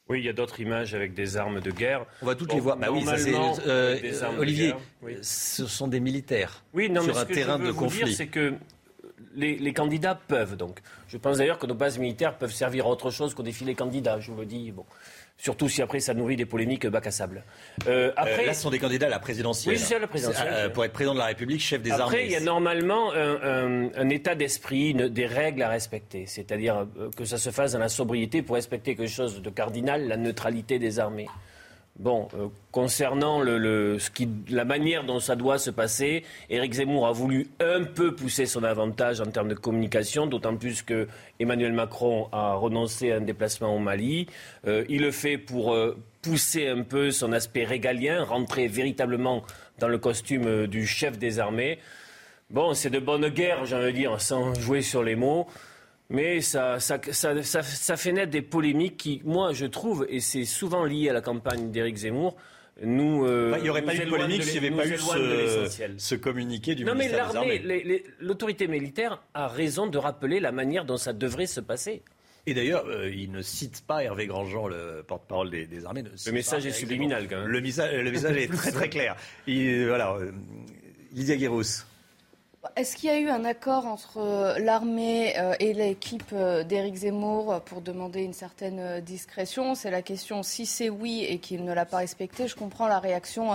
[0.09, 2.07] Oui, il y a d'autres images avec des armes de guerre.
[2.23, 2.77] On va toutes les voir.
[2.77, 3.99] Bah oui, ça c'est euh,
[4.39, 4.75] Olivier.
[5.23, 8.15] Ce sont des militaires oui, non, sur mais un terrain de conflit.
[8.15, 8.55] C'est que
[9.35, 10.81] les, candidats peuvent donc.
[11.09, 14.21] Je pense d'ailleurs que nos bases militaires peuvent servir à autre chose qu'au défilé candidat.
[14.21, 14.73] Je vous le dis.
[14.73, 14.85] Bon.
[15.41, 17.45] Surtout si après ça nourrit des polémiques bac à sable.
[17.87, 19.77] Euh, après, là, ce sont des candidats à la présidentielle.
[19.77, 20.49] Oui, c'est à la présidentielle.
[20.51, 22.03] Euh, pour être président de la République, chef des armées.
[22.03, 26.27] Après, il y a normalement un, état d'esprit, des règles à respecter.
[26.27, 30.09] C'est-à-dire euh, que ça se fasse dans la sobriété pour respecter quelque chose de cardinal,
[30.09, 31.29] la neutralité des armées.
[31.99, 37.83] Bon, euh, concernant la manière dont ça doit se passer, Éric Zemmour a voulu un
[37.83, 41.09] peu pousser son avantage en termes de communication, d'autant plus que
[41.41, 44.29] Emmanuel Macron a renoncé à un déplacement au Mali.
[44.69, 49.43] Euh, il le fait pour euh, pousser un peu son aspect régalien, rentrer véritablement
[49.81, 51.81] dans le costume du chef des armées.
[52.51, 55.49] Bon, c'est de bonne guerre, j'ai envie de dire, sans jouer sur les mots.
[56.11, 61.11] Mais ça, ça, fait naître des polémiques qui, moi, je trouve, et c'est souvent lié
[61.11, 62.37] à la campagne d'Éric Zemmour,
[62.83, 63.27] nous.
[63.27, 64.97] Euh, il n'y aurait pas eu de polémique s'il n'y avait pas eu
[65.99, 70.87] ce, communiqué du non, ministère mais l'armée, l'autorité militaire a raison de rappeler la manière
[70.87, 72.03] dont ça devrait se passer.
[72.47, 76.03] Et d'ailleurs, euh, il ne cite pas Hervé Grandjean, le porte-parole des, armées.
[76.03, 77.49] le message est subliminal, quand même.
[77.49, 79.17] Le, message, le message est très très clair.
[79.47, 80.33] voilà, euh,
[81.13, 81.85] Lydia Guéros.
[82.75, 86.97] Est-ce qu'il y a eu un accord entre euh, l'armée euh, et l'équipe euh, d'Éric
[86.97, 89.77] Zemmour pour demander une certaine discrétion?
[89.77, 90.43] C'est la question.
[90.43, 93.55] Si c'est oui et qu'il ne l'a pas respecté, je comprends la réaction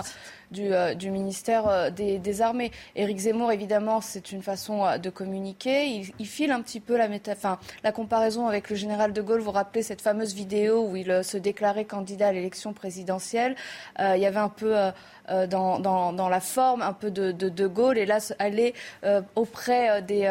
[0.54, 2.70] du, ministère des, Armées.
[2.96, 5.86] Éric Zemmour, évidemment, c'est une façon de communiquer.
[6.18, 7.08] Il, file un petit peu la,
[7.82, 9.40] la comparaison avec le général de Gaulle.
[9.40, 13.56] Vous, vous rappelez cette fameuse vidéo où il se déclarait candidat à l'élection présidentielle
[13.98, 14.74] Il y avait un peu
[15.30, 18.74] euh, dans, dans, la forme un peu de, de, Gaulle et là aller
[19.04, 20.24] euh, auprès euh, des,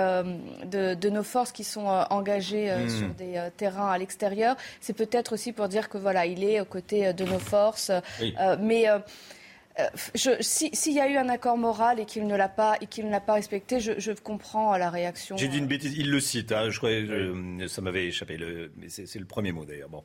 [0.65, 2.89] de, de, nos forces qui sont engagées hmm.
[2.89, 4.55] sur des terrains à l'extérieur.
[4.81, 7.91] C'est peut-être aussi pour dire que voilà, il est aux côtés de nos forces.
[8.59, 8.99] mais Euh,
[10.15, 13.11] S'il y a eu un accord moral et qu'il ne l'a pas et qu'il ne
[13.11, 15.35] l'a pas respecté, je, je comprends la réaction.
[15.35, 15.95] J'ai dit une bêtise.
[15.97, 16.51] Il le cite.
[16.51, 16.91] Hein, je crois,
[17.67, 18.37] ça m'avait échappé.
[18.37, 19.89] Le, mais c'est le premier mot d'ailleurs.
[19.89, 20.03] Bon,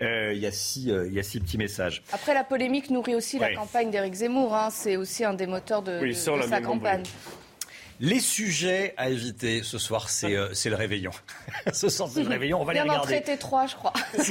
[0.00, 2.02] euh, il y a six, euh, il y a six petits messages.
[2.12, 4.54] Après, la polémique nourrit aussi la campagne d'Éric Zemmour.
[4.54, 7.02] Hein, c'est aussi un des moteurs de, de, sa campagne.
[8.02, 11.10] Les sujets à éviter ce soir, c'est euh, le réveillon.
[11.72, 12.58] ce soir, c'est le réveillon.
[12.58, 12.98] On va les regarder.
[12.98, 13.92] On en traité trois, je crois.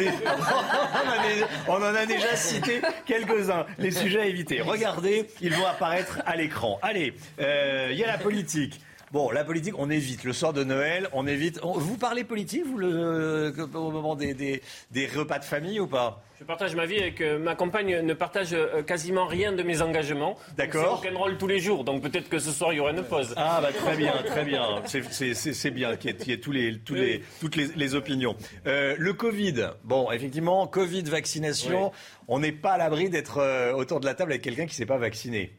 [1.68, 3.68] on, en a déjà cité quelques-uns.
[3.78, 4.62] Les sujets à éviter.
[4.62, 6.80] Regardez, ils vont apparaître à l'écran.
[6.82, 8.82] Allez, euh, il y a la politique.
[9.12, 10.24] Bon, la politique, on évite.
[10.24, 11.60] Le soir de Noël, on évite.
[11.64, 16.24] vous parlez politique, vous, le, au moment des, des, des repas de famille ou pas
[16.40, 19.82] je partage ma vie avec euh, ma compagne ne partage euh, quasiment rien de mes
[19.82, 20.38] engagements.
[20.56, 21.02] D'accord.
[21.04, 23.34] C'est rôle tous les jours, donc peut-être que ce soir il y aura une pause.
[23.36, 24.82] Ah bah très bien, très bien.
[24.86, 28.38] C'est bien qu'il y, ait tous les, tous les, toutes les, opinions.
[28.68, 31.92] Euh, le Covid, bon effectivement, Covid, vaccination,
[32.30, 34.86] on n'est pas à l'abri d'être autour de la table avec quelqu'un qui ne s'est
[34.86, 35.52] pas vacciné.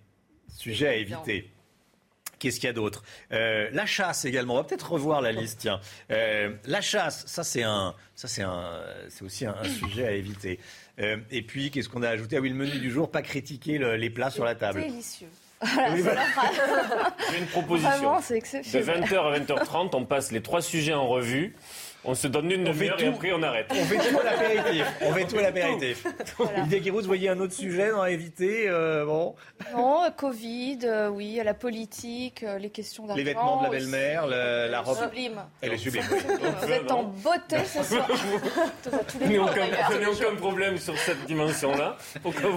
[0.49, 1.51] Sujet à éviter.
[2.41, 3.05] Qu'est-ce qu'il y a d'autre?
[3.33, 4.55] Euh, La chasse également.
[4.55, 5.59] On va peut-être revoir la liste.
[5.61, 5.79] Tiens,
[6.11, 8.81] euh, la chasse, ça c'est un, ça c'est un,
[9.11, 10.59] c'est aussi un, sujet à éviter.
[10.99, 12.39] Euh, et puis qu'est-ce qu'on a ajouté?
[12.39, 14.81] Ah oui, le menu du jour, pas critiquer les plats sur la table.
[14.81, 15.29] Délicieux.
[15.63, 18.17] J'ai une proposition.
[18.17, 21.55] de 20h à 20h30, on passe les trois sujets en revue.
[22.03, 23.67] On se donne une demi-heure et après on arrête.
[23.71, 24.87] On fait tout à l'apéritif.
[25.03, 26.07] On fait tout à l'apéritif.
[26.39, 26.65] Voilà.
[26.91, 29.35] vous voyez un autre sujet à éviter euh, bon.
[29.75, 33.19] Non, euh, Covid, euh, oui, la politique, les questions d'argent.
[33.19, 34.97] Les vêtements de la belle-mère, la, robe.
[34.97, 35.43] Sublime.
[35.61, 36.05] Elle est sublime.
[36.63, 38.09] Vous êtes en beauté ce soir.
[39.21, 41.99] Je n'ai aucun, problème sur cette dimension-là.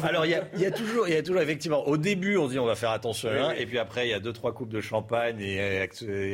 [0.04, 2.66] Alors il y, a, toujours, il y a toujours effectivement, au début on dit on
[2.66, 5.42] va faire attention, hein, et puis après il y a deux trois coupes de champagne
[5.42, 5.88] et,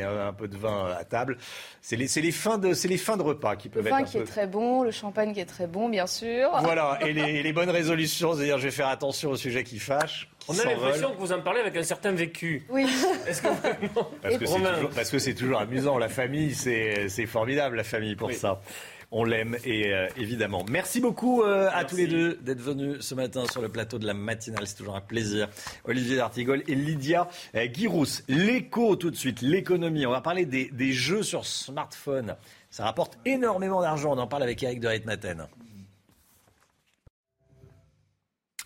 [0.04, 1.38] un peu de vin à table.
[1.82, 3.98] C'est les, les fins de, c'est les fins de repas qui peuvent le être.
[3.98, 6.50] Le vin qui est très bon, le champagne qui est très bon, bien sûr.
[6.62, 10.30] Voilà, et les, bonnes résolutions, c'est-à-dire je vais faire attention au sujet qui fâche.
[10.48, 12.66] On a l'impression que vous en parlez avec un certain vécu.
[12.70, 12.88] Oui.
[13.28, 13.48] Est-ce que
[14.96, 15.98] Parce que c'est toujours, amusant.
[15.98, 18.62] La famille, c'est formidable, la famille, pour ça.
[19.12, 20.64] On l'aime et euh, évidemment.
[20.70, 24.06] Merci beaucoup euh, à tous les deux d'être venus ce matin sur le plateau de
[24.06, 24.68] la matinale.
[24.68, 25.50] C'est toujours un plaisir.
[25.86, 28.22] Olivier D'Artigol et Lydia euh, Guirous.
[28.28, 30.06] L'écho tout de suite, l'économie.
[30.06, 32.36] On va parler des, des jeux sur smartphone.
[32.70, 34.14] Ça rapporte énormément d'argent.
[34.14, 35.48] On en parle avec Eric de Reitmaten.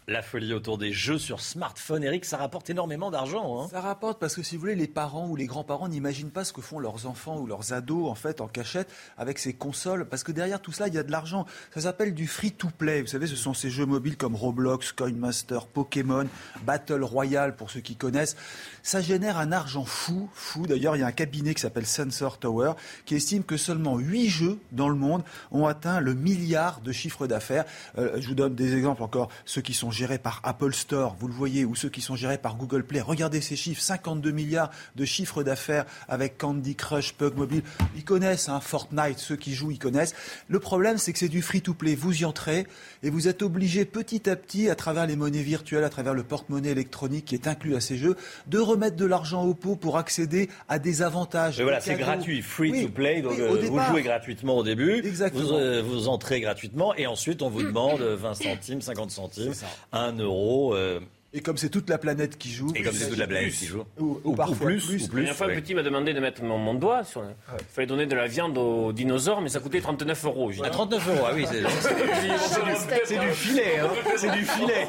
[0.09, 3.61] La folie autour des jeux sur smartphone, Eric, ça rapporte énormément d'argent.
[3.61, 3.67] Hein.
[3.71, 6.51] Ça rapporte parce que si vous voulez, les parents ou les grands-parents n'imaginent pas ce
[6.51, 10.25] que font leurs enfants ou leurs ados en fait en cachette avec ces consoles, parce
[10.25, 11.45] que derrière tout cela, il y a de l'argent.
[11.73, 13.01] Ça s'appelle du free-to-play.
[13.01, 16.27] Vous savez, ce sont ces jeux mobiles comme Roblox, Coinmaster, Pokémon,
[16.65, 18.35] Battle Royale pour ceux qui connaissent.
[18.81, 20.67] Ça génère un argent fou, fou.
[20.67, 22.73] D'ailleurs, il y a un cabinet qui s'appelle Sensor Tower
[23.05, 27.25] qui estime que seulement 8 jeux dans le monde ont atteint le milliard de chiffre
[27.25, 27.63] d'affaires.
[27.97, 31.27] Euh, je vous donne des exemples encore, ceux qui sont gérés par Apple Store, vous
[31.27, 32.99] le voyez, ou ceux qui sont gérés par Google Play.
[32.99, 37.63] Regardez ces chiffres, 52 milliards de chiffre d'affaires avec Candy Crush, Pug Mobile.
[37.95, 40.15] Ils connaissent hein, Fortnite, ceux qui jouent, ils connaissent.
[40.49, 41.95] Le problème, c'est que c'est du free-to-play.
[41.95, 42.67] Vous y entrez
[43.03, 46.23] et vous êtes obligé petit à petit, à travers les monnaies virtuelles, à travers le
[46.23, 48.15] porte-monnaie électronique qui est inclus à ces jeux,
[48.47, 51.61] de remettre de l'argent au pot pour accéder à des avantages.
[51.61, 53.21] voilà, c'est gratuit, free-to-play.
[53.21, 55.01] donc euh, vous jouez gratuitement au début,
[55.33, 59.53] vous, euh, vous, entrez gratuitement et ensuite on vous demande 20 centimes, 50 centimes,
[59.93, 60.73] 1 euro.
[60.75, 60.99] Euh,
[61.35, 62.71] et comme c'est toute la planète qui joue.
[62.75, 63.83] Et comme c'est toute la planète qui joue.
[63.99, 64.85] Ou, ou, parfois plus.
[64.85, 64.99] plus.
[64.99, 67.23] La dernière fois, un petit m'a demandé de mettre mon, doigt sur.
[67.23, 70.51] Il fallait donner de la viande aux dinosaures, mais ça coûtait 39 euros.
[70.63, 71.61] À 39 euros, ah oui, c'est
[73.19, 73.79] du, filet.
[73.79, 73.89] Hein.
[74.17, 74.87] C'est du filet.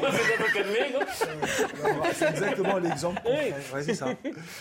[2.13, 3.21] c'est exactement l'exemple.
[3.25, 4.09] Ouais, c'est ça.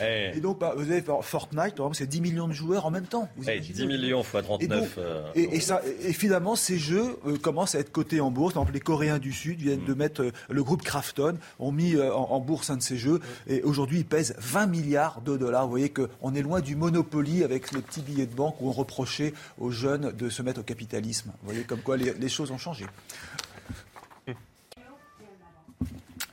[0.00, 3.28] Et donc, bah, vous avez Fortnite, c'est 10 millions de joueurs en même temps.
[3.36, 4.98] Vous 10 millions fois 39.
[5.34, 8.54] Et, ça, et finalement, ces jeux euh, commencent à être cotés en bourse.
[8.54, 9.86] Par exemple, les Coréens du Sud viennent mm.
[9.86, 11.36] de mettre euh, le groupe Krafton
[11.74, 13.20] mis euh, en, bourse un de ces jeux.
[13.46, 15.64] Et aujourd'hui, il pèse 20 milliards de dollars.
[15.64, 18.72] Vous voyez qu'on est loin du Monopoly avec les petits billets de banque où on
[18.72, 21.32] reprochait aux jeunes de se mettre au capitalisme.
[21.42, 22.86] Vous voyez comme quoi les, choses ont changé.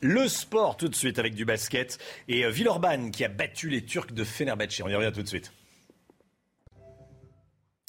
[0.02, 3.84] Le sport tout de suite avec du basket et euh, Villeurbanne qui a battu les
[3.84, 4.82] Turcs de Fenerbahçe.
[4.84, 5.52] On y revient tout de suite.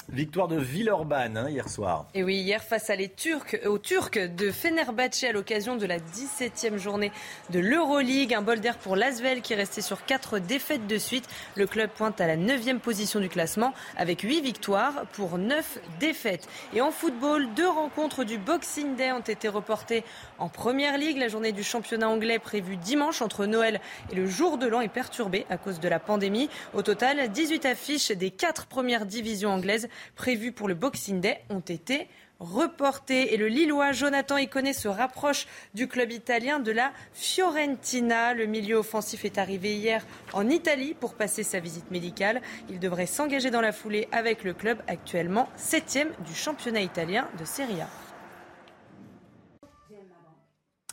[0.08, 2.06] Victoire de Villeurbanne hein, hier soir.
[2.14, 5.98] Et oui, hier face à les Turcs, aux Turcs de Fenerbahçe à l'occasion de la
[5.98, 7.12] 17e journée
[7.50, 8.34] de l'Euroleague.
[8.34, 11.28] Un bol d'air pour l'Asvel qui restait sur 4 défaites de suite.
[11.54, 16.48] Le club pointe à la 9e position du classement avec 8 victoires pour 9 défaites.
[16.74, 20.04] Et en football, deux rencontres du Boxing Day ont été reportées
[20.38, 21.18] en Première Ligue.
[21.18, 23.80] La journée du championnat anglais prévue dimanche entre Noël
[24.10, 26.50] et le jour de l'an est perturbée à cause de la pandémie.
[26.74, 31.60] Au total, 18 affiches des 4 premières divisions anglaises prévues pour le Boxing Day ont
[31.60, 32.08] été
[32.42, 33.34] reportée.
[33.34, 38.34] Et le Lillois Jonathan Iconé se rapproche du club italien de la Fiorentina.
[38.34, 42.42] Le milieu offensif est arrivé hier en Italie pour passer sa visite médicale.
[42.68, 47.44] Il devrait s'engager dans la foulée avec le club actuellement 7 du championnat italien de
[47.44, 47.88] Serie A.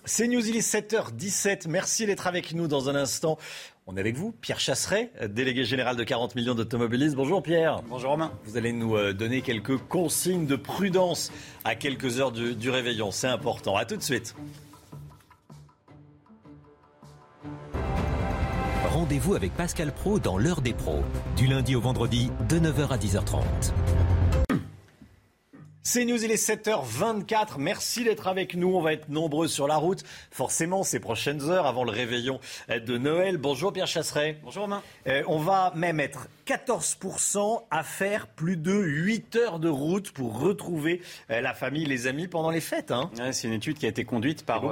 [0.06, 1.68] C'est News, il est 7h17.
[1.68, 3.38] Merci d'être avec nous dans un instant.
[3.92, 7.16] On est avec vous, Pierre Chasseret, délégué général de 40 millions d'automobilistes.
[7.16, 7.82] Bonjour Pierre.
[7.90, 8.32] Bonjour Romain.
[8.46, 11.32] Vous allez nous euh, donner quelques consignes de prudence
[11.64, 13.10] à quelques heures du, du réveillon.
[13.10, 13.76] C'est important.
[13.76, 14.36] À tout de suite.
[18.92, 21.02] Rendez-vous avec Pascal Pro dans l'heure des pros,
[21.36, 23.42] du lundi au vendredi de 9h à 10h30.
[25.82, 27.58] C'est News, il est 7h24.
[27.58, 28.76] Merci d'être avec nous.
[28.76, 30.04] On va être nombreux sur la route.
[30.30, 33.38] Forcément, ces prochaines heures avant le réveillon de Noël.
[33.38, 34.38] Bonjour Pierre Chasseret.
[34.44, 34.84] Bonjour Romain.
[35.08, 40.42] Euh, on va même être 14% à faire plus de 8 heures de route pour
[40.42, 41.02] retrouver
[41.32, 42.92] euh, la famille, les amis pendant les fêtes.
[42.92, 43.10] Hein.
[43.18, 44.64] Ouais, c'est une étude qui a été conduite par,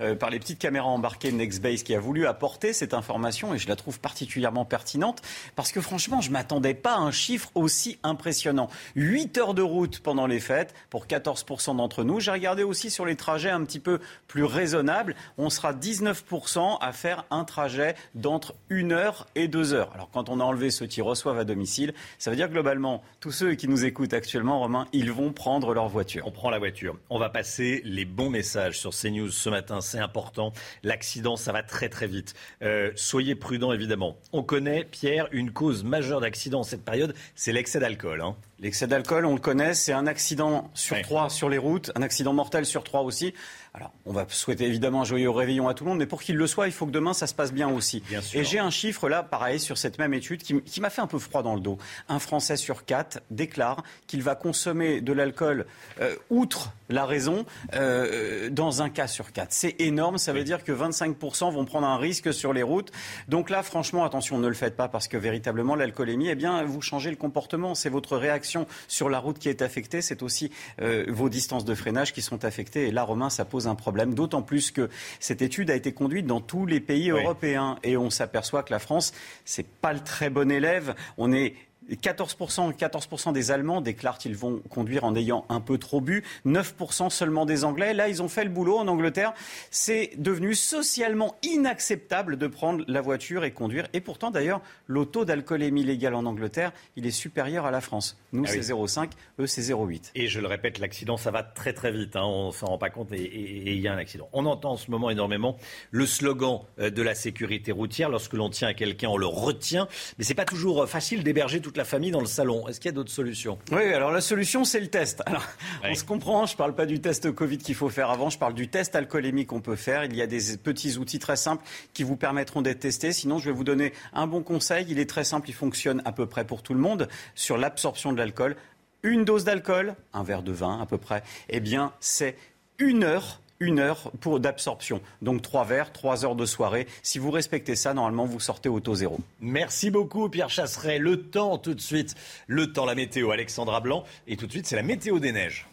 [0.00, 3.66] euh, par les petites caméras embarquées Nextbase qui a voulu apporter cette information et je
[3.66, 5.22] la trouve particulièrement pertinente
[5.56, 8.68] parce que franchement, je ne m'attendais pas à un chiffre aussi impressionnant.
[8.94, 12.20] 8 heures de route pendant les fêtes pour 14% d'entre nous.
[12.20, 15.14] J'ai regardé aussi sur les trajets un petit peu plus raisonnables.
[15.38, 19.90] On sera 19% à faire un trajet d'entre 1 heure et 2 heures.
[19.94, 23.32] Alors quand on a enlevé ceux qui reçoivent à domicile, ça veut dire globalement, tous
[23.32, 26.26] ceux qui nous écoutent actuellement, Romain, ils vont prendre leur voiture.
[26.26, 26.96] On prend la voiture.
[27.10, 30.52] On va passer les bons messages sur CNews ce matin, c'est important.
[30.82, 32.34] L'accident, ça va très très vite.
[32.62, 34.16] Euh, soyez prudents évidemment.
[34.32, 38.20] On connaît, Pierre, une cause majeure d'accident en cette période, c'est l'excès d'alcool.
[38.20, 38.36] Hein.
[38.62, 42.32] L'excès d'alcool, on le connaît, c'est un accident sur trois sur les routes, un accident
[42.32, 43.34] mortel sur trois aussi.
[43.74, 46.36] Alors, on va souhaiter évidemment un joyeux réveillon à tout le monde, mais pour qu'il
[46.36, 48.02] le soit, il faut que demain, ça se passe bien aussi.
[48.34, 51.06] Et j'ai un chiffre là, pareil, sur cette même étude, qui, qui m'a fait un
[51.06, 51.78] peu froid dans le dos.
[52.10, 55.64] Un Français sur quatre déclare qu'il va consommer de l'alcool,
[56.02, 59.52] euh, outre la raison, euh, dans un cas sur quatre.
[59.52, 62.92] C'est énorme, ça veut dire que 25% vont prendre un risque sur les routes.
[63.28, 66.82] Donc là, franchement, attention, ne le faites pas, parce que véritablement, l'alcoolémie, eh bien, vous
[66.82, 67.74] changez le comportement.
[67.74, 70.50] C'est votre réaction sur la route qui est affectée, c'est aussi
[70.82, 72.88] euh, vos distances de freinage qui sont affectées.
[72.88, 74.88] Et là, Romain, ça pose un problème, d'autant plus que
[75.20, 78.78] cette étude a été conduite dans tous les pays européens et on s'aperçoit que la
[78.78, 79.12] France,
[79.44, 80.94] c'est pas le très bon élève.
[81.18, 81.54] On est
[81.90, 86.22] 14%, 14 des Allemands déclarent qu'ils vont conduire en ayant un peu trop bu.
[86.46, 87.94] 9% seulement des Anglais.
[87.94, 89.32] Là, ils ont fait le boulot en Angleterre.
[89.70, 93.86] C'est devenu socialement inacceptable de prendre la voiture et conduire.
[93.92, 98.16] Et pourtant, d'ailleurs, le taux d'alcoolémie légale en Angleterre, il est supérieur à la France.
[98.32, 99.10] Nous, Ah c'est 0,5.
[99.38, 100.10] Eux, c'est 0,8.
[100.14, 102.16] Et je le répète, l'accident, ça va très très vite.
[102.16, 102.22] hein.
[102.24, 104.28] On s'en rend pas compte et- il y a un accident.
[104.32, 105.56] On entend en ce moment énormément
[105.90, 108.08] le slogan euh, de la sécurité routière.
[108.08, 109.88] Lorsque l'on tient à quelqu'un, on le retient.
[110.18, 112.68] Mais c'est pas toujours euh, facile d'héberger toute la famille dans le salon.
[112.68, 113.58] Est-ce qu'il y a d'autres solutions?
[113.70, 115.22] Oui, alors la solution, c'est le test.
[115.26, 115.46] Alors,
[115.82, 118.36] on se comprend, je ne parle pas du test Covid qu'il faut faire avant, je
[118.36, 120.04] parle du test alcoolémique qu'on peut faire.
[120.04, 121.64] Il y a des petits outils très simples
[121.94, 123.14] qui vous permettront d'être testés.
[123.14, 124.84] Sinon, je vais vous donner un bon conseil.
[124.90, 128.12] Il est très simple, il fonctionne à peu près pour tout le monde sur l'absorption
[128.12, 128.54] de l'alcool.
[129.02, 132.36] Une dose d'alcool, un verre de vin à peu près, eh bien, c'est
[132.78, 135.00] une heure une heure pour d'absorption.
[135.22, 136.86] Donc trois verres, trois heures de soirée.
[137.02, 139.18] Si vous respectez ça, normalement, vous sortez au taux zéro.
[139.40, 140.98] Merci beaucoup, Pierre Chasseret.
[140.98, 142.14] Le temps, tout de suite.
[142.46, 144.04] Le temps, la météo, Alexandra Blanc.
[144.26, 145.66] Et tout de suite, c'est la météo des neiges.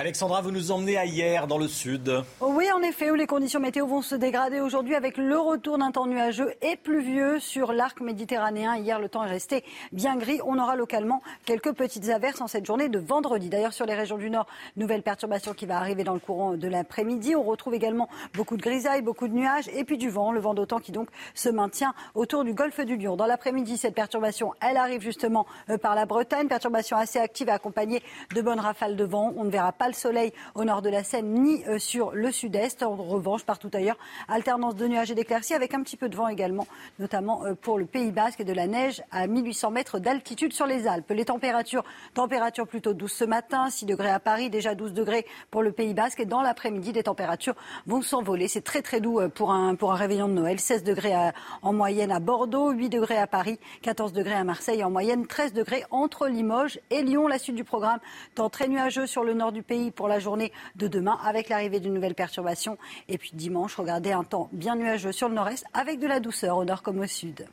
[0.00, 2.10] Alexandra, vous nous emmenez à hier, dans le sud.
[2.40, 5.90] Oui, en effet, où les conditions météo vont se dégrader aujourd'hui avec le retour d'un
[5.90, 8.76] temps nuageux et pluvieux sur l'arc méditerranéen.
[8.76, 10.40] Hier, le temps est resté bien gris.
[10.46, 13.50] On aura localement quelques petites averses en cette journée de vendredi.
[13.50, 14.46] D'ailleurs, sur les régions du Nord,
[14.78, 17.36] nouvelle perturbation qui va arriver dans le courant de l'après-midi.
[17.36, 20.32] On retrouve également beaucoup de grisailles, beaucoup de nuages et puis du vent.
[20.32, 23.16] Le vent d'autant qui donc se maintient autour du golfe du Lion.
[23.16, 26.48] Dans l'après-midi, cette perturbation, elle arrive justement euh, par la Bretagne.
[26.48, 28.02] Perturbation assez active et accompagnée
[28.34, 29.34] de bonnes rafales de vent.
[29.36, 32.30] On ne verra pas le soleil au nord de la Seine ni euh, sur le
[32.30, 32.82] sud-est.
[32.82, 36.28] En revanche, partout ailleurs, alternance de nuages et d'éclaircies avec un petit peu de vent
[36.28, 36.66] également,
[36.98, 40.66] notamment euh, pour le Pays Basque et de la neige à 1800 mètres d'altitude sur
[40.66, 41.10] les Alpes.
[41.10, 41.84] Les températures,
[42.14, 45.94] températures plutôt douces ce matin, 6 degrés à Paris, déjà 12 degrés pour le Pays
[45.94, 48.48] Basque et dans l'après-midi, les températures vont s'envoler.
[48.48, 50.60] C'est très très doux euh, pour un, réveillon de Noël.
[50.60, 51.14] 16 degrés
[51.62, 55.52] en moyenne à Bordeaux, 8 degrés à Paris, 14 degrés à Marseille en moyenne 13
[55.52, 57.26] degrés entre Limoges et Lyon.
[57.26, 57.98] La suite du programme,
[58.34, 61.80] temps très nuageux sur le nord du pays pour la journée de demain avec l'arrivée
[61.80, 62.76] d'une nouvelle perturbation.
[63.08, 66.58] Et puis dimanche, regardez un temps bien nuageux sur le nord-est avec de la douceur
[66.58, 67.46] au nord comme au sud.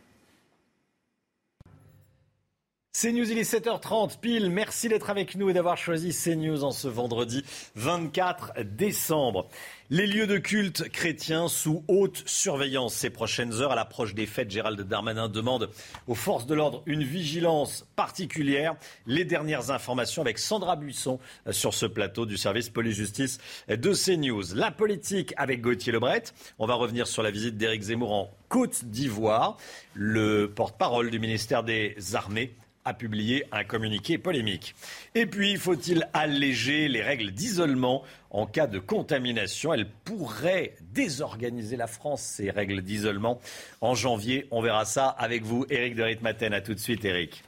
[2.99, 4.49] CNews, il est 7h30 pile.
[4.49, 9.47] Merci d'être avec nous et d'avoir choisi CNews en ce vendredi 24 décembre.
[9.89, 13.71] Les lieux de culte chrétiens sous haute surveillance ces prochaines heures.
[13.71, 15.69] À l'approche des fêtes, Gérald Darmanin demande
[16.07, 18.75] aux forces de l'ordre une vigilance particulière.
[19.05, 21.19] Les dernières informations avec Sandra Buisson
[21.51, 23.37] sur ce plateau du service police-justice
[23.69, 24.55] de CNews.
[24.55, 26.23] La politique avec Gauthier Lebret.
[26.59, 29.55] On va revenir sur la visite d'Éric Zemmour en Côte d'Ivoire.
[29.93, 32.53] Le porte-parole du ministère des Armées
[32.87, 34.73] a publié un communiqué polémique.
[35.13, 38.01] Et puis, faut-il alléger les règles d'isolement
[38.31, 39.73] en cas de contamination?
[39.73, 43.41] Elles pourraient désorganiser la France, ces règles d'isolement.
[43.81, 46.53] En janvier, on verra ça avec vous, Éric de Ritmaten.
[46.53, 47.43] A tout de suite, Éric.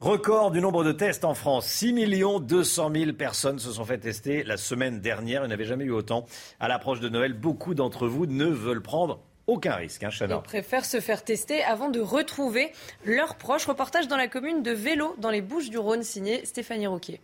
[0.00, 1.66] Record du nombre de tests en France.
[1.66, 1.92] 6
[2.40, 5.44] 200 000 personnes se sont fait tester la semaine dernière.
[5.44, 6.24] Il n'y avait jamais eu autant.
[6.60, 10.84] À l'approche de Noël, beaucoup d'entre vous ne veulent prendre aucun risque, hein, Ils préfèrent
[10.84, 12.72] se faire tester avant de retrouver
[13.04, 13.66] leurs proches.
[13.66, 17.20] Reportage dans la commune de Vélo, dans les Bouches du Rhône, signé Stéphanie Roquier.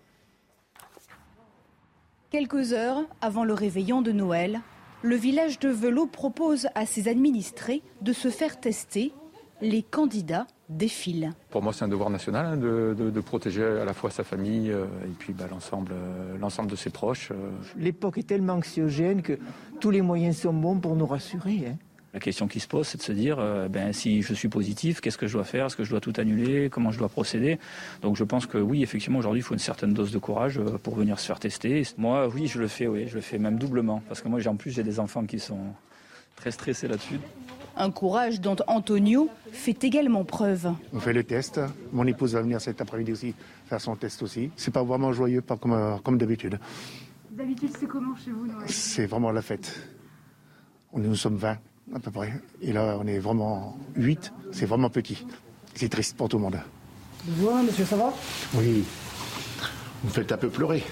[2.31, 4.61] Quelques heures avant le réveillon de Noël,
[5.03, 9.13] le village de Vélo propose à ses administrés de se faire tester.
[9.61, 11.33] Les candidats défilent.
[11.51, 14.87] Pour moi, c'est un devoir national hein, de, protéger à la fois sa famille euh,
[15.05, 17.31] et puis bah, euh, l'ensemble, de ses proches.
[17.33, 17.51] Euh.
[17.77, 19.39] L'époque est tellement anxiogène que
[19.81, 21.65] tous les moyens sont bons pour nous rassurer.
[21.69, 21.77] Hein.
[22.15, 25.01] La question qui se pose, c'est de se dire, euh, ben, si je suis positif,
[25.01, 25.67] qu'est-ce que je dois faire?
[25.67, 26.69] Est-ce que je dois tout annuler?
[26.69, 27.59] Comment je dois procéder?
[28.03, 30.77] Donc je pense que oui, effectivement, aujourd'hui, il faut une certaine dose de courage euh,
[30.83, 31.83] pour venir se faire tester.
[31.97, 34.03] Moi, oui, je le fais, oui, je le fais même doublement.
[34.09, 35.73] Parce que moi, en plus, j'ai des enfants qui sont
[36.37, 37.19] très stressés là-dessus.
[37.79, 40.71] Un courage dont Antonio fait également preuve.
[40.93, 41.61] On fait le test.
[41.93, 43.35] Mon épouse va venir cet après-midi aussi
[43.67, 44.51] faire son test aussi.
[44.57, 46.59] C'est pas vraiment joyeux, pas comme, euh, comme d'habitude.
[47.31, 48.69] D'habitude, c'est comment chez vous Noël?
[48.69, 49.81] C'est vraiment la fête.
[50.95, 51.57] Nous sommes 20
[51.95, 52.33] à peu près.
[52.61, 54.33] Et là, on est vraiment 8.
[54.53, 55.25] C'est vraiment petit.
[55.75, 56.59] C'est triste pour tout le monde.
[57.25, 58.13] Bonjour, monsieur, ça va?
[58.55, 58.85] Oui.
[60.03, 60.83] Vous me faites un peu pleurer.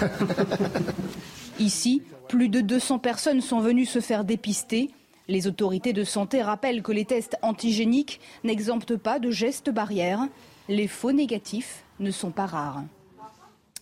[1.58, 4.90] Ici, plus de 200 personnes sont venues se faire dépister.
[5.28, 10.26] Les autorités de santé rappellent que les tests antigéniques n'exemptent pas de gestes barrières.
[10.68, 12.82] Les faux négatifs ne sont pas rares.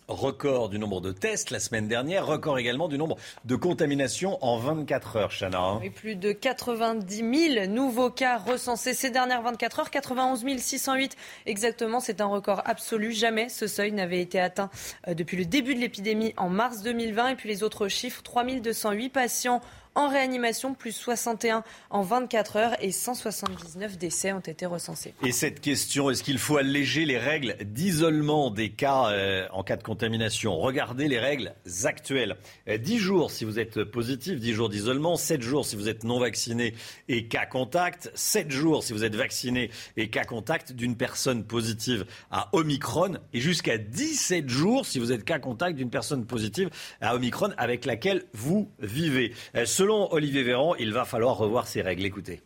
[0.09, 3.15] Record du nombre de tests la semaine dernière, record également du nombre
[3.45, 5.59] de contaminations en 24 heures, Chana.
[5.59, 5.81] Hein.
[5.93, 11.15] plus de 90 000 nouveaux cas recensés ces dernières 24 heures, 91 608
[11.45, 13.11] exactement, c'est un record absolu.
[13.11, 14.71] Jamais ce seuil n'avait été atteint
[15.07, 17.29] euh, depuis le début de l'épidémie en mars 2020.
[17.29, 19.61] Et puis les autres chiffres, 3 208 patients
[19.99, 25.13] en réanimation, plus 61 en 24 heures et 179 décès ont été recensés.
[25.25, 29.75] Et cette question, est-ce qu'il faut alléger les règles d'isolement des cas euh, en cas
[29.75, 30.57] de contamination?
[30.57, 31.53] Regardez les règles
[31.83, 32.37] actuelles.
[32.67, 36.05] 10 euh, jours si vous êtes positif, 10 jours d'isolement, 7 jours si vous êtes
[36.05, 36.75] non vacciné
[37.09, 42.05] et cas contact, 7 jours si vous êtes vacciné et cas contact d'une personne positive
[42.31, 46.69] à Omicron et jusqu'à 17 jours si vous êtes cas contact d'une personne positive
[47.01, 49.33] à Omicron avec laquelle vous vivez.
[49.55, 52.05] Euh, Selon Olivier Véran, il va falloir revoir ces règles.
[52.05, 52.43] Écoutez.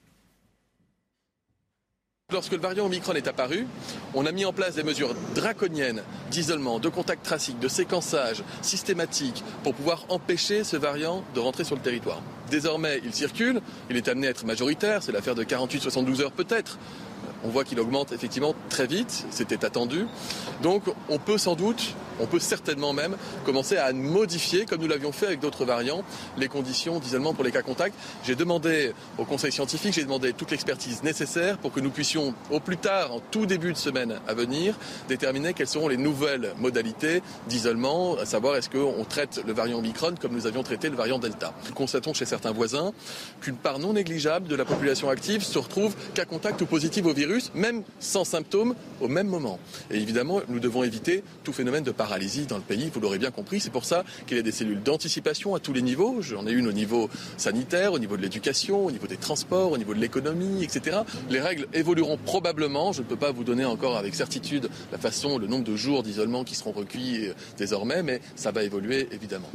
[2.31, 3.67] Lorsque le variant Omicron est apparu,
[4.13, 9.43] on a mis en place des mesures draconiennes d'isolement, de contact tracing, de séquençage systématique
[9.61, 12.21] pour pouvoir empêcher ce variant de rentrer sur le territoire.
[12.49, 13.59] Désormais, il circule,
[13.89, 16.79] il est amené à être majoritaire, c'est l'affaire de 48-72 heures peut-être,
[17.43, 20.05] on voit qu'il augmente effectivement très vite, c'était attendu.
[20.61, 23.15] Donc on peut sans doute, on peut certainement même
[23.45, 26.03] commencer à modifier, comme nous l'avions fait avec d'autres variants,
[26.37, 27.95] les conditions d'isolement pour les cas contacts.
[28.23, 32.59] J'ai demandé au conseil scientifique, j'ai demandé toute l'expertise nécessaire pour que nous puissions, au
[32.59, 34.75] plus tard, en tout début de semaine à venir,
[35.07, 40.15] déterminer quelles seront les nouvelles modalités d'isolement, à savoir est-ce qu'on traite le variant Omicron
[40.19, 41.53] comme nous avions traité le variant Delta.
[41.67, 42.93] Nous constatons chez certains voisins
[43.41, 47.13] qu'une part non négligeable de la population active se retrouve cas contact ou positive au
[47.13, 49.59] virus même sans symptômes, au même moment.
[49.91, 53.31] Et évidemment, nous devons éviter tout phénomène de paralysie dans le pays, vous l'aurez bien
[53.31, 53.59] compris.
[53.59, 56.21] C'est pour ça qu'il y a des cellules d'anticipation à tous les niveaux.
[56.21, 59.77] J'en ai une au niveau sanitaire, au niveau de l'éducation, au niveau des transports, au
[59.77, 60.99] niveau de l'économie, etc.
[61.29, 62.91] Les règles évolueront probablement.
[62.91, 66.03] Je ne peux pas vous donner encore avec certitude la façon, le nombre de jours
[66.03, 69.49] d'isolement qui seront recueillis euh, désormais, mais ça va évoluer évidemment.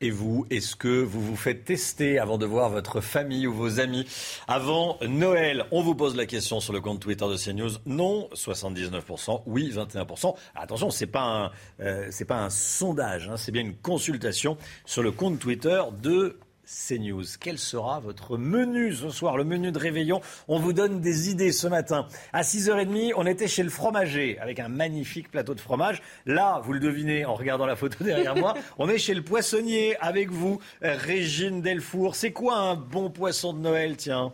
[0.00, 3.78] Et vous, est-ce que vous vous faites tester avant de voir votre famille ou vos
[3.78, 4.06] amis
[4.48, 5.66] avant Noël?
[5.70, 7.70] On vous pose la question sur le compte Twitter de CNews.
[7.86, 9.42] Non, 79%.
[9.46, 10.34] Oui, 21%.
[10.56, 11.50] Attention, c'est pas un,
[11.84, 17.24] euh, pas un sondage, hein, c'est bien une consultation sur le compte Twitter de CNews.
[17.40, 20.20] Quel sera votre menu ce soir, le menu de réveillon?
[20.48, 22.06] On vous donne des idées ce matin.
[22.32, 26.02] À 6h30, on était chez le fromager avec un magnifique plateau de fromage.
[26.26, 29.96] Là, vous le devinez en regardant la photo derrière moi, on est chez le poissonnier
[30.00, 32.14] avec vous, Régine Delfour.
[32.16, 34.32] C'est quoi un bon poisson de Noël, tiens?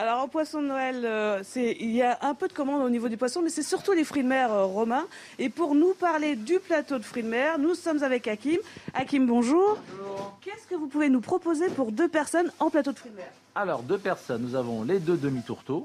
[0.00, 3.10] Alors, au poisson de Noël, euh, il y a un peu de commandes au niveau
[3.10, 5.06] du poisson, mais c'est surtout les fruits de mer euh, romains.
[5.38, 8.56] Et pour nous parler du plateau de fruits de mer, nous sommes avec Hakim.
[8.94, 9.76] Hakim, bonjour.
[9.90, 10.38] Bonjour.
[10.40, 13.30] Qu'est-ce que vous pouvez nous proposer pour deux personnes en plateau de fruits de mer?
[13.54, 15.84] Alors, deux personnes, nous avons les deux demi-tourteaux,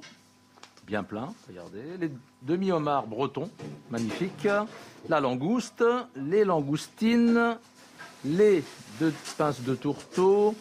[0.87, 2.09] bien pleins, regardez, les
[2.41, 3.49] demi-homards bretons,
[3.89, 4.47] magnifiques,
[5.09, 5.83] la langouste,
[6.15, 7.57] les langoustines,
[8.23, 8.63] les
[8.97, 10.55] deux pinces de tourteau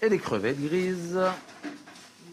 [0.00, 1.20] et les crevettes grises.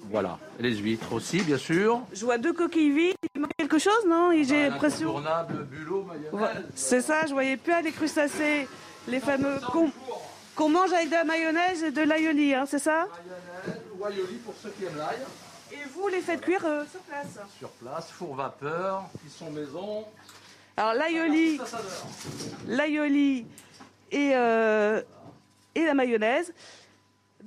[0.10, 0.40] Voilà.
[0.60, 2.02] les huîtres aussi, bien sûr.
[2.14, 3.16] Je vois deux coquilles vides.
[3.36, 4.32] Il manque quelque chose, non?
[4.44, 5.22] J'ai l'impression.
[6.76, 8.68] C'est ça, je voyais plus les crustacés,
[9.08, 9.60] les fameux
[10.56, 13.08] qu'on mange avec de la mayonnaise et de l'aïoli, hein, c'est ça?
[13.08, 15.20] Mayonnaise ou aioli pour ceux qui aiment l'ail.
[15.72, 17.40] Et vous les faites cuire euh, sur place?
[17.58, 20.04] Sur place, four vapeur, sont maison.
[20.76, 21.62] Alors l'aïoli,
[22.68, 23.46] l'aïoli
[24.12, 25.02] et, euh,
[25.76, 26.54] et la mayonnaise.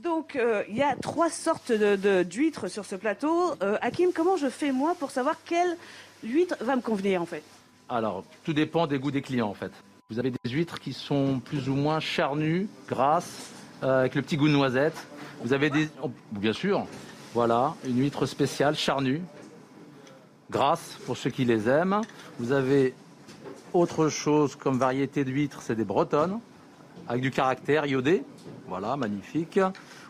[0.02, 3.52] Donc, euh, il y a trois sortes d'huîtres sur ce plateau.
[3.62, 5.76] Euh, Hakim, comment je fais moi pour savoir quelle
[6.24, 7.42] huître va me convenir en fait?
[7.88, 9.70] Alors, tout dépend des goûts des clients en fait.
[10.10, 13.50] Vous avez des huîtres qui sont plus ou moins charnues, grasses,
[13.84, 15.06] euh, avec le petit goût de noisette.
[15.44, 16.84] Vous avez des, oh, bien sûr,
[17.32, 19.22] voilà, une huître spéciale charnue,
[20.50, 22.00] grasse pour ceux qui les aiment.
[22.40, 22.92] Vous avez
[23.72, 26.40] autre chose comme variété d'huîtres, c'est des bretonnes
[27.06, 28.24] avec du caractère iodé.
[28.66, 29.60] Voilà, magnifique.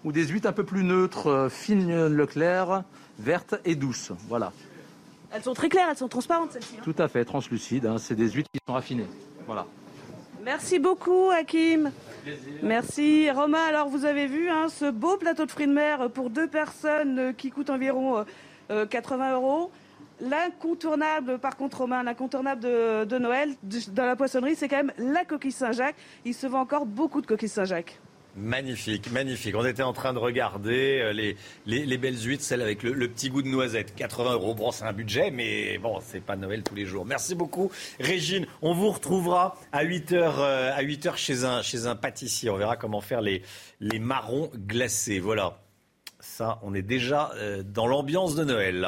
[0.05, 2.83] Ou des huîtres un peu plus neutres, euh, fines Leclerc,
[3.19, 4.12] vertes et douces.
[4.29, 4.53] Voilà.
[5.33, 6.77] Elles sont très claires, elles sont transparentes celles-ci.
[6.79, 6.83] Hein.
[6.83, 7.87] Tout à fait, translucides.
[7.87, 7.99] Hein.
[7.99, 9.07] C'est des huîtres qui sont raffinées.
[9.47, 9.66] Voilà.
[10.45, 11.93] Merci beaucoup, Hakim.
[12.62, 13.31] Merci.
[13.31, 16.49] Romain, alors vous avez vu hein, ce beau plateau de fruits de mer pour deux
[16.49, 18.24] personnes euh, qui coûte environ
[18.69, 19.70] 80 euh, euros.
[20.20, 23.55] L'incontournable, par contre, Romain, l'incontournable de, Noël
[23.93, 25.97] dans la poissonnerie, c'est quand même la coquille Saint-Jacques.
[26.24, 28.01] Il se vend encore beaucoup de coquilles Saint-Jacques.
[28.35, 29.55] Magnifique, magnifique.
[29.55, 31.37] On était en train de regarder euh, les,
[31.67, 33.95] les, belles huîtres, celles avec le, petit goût de noisette.
[33.95, 37.05] 80 euros, bon, c'est un budget, mais bon, c'est pas Noël tous les jours.
[37.05, 38.47] Merci beaucoup, Régine.
[38.63, 42.49] On vous retrouvera à 8 heures, euh, à 8 heures chez un, chez un pâtissier.
[42.49, 43.43] On verra comment faire les,
[43.81, 45.19] les marrons glacés.
[45.19, 45.62] Voilà.
[46.24, 48.86] Ça, on est déjà euh, dans l'ambiance de Noël.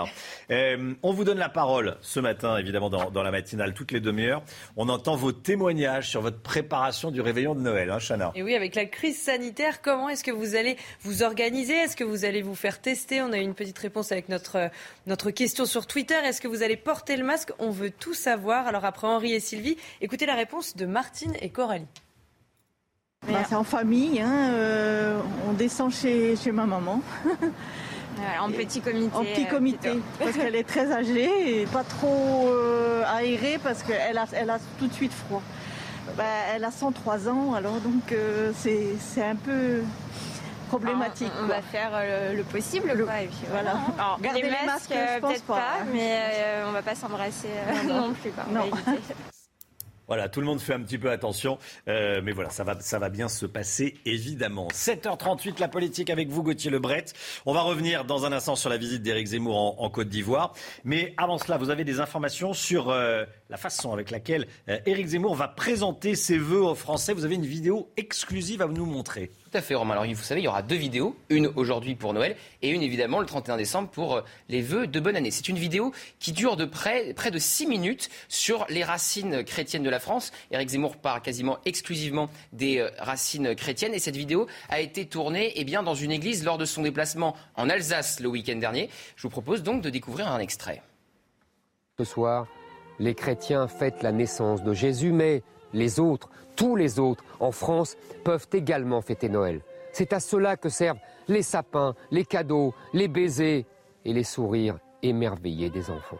[0.52, 4.44] Euh, on vous donne la parole ce matin, évidemment, dans, la matinale, toutes les demi-heures.
[4.76, 8.30] On entend vos témoignages sur votre préparation du réveillon de Noël, hein, Chana.
[8.36, 11.74] Et oui, avec la crise sanitaire, comment est-ce que vous allez vous organiser?
[11.74, 13.20] Est-ce que vous allez vous faire tester?
[13.20, 14.70] On a eu une petite réponse avec notre,
[15.08, 16.14] notre question sur Twitter.
[16.24, 17.50] Est-ce que vous allez porter le masque?
[17.58, 18.68] On veut tout savoir.
[18.68, 21.88] Alors après Henri et Sylvie, écoutez la réponse de Martine et Coralie.
[23.28, 25.18] Bah, c'est en famille, hein, euh,
[25.48, 27.00] on descend chez, chez ma maman.
[28.40, 29.16] en petit comité.
[29.16, 33.82] En petit euh, comité, parce qu'elle est très âgée et pas trop euh, aérée parce
[33.82, 35.42] qu'elle a, elle a tout de suite froid.
[36.18, 36.24] Bah,
[36.54, 38.14] elle a 103 ans, alors donc
[38.56, 39.82] c'est un peu
[40.68, 41.32] problématique.
[41.42, 41.92] on, va faire
[42.34, 42.92] le, possible,
[43.50, 43.74] voilà.
[43.98, 45.86] Alors, les, masques, peut-être pas, hein.
[45.92, 46.30] mais
[46.68, 47.48] on va pas s'embrasser
[47.88, 48.12] non.
[48.12, 48.32] plus.
[50.06, 51.58] Voilà, tout le monde fait un petit peu attention,
[51.88, 54.68] euh, mais voilà, ça va, ça va bien se passer évidemment.
[54.68, 57.06] 7h38, la politique avec vous, Gauthier Lebret.
[57.46, 60.52] On va revenir dans un instant sur la visite d'Éric Zemmour en, Côte d'Ivoire,
[60.84, 65.06] mais avant cela, vous avez des informations sur euh, la façon avec laquelle euh, Éric
[65.06, 67.14] Zemmour va présenter ses vœux aux Français.
[67.14, 69.30] Vous avez une vidéo exclusive à nous montrer.
[69.54, 69.74] À fait.
[69.74, 71.14] Alors, vous savez, il y aura deux vidéos.
[71.28, 74.98] Une aujourd'hui pour Noël et une, évidemment, le 31 décembre pour euh, les vœux de
[74.98, 75.30] bonne année.
[75.30, 79.84] C'est une vidéo qui dure de près, près de six minutes sur les racines chrétiennes
[79.84, 80.32] de la France.
[80.50, 83.94] Éric Zemmour parle quasiment exclusivement des euh, racines chrétiennes.
[83.94, 87.36] Et cette vidéo a été tournée eh bien, dans une église lors de son déplacement
[87.54, 88.90] en Alsace le week-end dernier.
[89.14, 90.82] Je vous propose donc de découvrir un extrait.
[91.96, 92.48] Ce soir,
[92.98, 97.96] les chrétiens fêtent la naissance de Jésus, mais les autres tous les autres en France
[98.24, 99.60] peuvent également fêter Noël.
[99.92, 100.98] C'est à cela que servent
[101.28, 103.64] les sapins, les cadeaux, les baisers
[104.04, 106.18] et les sourires émerveillés des enfants.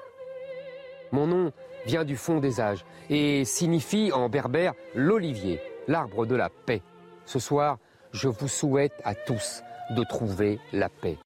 [1.12, 1.52] Mon nom
[1.86, 6.82] vient du fond des âges et signifie en berbère l'olivier, l'arbre de la paix.
[7.24, 7.78] Ce soir,
[8.12, 11.19] je vous souhaite à tous de trouver la paix.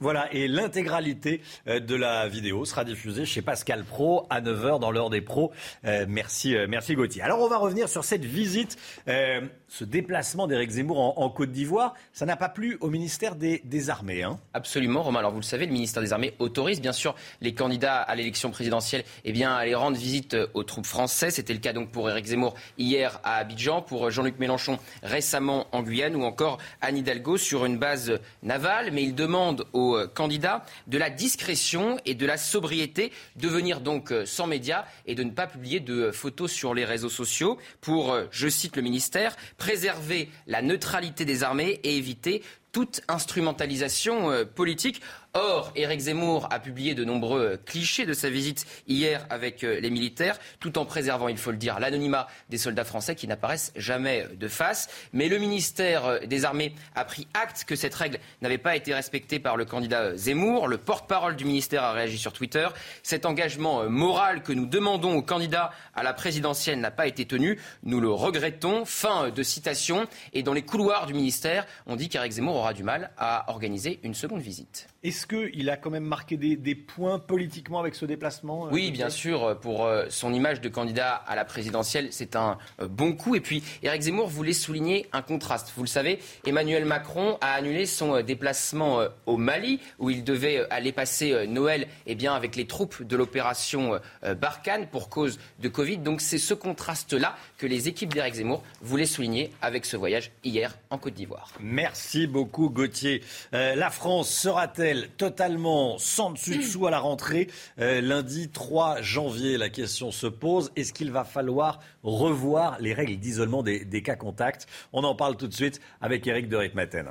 [0.00, 4.92] Voilà, et l'intégralité euh, de la vidéo sera diffusée chez Pascal Pro à 9h dans
[4.92, 5.50] l'heure des pros.
[5.84, 7.20] Euh, merci, euh, merci Gauthier.
[7.20, 8.76] Alors on va revenir sur cette visite,
[9.06, 11.94] ce déplacement d'Éric Zemmour en, Côte d'Ivoire.
[12.12, 14.22] Ça n'a pas plu au ministère des, Armées.
[14.22, 14.38] Hein?
[14.54, 15.18] Absolument, Romain.
[15.18, 18.50] Alors vous le savez, le ministère des Armées autorise bien sûr les candidats à l'élection
[18.50, 21.34] présidentielle eh bien, à aller rendre visite aux troupes françaises.
[21.34, 25.82] C'était le cas donc pour Éric Zemmour hier à Abidjan, pour Jean-Luc Mélenchon récemment en
[25.82, 28.90] Guyane ou encore Anne Hidalgo sur une base navale.
[28.92, 33.80] Mais il demande aux euh, candidats de la discrétion et de la sobriété, de venir
[33.80, 37.58] donc euh, sans médias et de ne pas publier de photos sur les réseaux sociaux
[37.80, 42.42] pour, euh, je cite le ministère, préserver la neutralité des armées et éviter
[42.72, 45.00] toute instrumentalisation politique.
[45.34, 49.90] Or, Éric Zemmour a publié de nombreux clichés de sa visite hier avec euh, les
[49.90, 54.26] militaires, tout en préservant, il faut le dire, l'anonymat des soldats français qui n'apparaissent jamais
[54.34, 54.88] de face.
[55.12, 58.94] Mais le ministère euh, des Armées a pris acte que cette règle n'avait pas été
[58.94, 60.66] respectée par le candidat Zemmour.
[60.66, 62.66] Le porte-parole du ministère a réagi sur Twitter.
[63.02, 67.26] Cet engagement euh, moral que nous demandons au candidat à la présidentielle n'a pas été
[67.26, 67.60] tenu.
[67.82, 68.86] Nous le regrettons.
[68.86, 70.08] Fin de citation.
[70.32, 74.00] Et dans les couloirs du ministère, on dit qu'Éric Zemmour aura du mal à organiser
[74.02, 74.88] une seconde visite.
[75.04, 79.10] Est-ce qu'il a quand même marqué des, points politiquement avec ce déplacement euh, Oui, bien
[79.10, 79.56] sûr.
[79.60, 83.36] Pour euh, son image de candidat à la présidentielle, c'est un euh, bon coup.
[83.36, 85.72] Et puis, Éric Zemmour voulait souligner un contraste.
[85.76, 90.90] Vous le savez, Emmanuel Macron a annulé son déplacement au Mali, où il devait aller
[90.90, 94.00] passer Noël eh bien, avec les troupes de l'opération
[94.40, 95.98] Barkhane pour cause de Covid.
[95.98, 100.76] Donc, c'est ce contraste-là que les équipes d'Éric Zemmour voulaient souligner avec ce voyage hier
[100.90, 101.52] en Côte d'Ivoire.
[101.60, 103.22] Merci beaucoup, Gauthier.
[103.52, 107.48] la France sera-t-elle totalement sans dessus-dessous à la rentrée
[107.78, 109.56] euh, lundi 3 janvier.
[109.58, 114.66] La question se pose, est-ce qu'il va falloir revoir les règles d'isolement des, cas contacts?
[114.92, 117.08] On en parle tout de suite avec Eric de Ritmaten.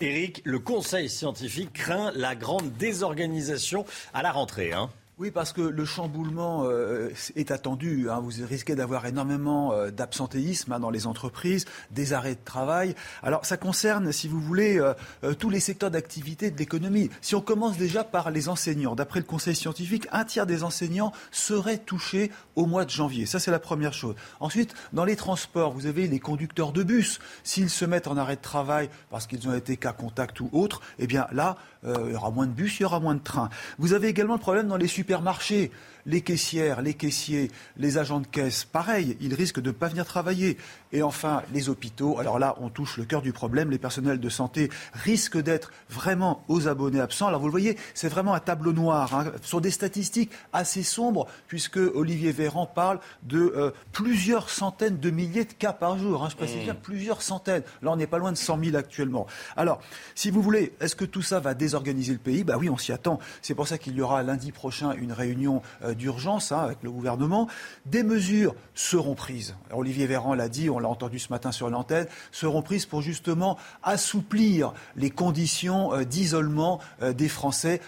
[0.00, 4.72] Eric, le Conseil scientifique craint la grande désorganisation à la rentrée.
[4.72, 4.90] Hein.
[5.18, 8.08] Oui, parce que le chamboulement euh, est attendu.
[8.08, 8.20] Hein.
[8.20, 12.94] Vous risquez d'avoir énormément euh, d'absentéisme hein, dans les entreprises, des arrêts de travail.
[13.22, 17.10] Alors, ça concerne, si vous voulez, euh, tous les secteurs d'activité de l'économie.
[17.20, 21.12] Si on commence déjà par les enseignants, d'après le Conseil scientifique, un tiers des enseignants
[21.30, 23.26] seraient touchés au mois de janvier.
[23.26, 24.14] Ça, c'est la première chose.
[24.40, 27.20] Ensuite, dans les transports, vous avez les conducteurs de bus.
[27.44, 30.80] S'ils se mettent en arrêt de travail parce qu'ils ont été cas contact ou autre,
[30.98, 33.50] eh bien là, il y aura moins de bus, il y aura moins de trains.
[33.78, 35.70] Vous avez également le problème dans les supermarchés
[36.06, 40.04] les caissières, les caissiers, les agents de caisse, pareil, ils risquent de ne pas venir
[40.04, 40.56] travailler.
[40.92, 44.28] Et enfin, les hôpitaux, alors là, on touche le cœur du problème, les personnels de
[44.28, 47.28] santé risquent d'être vraiment aux abonnés absents.
[47.28, 51.26] Alors vous le voyez, c'est vraiment un tableau noir, hein, sur des statistiques assez sombres,
[51.48, 56.24] puisque Olivier Véran parle de euh, plusieurs centaines de milliers de cas par jour.
[56.24, 56.82] Hein, je précise bien mmh.
[56.82, 57.62] plusieurs centaines.
[57.82, 59.26] Là, on n'est pas loin de 100 000 actuellement.
[59.56, 59.80] Alors,
[60.14, 62.44] si vous voulez, est-ce que tout ça va désorganiser le pays?
[62.44, 63.18] Bah oui, on s'y attend.
[63.40, 66.90] C'est pour ça qu'il y aura lundi prochain une réunion euh, d'urgence hein, avec le
[66.90, 67.48] gouvernement.
[67.86, 69.54] Des mesures seront prises.
[69.72, 73.58] Olivier Véran l'a dit, on l'a entendu ce matin sur l'antenne, seront prises pour justement
[73.82, 77.80] assouplir les conditions euh, d'isolement euh, des Français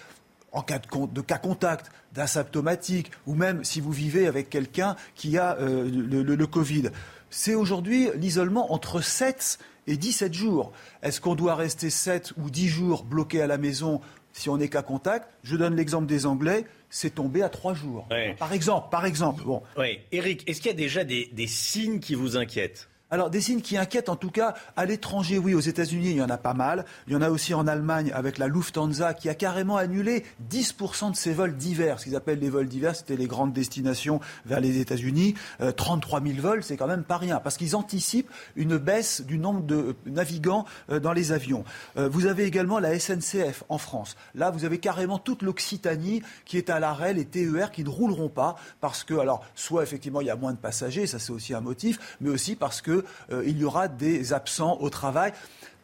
[0.52, 5.56] en cas de, cas contact, d'asymptomatique, ou même si vous vivez avec quelqu'un qui a
[5.58, 6.90] le, le Covid.
[7.28, 10.72] C'est aujourd'hui l'isolement entre 7 et 17 jours.
[11.02, 14.00] Est-ce qu'on doit rester 7 ou 10 jours bloqué à la maison
[14.32, 15.28] si on n'est qu'à contact?
[15.42, 16.64] Je donne l'exemple des Anglais
[16.94, 18.06] c'est tombé à trois jours.
[18.38, 19.42] Par exemple, par exemple.
[19.42, 19.62] Bon.
[19.76, 19.98] Oui.
[20.12, 22.88] Eric, est-ce qu'il y a déjà des signes qui vous inquiètent?
[23.10, 26.22] Alors des signes qui inquiètent en tout cas à l'étranger, oui, aux États-Unis, il y
[26.22, 26.84] en a pas mal.
[27.06, 31.12] Il y en a aussi en Allemagne avec la Lufthansa qui a carrément annulé 10%
[31.12, 32.00] de ses vols divers.
[32.00, 35.34] Ce qu'ils appellent les vols divers, c'était les grandes destinations vers les États-Unis.
[35.76, 39.38] 33 euh, 000 vols, c'est quand même pas rien parce qu'ils anticipent une baisse du
[39.38, 41.64] nombre de navigants euh, dans les avions.
[41.96, 44.16] Euh, vous avez également la SNCF en France.
[44.34, 48.28] Là, vous avez carrément toute l'Occitanie qui est à l'arrêt, les TER qui ne rouleront
[48.28, 51.54] pas parce que, alors, soit effectivement il y a moins de passagers, ça c'est aussi
[51.54, 52.93] un motif, mais aussi parce que
[53.32, 55.32] euh, il y aura des absents au travail.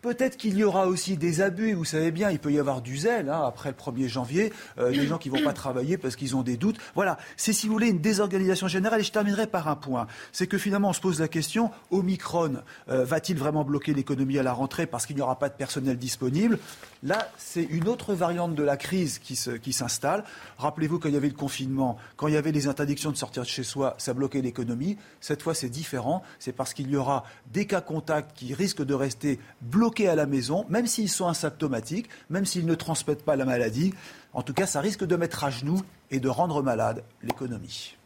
[0.03, 1.75] Peut-être qu'il y aura aussi des abus.
[1.75, 4.51] Vous savez bien, il peut y avoir du zèle hein, après le 1er janvier.
[4.79, 6.79] Euh, des gens qui ne vont pas travailler parce qu'ils ont des doutes.
[6.95, 9.01] Voilà, c'est si vous voulez une désorganisation générale.
[9.01, 10.07] Et je terminerai par un point.
[10.33, 14.43] C'est que finalement, on se pose la question, Omicron euh, va-t-il vraiment bloquer l'économie à
[14.43, 16.59] la rentrée parce qu'il n'y aura pas de personnel disponible?
[17.03, 20.25] Là, c'est une autre variante de la crise qui s'installe.
[20.59, 23.43] Rappelez-vous quand il y avait le confinement, quand il y avait les interdictions de sortir
[23.43, 24.97] de chez soi, ça bloquait l'économie.
[25.21, 26.23] Cette fois, c'est différent.
[26.39, 30.27] C'est parce qu'il y aura des cas contacts qui risquent de rester bloqués à la
[30.27, 33.93] maison, même s'ils sont asymptomatiques, même s'ils ne transmettent pas la maladie.
[34.33, 37.97] En tout cas, ça risque de mettre à genoux et de rendre malade l'économie.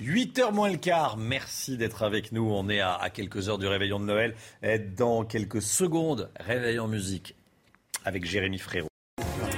[0.00, 2.50] 8h moins le quart, merci d'être avec nous.
[2.50, 4.34] On est à, quelques heures du réveillon de Noël.
[4.96, 7.36] Dans quelques secondes, réveillon musique
[8.04, 8.88] avec Jérémy Frérot.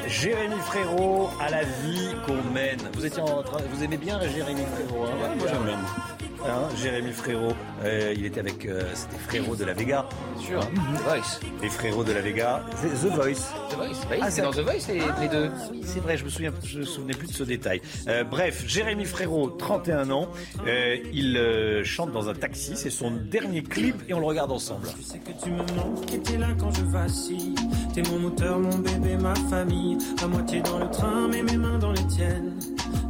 [0.06, 2.80] Jérémy Frérot à la vie qu'on mène.
[2.92, 5.34] Vous étiez en train, vous aimez bien Jérémy Frérot hein?
[5.38, 6.13] Moi j'aime bien.
[6.46, 7.54] Hein, Jérémy Frérot,
[7.84, 10.06] euh, il était avec euh, c'était Frérot de la Vega.
[10.36, 11.40] Bien sûr, The Voice.
[11.62, 13.54] Les Frérot de la Vega, The Voice.
[13.70, 15.50] The Voice, bah ah, c'est dans The Voice les, deux.
[15.50, 17.80] Ah oui, c'est vrai, je me souviens, je me souvenais plus de ce détail.
[18.08, 20.28] Euh, bref, Jérémy Frérot, 31 ans,
[20.66, 24.88] il chante dans un taxi, c'est son dernier clip et on le regarde ensemble.
[24.98, 27.54] Je sais que tu me manques, t'es là quand je vacille.
[27.94, 29.96] T'es mon moteur, mon bébé, ma famille.
[30.22, 32.58] À moitié dans le train, mais mes mains dans les tiennes.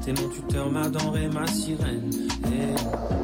[0.04, 2.10] T'es mon tuteur, ma denrée, ma sirène.
[2.52, 3.23] Et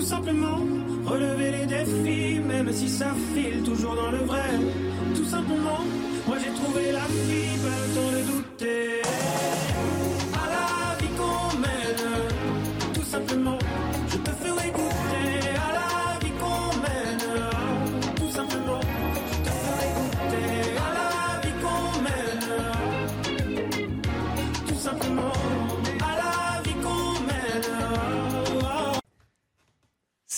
[0.00, 0.58] tout simplement
[1.04, 4.50] relever les défis, même si ça file toujours dans le vrai.
[5.14, 5.80] Tout simplement,
[6.26, 9.02] moi j'ai trouvé la vie, pas le temps de douter.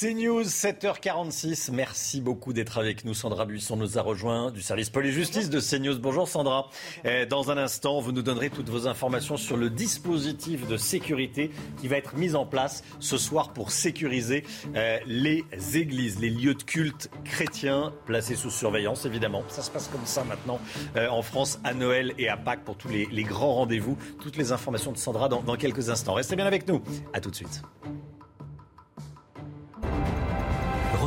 [0.03, 1.71] C'est News, 7h46.
[1.71, 3.15] Merci beaucoup d'être avec nous.
[3.15, 6.01] Sandra Buisson nous a rejoint du service police-justice de CNews.
[6.01, 6.71] Bonjour Sandra.
[7.05, 11.53] Euh, Dans un instant, vous nous donnerez toutes vos informations sur le dispositif de sécurité
[11.81, 14.43] qui va être mis en place ce soir pour sécuriser
[14.75, 19.45] euh, les églises, les lieux de culte chrétiens placés sous surveillance, évidemment.
[19.47, 20.59] Ça se passe comme ça maintenant
[20.97, 23.97] euh, en France à Noël et à Pâques pour tous les, les grands rendez-vous.
[24.21, 26.15] Toutes les informations de Sandra dans, dans quelques instants.
[26.15, 26.83] Restez bien avec nous.
[27.13, 27.63] À tout de suite.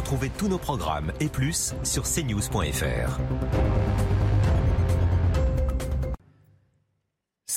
[0.06, 3.20] Retrouvez tous nos programmes et plus sur cnews.fr.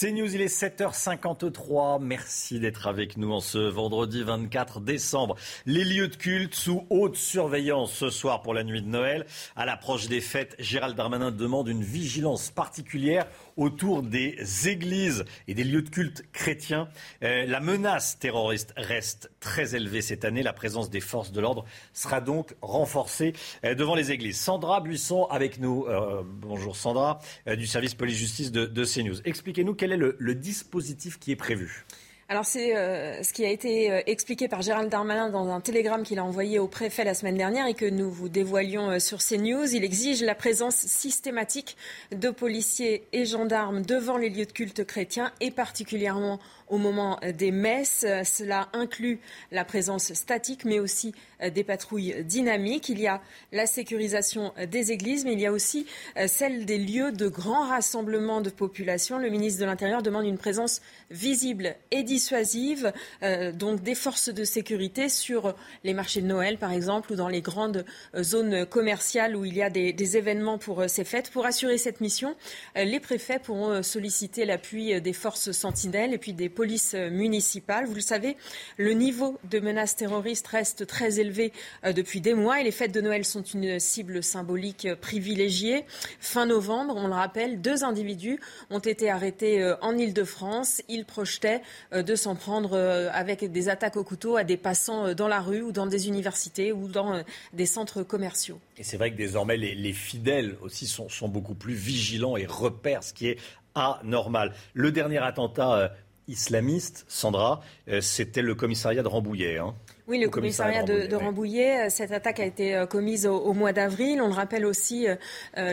[0.00, 2.00] C'est News, il est 7h53.
[2.00, 5.34] Merci d'être avec nous en ce vendredi 24 décembre.
[5.66, 9.26] Les lieux de culte sous haute surveillance ce soir pour la nuit de Noël.
[9.56, 13.26] À l'approche des fêtes, Gérald Darmanin demande une vigilance particulière
[13.58, 16.88] autour des églises et des lieux de culte chrétiens.
[17.22, 20.42] Euh, la menace terroriste reste très élevée cette année.
[20.42, 24.40] La présence des forces de l'ordre sera donc renforcée euh, devant les églises.
[24.40, 25.84] Sandra Buisson avec nous.
[25.86, 27.18] Euh, bonjour Sandra,
[27.48, 29.20] euh, du service police-justice de, de CNews.
[29.24, 31.84] Expliquez-nous quel est le, le dispositif qui est prévu.
[32.30, 36.02] Alors c'est euh, ce qui a été euh, expliqué par Gérald Darmanin dans un télégramme
[36.02, 39.20] qu'il a envoyé au préfet la semaine dernière et que nous vous dévoilions euh, sur
[39.20, 39.74] CNews.
[39.74, 41.78] Il exige la présence systématique
[42.12, 46.38] de policiers et gendarmes devant les lieux de culte chrétiens et particulièrement
[46.70, 48.06] au moment des messes.
[48.24, 49.20] Cela inclut
[49.52, 52.88] la présence statique, mais aussi des patrouilles dynamiques.
[52.88, 53.20] Il y a
[53.52, 55.86] la sécurisation des églises, mais il y a aussi
[56.26, 59.18] celle des lieux de grands rassemblements de population.
[59.18, 60.80] Le ministre de l'Intérieur demande une présence
[61.10, 62.92] visible et dissuasive,
[63.22, 65.54] euh, donc des forces de sécurité sur
[65.84, 67.84] les marchés de Noël, par exemple, ou dans les grandes
[68.16, 71.30] zones commerciales où il y a des, événements pour euh, ces fêtes.
[71.30, 72.34] Pour assurer cette mission,
[72.76, 77.86] euh, les préfets pourront euh, solliciter l'appui des forces sentinelles et puis des polices municipales.
[77.86, 78.36] Vous le savez,
[78.78, 81.52] le niveau de menace terroriste reste très élevé
[81.94, 85.84] depuis des mois et les fêtes de Noël sont une cible symbolique privilégiée.
[86.18, 88.40] Fin novembre, on le rappelle, deux individus
[88.70, 90.82] ont été arrêtés en Ile-de-France.
[90.88, 91.62] Ils projetaient
[91.92, 92.76] de s'en prendre
[93.12, 96.72] avec des attaques au couteau à des passants dans la rue ou dans des universités
[96.72, 97.22] ou dans
[97.52, 98.58] des centres commerciaux.
[98.76, 102.46] Et c'est vrai que désormais, les, les fidèles aussi sont, sont, beaucoup plus vigilants et
[102.46, 103.38] repèrent ce qui est
[103.74, 104.54] anormal.
[104.74, 105.88] Le dernier attentat euh,
[106.28, 109.58] islamiste, Sandra, euh, c'était le commissariat de Rambouillet.
[109.58, 109.74] Hein.
[110.08, 111.90] Oui, le commissariat, de, de Rambouillet.
[111.90, 114.22] Cette attaque a été commise au, au mois d'avril.
[114.22, 115.16] On le rappelle aussi, euh,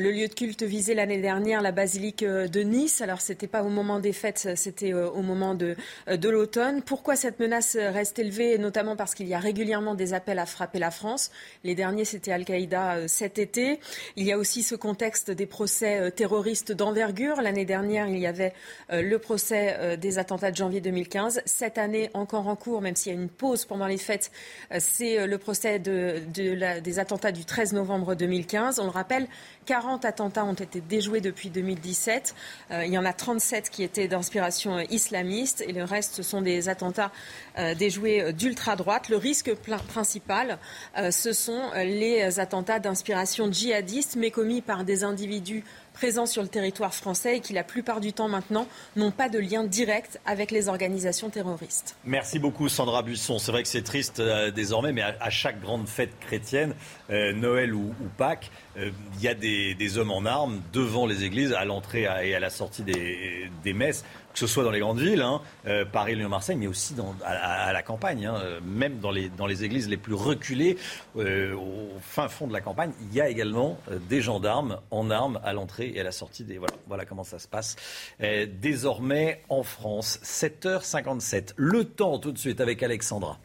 [0.01, 2.99] le lieu de culte visé l'année dernière, la basilique de Nice.
[2.99, 6.81] Alors, c'était pas au moment des fêtes, c'était au moment de, de l'automne.
[6.81, 10.79] Pourquoi cette menace reste élevée Notamment parce qu'il y a régulièrement des appels à frapper
[10.79, 11.31] la France?
[11.63, 13.79] Les derniers, c'était Al-Qaïda cet été.
[14.17, 17.41] Il y a aussi ce contexte des procès terroristes d'envergure.
[17.41, 18.51] L'année dernière, il y avait
[18.89, 21.41] le procès des attentats de janvier 2015.
[21.45, 24.24] Cette année, encore en cours, même s'il y a une pause pendant les fêtes,
[24.79, 28.79] c'est le procès des attentats du 13 novembre 2015.
[28.79, 29.27] On le rappelle,
[29.65, 32.35] 40 attentats ont été déjoués depuis 2017.
[32.71, 36.41] Euh, il y en a 37 qui étaient d'inspiration islamiste et le reste, ce sont
[36.41, 37.11] des attentats
[37.57, 39.09] euh, déjoués d'ultra-droite.
[39.09, 39.53] Le risque
[39.87, 40.59] principal,
[40.97, 45.63] euh, ce sont les attentats d'inspiration djihadiste, mais commis par des individus
[45.95, 49.39] présents sur le territoire français et qui, la plupart du temps maintenant, n'ont pas de
[49.39, 51.95] lien direct avec les organisations terroristes.
[52.05, 53.39] Merci beaucoup, Sandra Buisson.
[53.39, 56.75] C'est vrai que c'est triste euh, désormais, mais à, chaque grande fête chrétienne,
[57.09, 58.91] euh, Noël ou, Pâques, il euh,
[59.21, 62.83] y a des, hommes en armes devant les églises, à l'entrée et à la sortie
[62.83, 64.03] des messes
[64.35, 67.15] que ce soit dans les grandes villes, hein, euh, Paris, Lyon, Marseille, mais aussi dans,
[67.23, 68.35] à, la campagne, hein,
[68.65, 70.77] même dans les, dans les églises les plus reculées,
[71.15, 75.09] euh, au fin fond de la campagne, il y a également euh, des gendarmes en
[75.09, 76.57] armes à l'entrée et à la sortie des...
[76.57, 77.77] Voilà, voilà comment ça se passe
[78.21, 80.19] euh, désormais en France.
[80.23, 81.53] 7h57.
[81.55, 83.39] Le temps tout de suite avec Alexandra.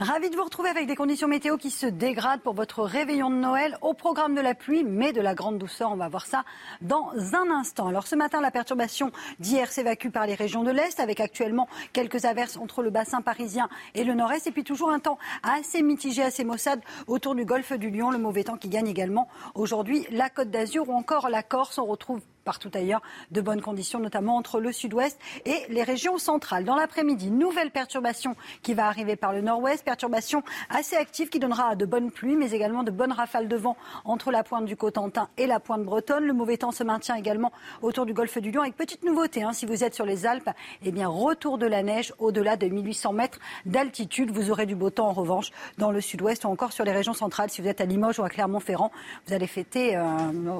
[0.00, 3.34] Ravi de vous retrouver avec des conditions météo qui se dégradent pour votre réveillon de
[3.34, 5.92] Noël au programme de la pluie, mais de la grande douceur.
[5.92, 6.46] On va voir ça
[6.80, 7.86] dans un instant.
[7.86, 12.24] Alors ce matin, la perturbation d'hier s'évacue par les régions de l'Est avec actuellement quelques
[12.24, 16.22] averses entre le bassin parisien et le nord-est et puis toujours un temps assez mitigé,
[16.22, 18.10] assez maussade autour du golfe du Lion.
[18.10, 21.76] Le mauvais temps qui gagne également aujourd'hui la Côte d'Azur ou encore la Corse.
[21.76, 26.64] On retrouve partout ailleurs de bonnes conditions, notamment entre le sud-ouest et les régions centrales.
[26.64, 31.76] Dans l'après-midi, nouvelle perturbation qui va arriver par le nord-ouest, perturbation assez active qui donnera
[31.76, 35.28] de bonnes pluies, mais également de bonnes rafales de vent entre la pointe du Cotentin
[35.36, 36.24] et la pointe bretonne.
[36.24, 37.52] Le mauvais temps se maintient également
[37.82, 40.50] autour du golfe du Lion, avec petite nouveauté, hein, si vous êtes sur les Alpes,
[40.84, 44.30] eh bien retour de la neige au-delà de 1800 mètres d'altitude.
[44.30, 47.14] Vous aurez du beau temps en revanche dans le sud-ouest ou encore sur les régions
[47.14, 47.50] centrales.
[47.50, 48.90] Si vous êtes à Limoges ou à Clermont-Ferrand,
[49.26, 50.02] vous allez fêter, euh,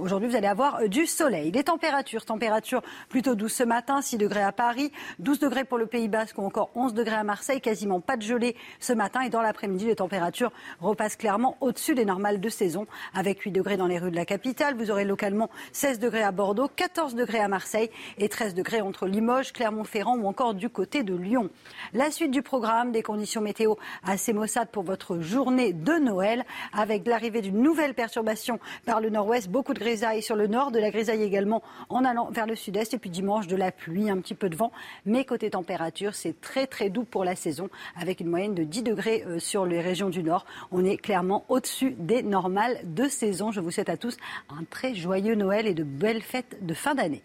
[0.03, 1.51] aujourd'hui vous allez avoir du soleil.
[1.71, 4.91] Températures, températures plutôt douces ce matin, 6 degrés à Paris,
[5.21, 8.23] 12 degrés pour le Pays Basque ou encore 11 degrés à Marseille, quasiment pas de
[8.23, 12.89] gelée ce matin et dans l'après-midi, les températures repassent clairement au-dessus des normales de saison
[13.15, 14.75] avec 8 degrés dans les rues de la capitale.
[14.75, 17.89] Vous aurez localement 16 degrés à Bordeaux, 14 degrés à Marseille
[18.19, 21.51] et 13 degrés entre Limoges, Clermont-Ferrand ou encore du côté de Lyon.
[21.93, 27.07] La suite du programme, des conditions météo assez maussades pour votre journée de Noël avec
[27.07, 30.91] l'arrivée d'une nouvelle perturbation par le nord-ouest, beaucoup de grisailles sur le nord, de la
[30.91, 34.35] grisaille également en allant vers le sud-est et puis dimanche de la pluie, un petit
[34.35, 34.73] peu de vent.
[35.07, 38.83] Mais côté température, c'est très très doux pour la saison avec une moyenne de 10
[38.83, 40.45] degrés euh, sur les régions du nord.
[40.73, 43.53] On est clairement au-dessus des normales de saison.
[43.53, 44.17] Je vous souhaite à tous
[44.49, 47.23] un très joyeux Noël et de belles fêtes de fin d'année.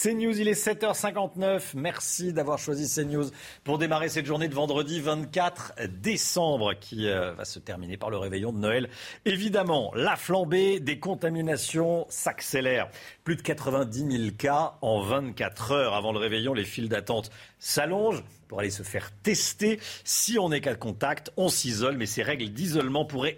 [0.00, 1.72] CNews, il est 7h59.
[1.74, 3.30] Merci d'avoir choisi CNews
[3.64, 8.16] pour démarrer cette journée de vendredi 24 décembre qui euh, va se terminer par le
[8.16, 8.90] réveillon de Noël.
[9.24, 12.88] Évidemment, la flambée des contaminations s'accélère.
[13.24, 16.54] Plus de 90 000 cas en 24 heures avant le réveillon.
[16.54, 19.78] Les files d'attente s'allongent pour aller se faire tester.
[20.04, 23.36] Si on n'est qu'à contact, on s'isole, mais ces règles d'isolement pourraient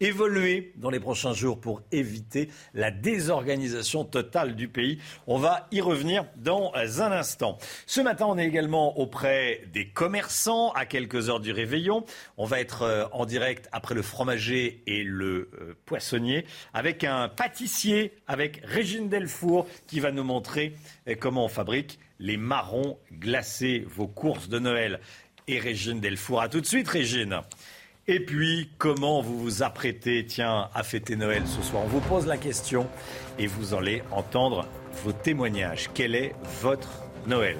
[0.00, 4.98] évoluer dans les prochains jours pour éviter la désorganisation totale du pays.
[5.26, 7.58] On va y revenir dans un instant.
[7.86, 12.04] Ce matin, on est également auprès des commerçants à quelques heures du réveillon.
[12.38, 17.28] On va être euh, en direct après le fromager et le euh, poissonnier avec un
[17.28, 20.74] pâtissier, avec Régine Delfour, qui va nous montrer
[21.08, 25.00] euh, comment on fabrique les marrons glacés, vos courses de Noël.
[25.48, 27.40] Et Régine Delfour, à tout de suite Régine.
[28.06, 31.82] Et puis, comment vous vous apprêtez, tiens, à fêter Noël ce soir?
[31.84, 32.86] On vous pose la question
[33.38, 34.66] et vous allez entendre
[35.02, 35.90] vos témoignages.
[35.94, 36.88] Quel est votre
[37.26, 37.56] Noël?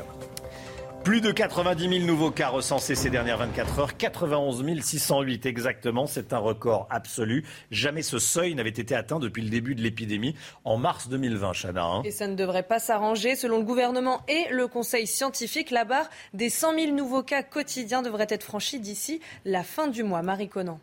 [1.05, 6.33] Plus de 90 000 nouveaux cas recensés ces dernières 24 heures, 91 608 exactement, c'est
[6.33, 7.45] un record absolu.
[7.71, 11.85] Jamais ce seuil n'avait été atteint depuis le début de l'épidémie en mars 2020, Chana.
[11.85, 12.03] Hein.
[12.05, 13.35] Et ça ne devrait pas s'arranger.
[13.35, 18.03] Selon le gouvernement et le conseil scientifique, la barre des 100 000 nouveaux cas quotidiens
[18.03, 20.23] devrait être franchie d'ici la fin du mois.
[20.23, 20.81] Marie Conan.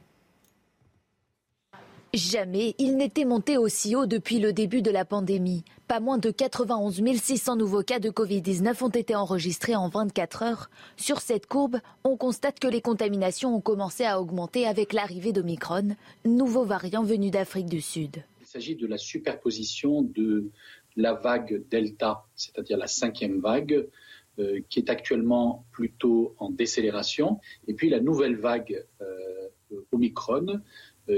[2.18, 5.64] Jamais il n'était monté aussi haut depuis le début de la pandémie.
[5.88, 10.70] Pas moins de 91 600 nouveaux cas de Covid-19 ont été enregistrés en 24 heures.
[10.96, 15.90] Sur cette courbe, on constate que les contaminations ont commencé à augmenter avec l'arrivée d'Omicron,
[16.26, 18.24] nouveau variant venu d'Afrique du Sud.
[18.42, 20.50] Il s'agit de la superposition de
[20.96, 23.88] la vague Delta, c'est-à-dire la cinquième vague,
[24.40, 29.28] euh, qui est actuellement plutôt en décélération, et puis la nouvelle vague euh,
[29.92, 30.62] Omicron,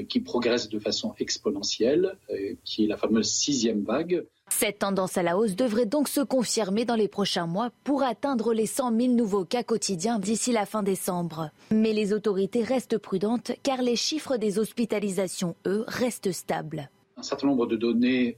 [0.08, 4.26] qui progresse de façon exponentielle, euh, qui est la fameuse sixième vague.
[4.50, 8.54] Cette tendance à la hausse devrait donc se confirmer dans les prochains mois pour atteindre
[8.54, 11.52] les 100 000 nouveaux cas quotidiens d'ici la fin décembre.
[11.72, 16.90] Mais les autorités restent prudentes car les chiffres des hospitalisations, eux, restent stables.
[17.18, 18.38] Un certain nombre de données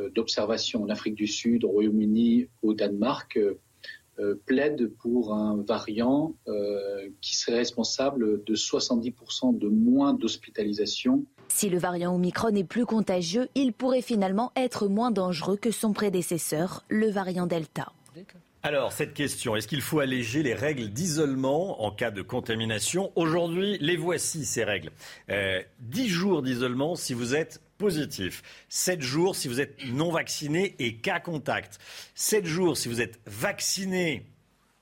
[0.00, 3.58] euh, d'observation en Afrique du Sud, au Royaume-Uni, au Danemark euh,
[4.46, 11.24] plaide pour un variant euh, qui serait responsable de 70% de moins d'hospitalisation.
[11.48, 15.92] Si le variant Omicron est plus contagieux, il pourrait finalement être moins dangereux que son
[15.92, 17.92] prédécesseur, le variant Delta.
[18.62, 23.10] Alors, cette question, est-ce qu'il faut alléger les règles d'isolement en cas de contamination?
[23.16, 24.90] Aujourd'hui, les voici, ces règles.
[25.30, 28.42] Euh, 10 jours d'isolement si vous êtes positif.
[28.68, 31.78] 7 jours si vous êtes non vacciné et cas contact.
[32.14, 34.26] 7 jours si vous êtes vacciné,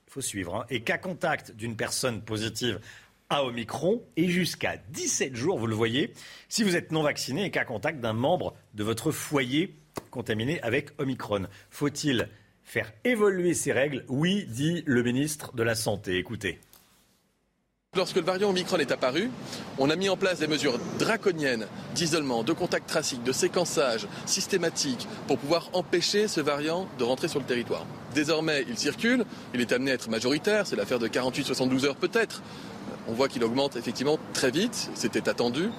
[0.07, 2.81] il faut suivre, hein, et cas contact d'une personne positive
[3.29, 6.13] à Omicron et jusqu'à 17 jours, vous le voyez,
[6.49, 9.73] si vous êtes non vacciné et cas contact d'un membre de votre foyer
[10.11, 11.47] contaminé avec Omicron.
[11.69, 12.27] Faut-il
[12.63, 14.03] faire évoluer ces règles?
[14.09, 16.17] Oui, dit le ministre de la Santé.
[16.17, 16.59] Écoutez.
[17.95, 19.31] Lorsque le variant Omicron est apparu,
[19.79, 25.07] on a mis en place des mesures draconiennes d'isolement, de contact tracique, de séquençage systématique
[25.25, 27.87] pour pouvoir empêcher ce variant de rentrer sur le territoire.
[28.13, 29.25] Désormais, il circule,
[29.55, 32.43] il est amené à être majoritaire, c'est l'affaire de 48-72 heures peut-être.
[33.07, 35.69] On voit qu'il augmente effectivement très vite, c'était attendu.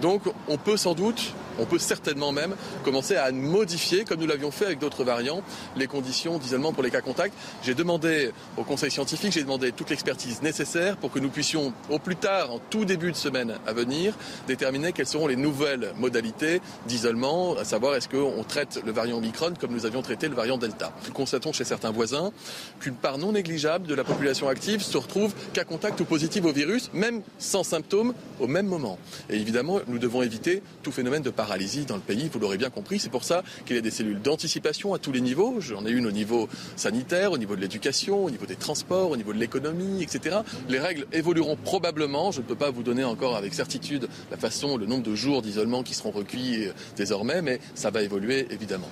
[0.00, 4.50] Donc on peut sans doute on peut certainement même commencer à modifier, comme nous l'avions
[4.50, 5.42] fait avec d'autres variants,
[5.76, 7.34] les conditions d'isolement pour les cas contacts.
[7.62, 11.98] J'ai demandé au Conseil scientifique, j'ai demandé toute l'expertise nécessaire pour que nous puissions, au
[11.98, 14.14] plus tard, en tout début de semaine à venir,
[14.46, 19.54] déterminer quelles seront les nouvelles modalités d'isolement, à savoir est-ce qu'on traite le variant Omicron
[19.58, 20.92] comme nous avions traité le variant Delta.
[21.06, 22.32] Nous constatons chez certains voisins
[22.80, 26.52] qu'une part non négligeable de la population active se retrouve cas contact ou positive au
[26.52, 28.98] virus, même sans symptômes, au même moment.
[29.30, 32.70] Et évidemment, nous devons éviter tout phénomène de paralysie dans le pays, vous l'aurez bien
[32.70, 32.98] compris.
[32.98, 35.56] C'est pour ça qu'il y a des cellules d'anticipation à tous les niveaux.
[35.60, 39.16] J'en ai une au niveau sanitaire, au niveau de l'éducation, au niveau des transports, au
[39.16, 40.38] niveau de l'économie, etc.
[40.68, 42.32] Les règles évolueront probablement.
[42.32, 45.42] Je ne peux pas vous donner encore avec certitude la façon, le nombre de jours
[45.42, 48.88] d'isolement qui seront recueillis euh, désormais, mais ça va évoluer évidemment.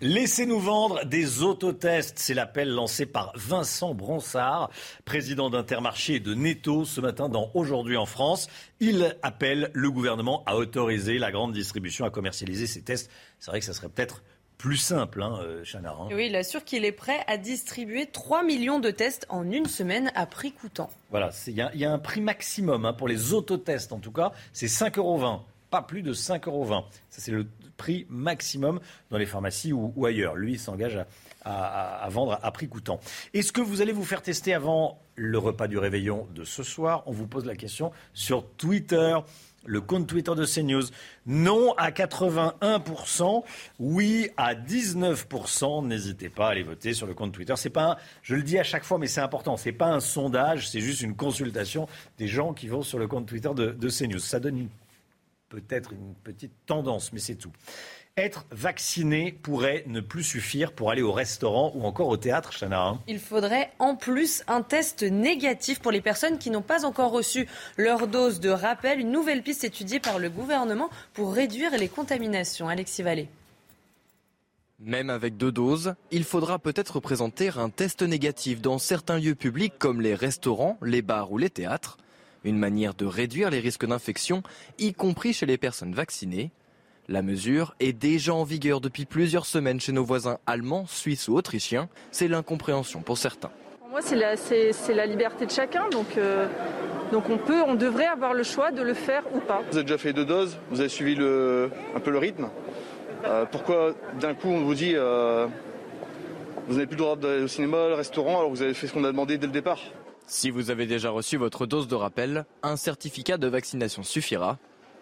[0.00, 2.20] Laissez-nous vendre des autotests.
[2.20, 4.70] C'est l'appel lancé par Vincent Bronsard,
[5.04, 8.46] président d'Intermarché et de Netto ce matin dans Aujourd'hui en France.
[8.78, 13.10] Il appelle le gouvernement à autoriser la grande distribution à commercialiser ces tests.
[13.40, 14.22] C'est vrai que ça serait peut-être
[14.56, 16.08] plus simple, hein, euh, Chana, hein.
[16.12, 20.12] Oui, il assure qu'il est prêt à distribuer 3 millions de tests en une semaine
[20.14, 20.90] à prix coûtant.
[21.10, 24.32] Voilà, il y, y, a un prix maximum hein, pour les autotests en tout cas,
[24.52, 26.66] c'est 5,20 euros pas plus de 5,20 euros.
[27.10, 27.46] Ça, c'est le
[27.78, 28.80] prix maximum
[29.10, 30.36] dans les pharmacies ou, ailleurs.
[30.36, 30.98] Lui, s'engage
[31.44, 33.00] à, vendre à prix coûtant.
[33.32, 37.04] Est-ce que vous allez vous faire tester avant le repas du réveillon de ce soir?
[37.06, 39.16] On vous pose la question sur Twitter.
[39.64, 40.84] Le compte Twitter de CNews.
[41.26, 43.42] Non à 81%,
[43.78, 45.86] oui à 19%.
[45.86, 47.54] N'hésitez pas à aller voter sur le compte Twitter.
[47.56, 49.56] C'est pas, je le dis à chaque fois, mais c'est important.
[49.56, 51.88] C'est pas un sondage, c'est juste une consultation
[52.18, 54.20] des gens qui vont sur le compte Twitter de, de CNews.
[54.20, 54.68] Ça donne une
[55.48, 57.52] peut-être une petite tendance, mais c'est tout.
[58.16, 62.82] Être vacciné pourrait ne plus suffire pour aller au restaurant ou encore au théâtre, Chana.
[62.82, 63.00] Hein.
[63.06, 67.46] Il faudrait en plus un test négatif pour les personnes qui n'ont pas encore reçu
[67.76, 68.98] leur dose de rappel.
[68.98, 72.68] Une nouvelle piste étudiée par le gouvernement pour réduire les contaminations.
[72.68, 73.28] Alexis Vallée.
[74.80, 79.74] Même avec deux doses, il faudra peut-être présenter un test négatif dans certains lieux publics
[79.78, 81.98] comme les restaurants, les bars ou les théâtres.
[82.44, 84.42] Une manière de réduire les risques d'infection,
[84.78, 86.50] y compris chez les personnes vaccinées.
[87.08, 91.36] La mesure est déjà en vigueur depuis plusieurs semaines chez nos voisins allemands, suisses ou
[91.36, 91.88] autrichiens.
[92.10, 93.50] C'est l'incompréhension pour certains.
[93.80, 95.88] Pour moi, c'est la, liberté de chacun.
[95.88, 96.46] Donc, euh,
[97.10, 99.62] donc on peut, on devrait avoir le choix de le faire ou pas.
[99.70, 102.50] Vous avez déjà fait deux doses, vous avez suivi un peu le rythme.
[103.24, 105.46] Euh, pourquoi d'un coup on vous dit euh,
[106.68, 108.92] vous n'avez plus le droit d'aller au cinéma, au restaurant, alors vous avez fait ce
[108.92, 109.80] qu'on a demandé dès le départ?
[110.28, 114.58] Si vous avez déjà reçu votre dose de rappel, un certificat de vaccination suffira.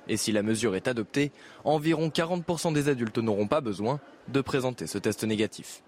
[0.08, 1.32] Et si la mesure est adoptée,
[1.64, 5.82] environ 40% des adultes n'auront pas besoin de présenter ce test négatif.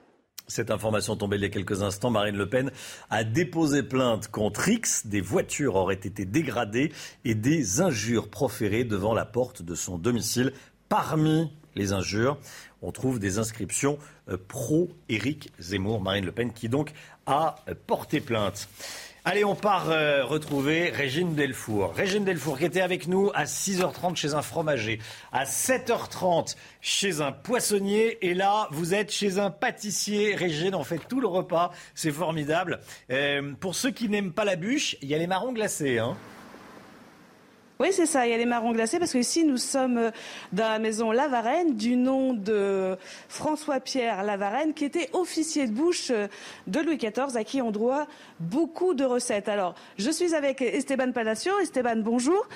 [0.48, 2.72] Cette information tombée il y a quelques instants, Marine Le Pen
[3.10, 5.06] a déposé plainte contre X.
[5.06, 6.90] Des voitures auraient été dégradées
[7.24, 10.52] et des injures proférées devant la porte de son domicile.
[10.88, 12.38] Parmi les injures,
[12.82, 13.98] on trouve des inscriptions
[14.30, 16.00] euh, pro-Éric Zemmour.
[16.00, 16.92] Marine Le Pen qui donc
[17.26, 17.56] a
[17.86, 18.68] porté plainte.
[19.24, 21.92] Allez, on part euh, retrouver Régine Delfour.
[21.92, 25.00] Régine Delfour qui était avec nous à 6h30 chez un fromager,
[25.32, 30.34] à 7h30 chez un poissonnier et là, vous êtes chez un pâtissier.
[30.34, 32.80] Régine, on fait tout le repas, c'est formidable.
[33.10, 35.98] Euh, pour ceux qui n'aiment pas la bûche, il y a les marrons glacés.
[35.98, 36.16] Hein
[37.80, 38.26] oui, c'est ça.
[38.26, 40.10] Il y a les marrons glacés parce que ici, nous sommes euh,
[40.52, 42.96] dans la maison Lavarenne du nom de
[43.28, 46.26] François-Pierre Lavarenne, qui était officier de bouche euh,
[46.66, 48.08] de Louis XIV, à qui on doit
[48.40, 49.48] beaucoup de recettes.
[49.48, 51.58] Alors, je suis avec Esteban Palacio.
[51.60, 52.48] Esteban, bonjour.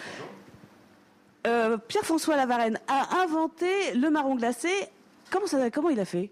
[1.46, 4.70] Euh, Pierre-François Lavarenne a inventé le marron glacé.
[5.30, 6.30] Comment, ça, comment il a fait?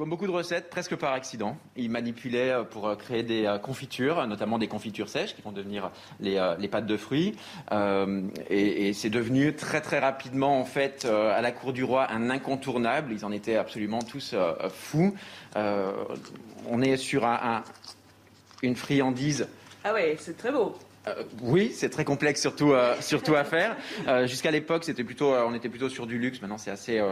[0.00, 1.58] Comme beaucoup de recettes, presque par accident.
[1.76, 5.52] Il manipulait euh, pour euh, créer des euh, confitures, notamment des confitures sèches qui vont
[5.52, 5.90] devenir
[6.20, 7.34] les, pâtes de fruits.
[8.48, 13.12] et, c'est devenu très très rapidement, en fait, à la cour du roi, un incontournable.
[13.12, 14.34] Ils en étaient absolument tous
[14.70, 15.14] fous.
[15.54, 17.28] on est sur
[18.62, 19.48] une friandise.
[19.84, 20.78] Ah ouais, c'est très beau.
[21.08, 23.76] Euh, oui, c'est très complexe surtout, euh, surtout à faire.
[24.06, 26.40] Euh, jusqu'à l'époque, c'était plutôt, on était plutôt sur du luxe.
[26.42, 27.02] Maintenant, c'est assez,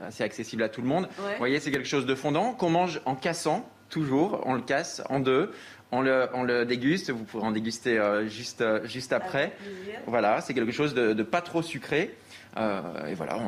[0.00, 1.08] assez accessible à tout le monde.
[1.16, 4.42] Vous voyez, c'est quelque chose de fondant qu'on mange en cassant toujours.
[4.44, 5.52] On le casse en deux.
[5.92, 7.10] On le, on le déguste.
[7.10, 9.52] Vous pourrez en déguster juste, juste après.
[10.06, 12.14] Voilà, c'est quelque chose de, de pas trop sucré.
[12.56, 13.38] Euh, et voilà,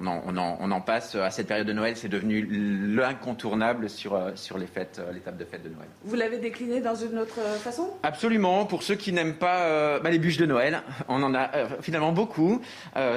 [0.00, 1.96] on, en, passe à cette période de Noël.
[1.96, 2.46] C'est devenu
[2.94, 5.88] l'incontournable sur, euh, sur les fêtes, euh, l'étape de fête de Noël.
[6.04, 7.90] Vous l'avez décliné dans une autre façon?
[8.02, 8.64] Absolument.
[8.64, 11.50] Pour ceux qui n'aiment pas bah, les bûches de Noël, on en a
[11.80, 12.60] finalement beaucoup.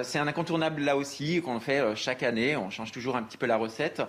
[0.04, 2.56] c'est un incontournable là aussi qu'on fait chaque année.
[2.56, 4.02] On change toujours un petit peu la recette.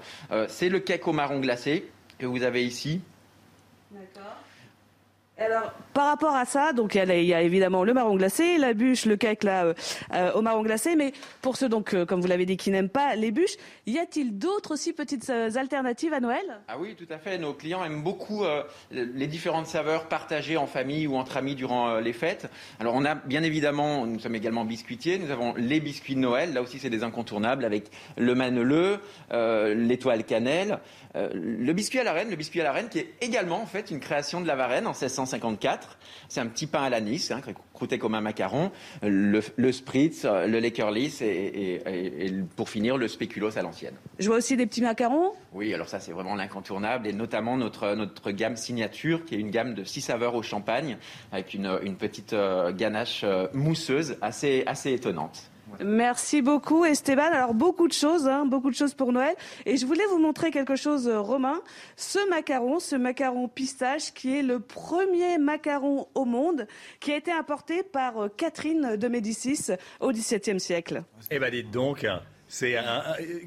[0.49, 1.89] c'est le cake au marron glacé
[2.19, 3.01] que vous avez ici.
[3.91, 4.40] D'accord.
[5.43, 9.07] Alors, par rapport à ça, donc il y, a évidemment le marron glacé, la bûche,
[9.07, 9.75] le cake là euh,
[10.13, 12.91] euh, au marron glacé, mais pour ceux donc, euh, comme vous l'avez dit, qui n'aiment
[12.91, 13.57] pas les bûches,
[13.87, 16.61] y a-t-il d'autres aussi petites alternatives à Noël?
[16.69, 17.39] Ah oui, tout à fait.
[17.39, 18.45] Nos clients aiment beaucoup
[18.91, 22.51] les différentes saveurs partagées en famille ou entre amis durant les fêtes.
[22.79, 26.53] Alors on a bien évidemment, nous sommes également biscuitiers, nous avons les biscuits de Noël.
[26.53, 28.99] Là aussi, c'est des incontournables avec le maneleux,
[29.33, 30.81] l'étoile cannelle.
[31.17, 33.67] Euh, le biscuit à la reine, le biscuit à la reine qui est également en
[33.67, 35.99] fait une création de la Varenne en 1654.
[36.29, 37.41] C'est un petit pain à l'anis, hein,
[37.75, 38.71] croûté comme un macaron,
[39.03, 39.41] le,
[39.73, 43.95] spritz, le Leckerlis et, et, pour finir le spéculoos à l'ancienne.
[44.19, 45.33] Je vois aussi des petits macarons.
[45.53, 49.51] Oui, alors ça c'est vraiment l'incontournable et notamment notre, notre gamme signature qui est une
[49.51, 50.99] gamme de six saveurs au champagne
[51.33, 55.50] avec une, une petite euh, ganache euh, mousseuse assez, assez étonnante.
[55.85, 57.23] Merci beaucoup Esteban.
[57.33, 59.35] Alors beaucoup de choses, hein, beaucoup de choses pour Noël.
[59.67, 61.61] Et je voulais vous montrer quelque chose, euh, Romain.
[61.97, 66.67] Ce macaron, ce macaron pistache, qui est le premier macaron au monde,
[67.01, 71.03] qui a été importé par euh, Catherine de Médicis au XVIIe siècle.
[71.31, 72.07] Eh ben dites donc.
[72.53, 73.05] C'est un,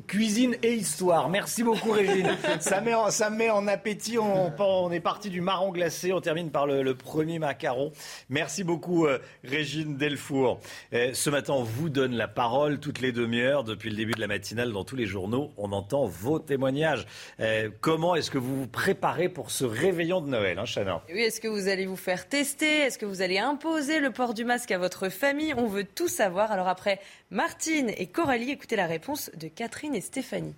[0.07, 1.27] cuisine et histoire.
[1.27, 2.37] Merci beaucoup Régine.
[2.61, 4.17] ça, met en, ça met en appétit.
[4.17, 6.13] On, on, est parti du marron glacé.
[6.13, 7.91] On termine par le, premier macaron.
[8.29, 10.61] Merci beaucoup euh, Régine Delfour.
[10.93, 14.21] Euh, ce matin, on vous donne la parole toutes les demi-heures depuis le début de
[14.21, 15.51] la matinale dans tous les journaux.
[15.57, 17.05] On entend vos témoignages.
[17.41, 21.01] Euh, comment est-ce que vous vous préparez pour ce réveillon de Noël, hein, Chana?
[21.13, 22.79] Oui, est-ce que vous allez vous faire tester?
[22.79, 25.53] Est-ce que vous allez imposer le port du masque à votre famille?
[25.57, 26.53] On veut tout savoir.
[26.53, 27.01] Alors après
[27.33, 30.53] Martine et Coralie, écoutez la réponse de Catherine et Stéphanie.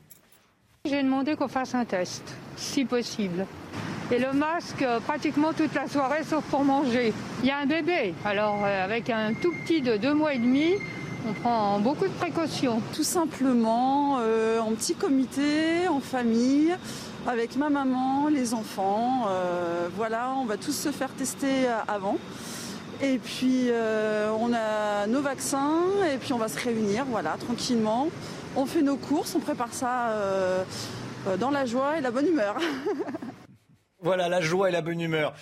[0.83, 3.47] J'ai demandé qu'on fasse un test, si possible.
[4.11, 7.13] Et le masque euh, pratiquement toute la soirée, sauf pour manger.
[7.41, 10.37] Il y a un bébé, alors euh, avec un tout petit de deux mois et
[10.37, 10.73] demi,
[11.25, 12.81] on prend beaucoup de précautions.
[12.93, 16.75] Tout simplement, euh, en petit comité, en famille,
[17.25, 19.29] avec ma maman, les enfants.
[19.95, 22.17] voilà, on va tous se faire tester avant.
[23.01, 28.07] Et puis euh, on a nos vaccins et puis on va se réunir, voilà, tranquillement.
[28.55, 30.63] On fait nos courses, on prépare ça euh,
[31.27, 32.57] euh, dans la joie et la bonne humeur.
[34.01, 35.33] Voilà, la joie et la bonne humeur.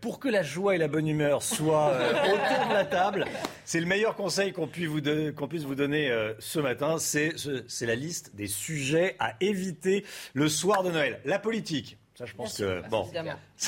[0.00, 1.90] pour que la joie et la bonne humeur soient
[2.24, 3.24] autour de la table,
[3.64, 5.00] c'est le meilleur conseil qu'on puisse vous,
[5.48, 6.98] puisse vous donner ce matin.
[6.98, 7.32] C'est
[7.80, 10.04] la liste des sujets à éviter
[10.34, 11.18] le soir de Noël.
[11.24, 13.06] La politique, ça, je pense que bon,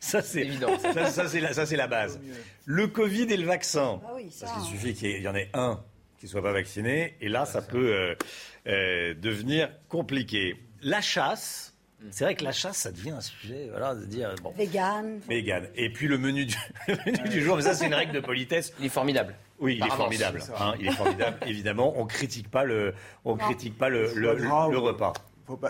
[0.00, 0.78] ça, c'est évident.
[1.10, 2.20] Ça, c'est la, ça c'est la base.
[2.66, 4.00] Le Covid et le vaccin.
[4.04, 4.10] Ah
[4.40, 5.82] Parce qu'il suffit qu'il y en ait un
[6.18, 8.14] qui soit pas vacciné, et là, ça peut euh,
[8.66, 10.54] euh, devenir compliqué.
[10.82, 11.74] La chasse.
[12.00, 12.06] Mm.
[12.10, 14.52] C'est vrai que la chasse, ça devient un sujet, voilà, de dire bon.
[14.56, 15.20] Vegan.
[15.26, 15.68] Vegan.
[15.74, 16.56] Et puis le menu du,
[17.30, 18.74] du jour, mais ça c'est une règle de politesse.
[18.80, 19.34] Il est formidable.
[19.58, 20.42] Oui, il est formidable.
[20.58, 21.38] Hein, il est formidable.
[21.46, 22.92] Évidemment, on critique pas le,
[23.24, 25.14] on critique pas le, le, le repas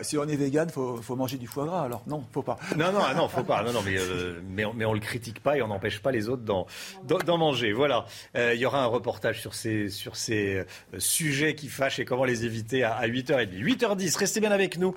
[0.03, 1.83] si on est vegan, faut, faut manger du foie gras.
[1.83, 2.59] Alors non, faut pas.
[2.77, 3.63] Non, non, ah non, faut pas.
[3.65, 6.13] Non, non, mais, euh, mais, on, mais, on, le critique pas et on n'empêche pas
[6.13, 6.67] les autres d'en,
[7.05, 7.73] d'en manger.
[7.73, 8.05] Voilà.
[8.37, 10.65] Euh, il y aura un reportage sur ces, sur ces euh,
[10.99, 13.51] sujets qui fâchent et comment les éviter à, 8h30.
[13.51, 14.95] 8h10, restez bien avec nous.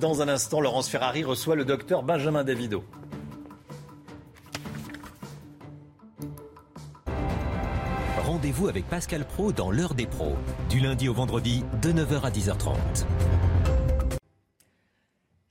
[0.00, 2.84] Dans un instant, Laurence Ferrari reçoit le docteur Benjamin Davido.
[8.18, 10.36] Rendez-vous avec Pascal Pro dans l'heure des pros,
[10.68, 13.06] du lundi au vendredi de 9h à 10h30.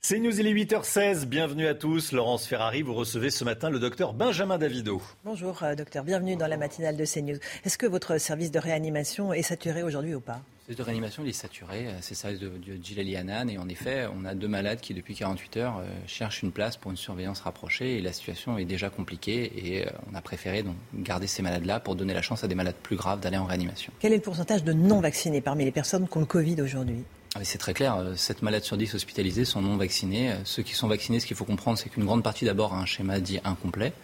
[0.04, 1.26] C'est News, il est 8h16.
[1.26, 2.10] Bienvenue à tous.
[2.10, 5.00] Laurence Ferrari, vous recevez ce matin le docteur Benjamin Davido.
[5.24, 6.02] Bonjour, euh, docteur.
[6.02, 7.38] Bienvenue dans la matinale de CNews.
[7.64, 10.40] Est-ce que votre service de réanimation est saturé aujourd'hui ou pas?
[10.66, 11.86] Le service de réanimation, il est saturé.
[11.86, 13.48] Euh, c'est ça de, de Hanan.
[13.48, 16.76] Et en effet, on a deux malades qui, depuis 48 heures, euh, cherchent une place
[16.76, 17.98] pour une surveillance rapprochée.
[17.98, 19.52] Et la situation est déjà compliquée.
[19.56, 22.74] Et on a préféré donc garder ces malades-là pour donner la chance à des malades
[22.82, 23.92] plus graves d'aller en réanimation.
[24.00, 27.04] Quel est le pourcentage de non-vaccinés parmi les personnes qui ont le Covid aujourd'hui?
[27.42, 30.34] C'est très clair, 7 malades sur 10 hospitalisés sont non vaccinés.
[30.44, 32.84] Ceux qui sont vaccinés, ce qu'il faut comprendre, c'est qu'une grande partie d'abord a un
[32.84, 33.94] schéma dit incomplet.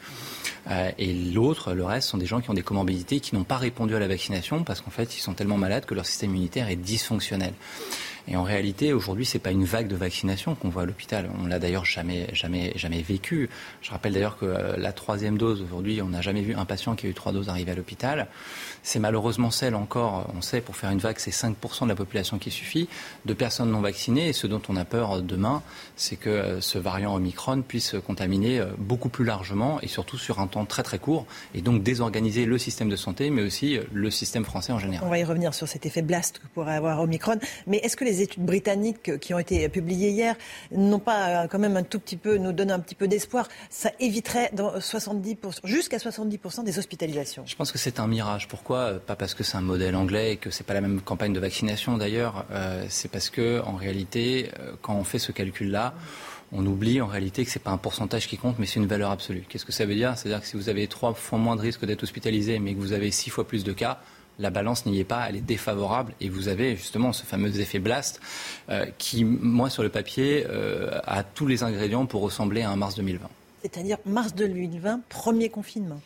[0.71, 3.59] Euh, et l'autre, le reste, sont des gens qui ont des comorbidités qui n'ont pas
[3.59, 6.69] répondu à la vaccination parce qu'en fait, ils sont tellement malades que leur système immunitaire
[6.69, 7.53] est dysfonctionnel.
[8.31, 11.31] Et en réalité, aujourd'hui, c'est pas une vague de vaccination qu'on voit à l'hôpital.
[11.43, 13.49] On l'a d'ailleurs jamais, jamais, jamais vécu.
[13.81, 16.95] Je rappelle d'ailleurs que euh, la troisième dose, aujourd'hui, on n'a jamais vu un patient
[16.95, 18.27] qui a eu trois doses arriver à l'hôpital.
[18.83, 22.39] C'est malheureusement celle encore, on sait, pour faire une vague, c'est 5% de la population
[22.39, 22.89] qui suffit,
[23.25, 24.29] de personnes non vaccinées.
[24.29, 25.63] Et ce dont on a peur demain,
[25.97, 30.39] c'est que euh, ce variant Omicron puisse contaminer euh, beaucoup plus largement et surtout sur
[30.39, 34.11] un temps très très court et donc désorganiser le système de santé, mais aussi le
[34.11, 35.07] système français en général.
[35.07, 37.39] On va y revenir sur cet effet blast que pourrait avoir Omicron.
[37.67, 40.35] Mais est-ce que les des études britanniques qui ont été publiées hier
[40.73, 43.49] n'ont pas quand même un tout petit peu, nous donnent un petit peu d'espoir.
[43.71, 47.45] Ça éviterait dans 70%, jusqu'à 70% des hospitalisations.
[47.47, 48.49] Je pense que c'est un mirage.
[48.49, 48.95] Pourquoi?
[48.95, 51.41] Pas parce que c'est un modèle anglais et que c'est pas la même campagne de
[51.41, 52.45] vaccination d'ailleurs.
[52.89, 54.51] c'est parce que en réalité,
[54.83, 55.95] quand on fait ce calcul-là,
[56.51, 58.87] on oublie en réalité que ce n'est pas un pourcentage qui compte, mais c'est une
[58.87, 59.45] valeur absolue.
[59.49, 60.17] Qu'est-ce que ça veut dire?
[60.17, 62.93] C'est-à-dire que si vous avez trois fois moins de risques d'être hospitalisé, mais que vous
[62.93, 64.01] avez six fois plus de cas,
[64.39, 67.79] la balance n'y est pas, elle est défavorable et vous avez justement ce fameux effet
[67.79, 68.21] blast
[68.71, 72.77] euh, qui, moi, sur le papier, euh, a tous les ingrédients pour ressembler à un
[72.77, 73.29] mars 2020.
[73.63, 76.01] C'est-à-dire mars 2020, premier confinement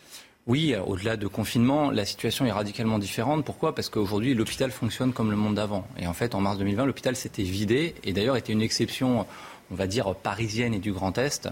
[0.48, 3.44] oui, au-delà de confinement, la situation est radicalement différente.
[3.44, 3.76] Pourquoi?
[3.76, 5.86] Parce qu'aujourd'hui, l'hôpital fonctionne comme le monde d'avant.
[6.00, 9.24] Et en fait, en mars 2020, l'hôpital s'était vidé et d'ailleurs était une exception
[9.72, 11.48] on va dire, parisienne et du Grand Est.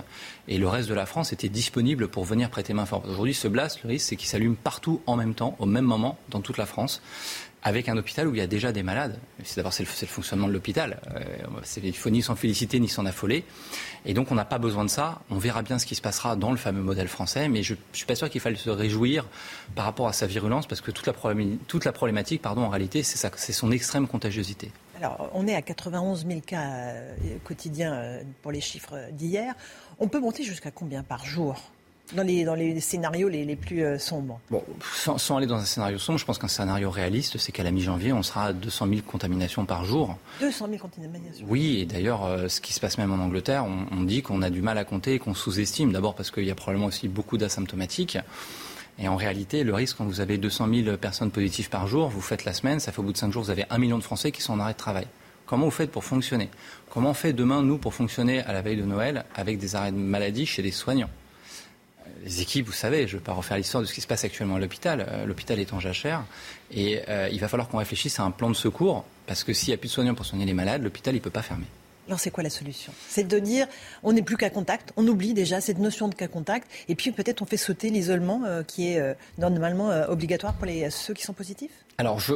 [0.47, 3.07] Et le reste de la France était disponible pour venir prêter main forte.
[3.09, 6.19] Aujourd'hui, ce blast, le risque, c'est qu'il s'allume partout en même temps, au même moment,
[6.29, 7.01] dans toute la France
[7.63, 9.19] avec un hôpital où il y a déjà des malades.
[9.57, 11.01] D'abord, c'est le, fonctionnement de l'hôpital.
[11.15, 11.21] Euh,
[11.83, 13.45] il faut ni s'en féliciter ni s'en affoler.
[14.07, 15.21] Et donc, on n'a pas besoin de ça.
[15.31, 17.49] On verra bien ce qui se passera dans le fameux modèle français.
[17.49, 19.27] Mais je ne suis pas sûr qu'il faille se réjouir
[19.75, 22.71] par rapport à sa virulence, parce que toute la problématique, toute la problématique pardon, en
[22.71, 24.73] réalité, c'est son extrême contagiosité.
[25.01, 29.55] Alors, on est à 91 000 cas euh, quotidiens euh, pour les chiffres d'hier.
[29.99, 31.57] On peut monter jusqu'à combien par jour
[32.15, 34.41] dans les, dans les scénarios les, plus euh, sombres?
[34.51, 34.63] Bon,
[34.95, 38.13] sans, aller dans un scénario sombre, je pense qu'un scénario réaliste, c'est qu'à la mi-janvier,
[38.13, 40.19] on sera à 200 000 contaminations par jour.
[40.41, 44.21] 200 000 contaminations Oui, et d'ailleurs, ce qui se passe même en Angleterre, on, dit
[44.21, 45.93] qu'on a du mal à compter et qu'on sous-estime.
[45.93, 48.19] D'abord parce qu'il y a probablement aussi beaucoup d'asymptomatiques.
[48.99, 52.21] Et en réalité, le risque, quand vous avez 200 000 personnes positives par jour, vous
[52.21, 54.03] faites la semaine, ça fait au bout de 5 jours, vous avez 1 million de
[54.03, 55.07] Français qui sont en arrêt de travail.
[55.47, 56.49] Comment vous faites pour fonctionner?
[56.91, 59.91] Comment on fait demain, nous, pour fonctionner à la veille de Noël avec des arrêts
[59.91, 61.11] de maladie chez des soignants?
[62.25, 64.25] Les équipes, vous savez, je ne vais pas refaire l'histoire de ce qui se passe
[64.25, 65.07] actuellement à l'hôpital.
[65.09, 66.25] Euh, l'hôpital est en jachère
[66.71, 69.71] et euh, il va falloir qu'on réfléchisse à un plan de secours parce que s'il
[69.71, 71.67] n'y a plus de soignants pour soigner les malades, l'hôpital ne peut pas fermer.
[72.11, 72.93] Alors c'est quoi la solution?
[73.09, 73.69] C'est de dire
[74.03, 77.13] on n'est plus qu'à contact, on oublie déjà cette notion de cas contact, et puis
[77.13, 81.15] peut-être on fait sauter l'isolement euh, qui est euh, normalement euh, obligatoire pour les, ceux
[81.15, 81.71] qui sont positifs?
[81.99, 82.35] Alors, je,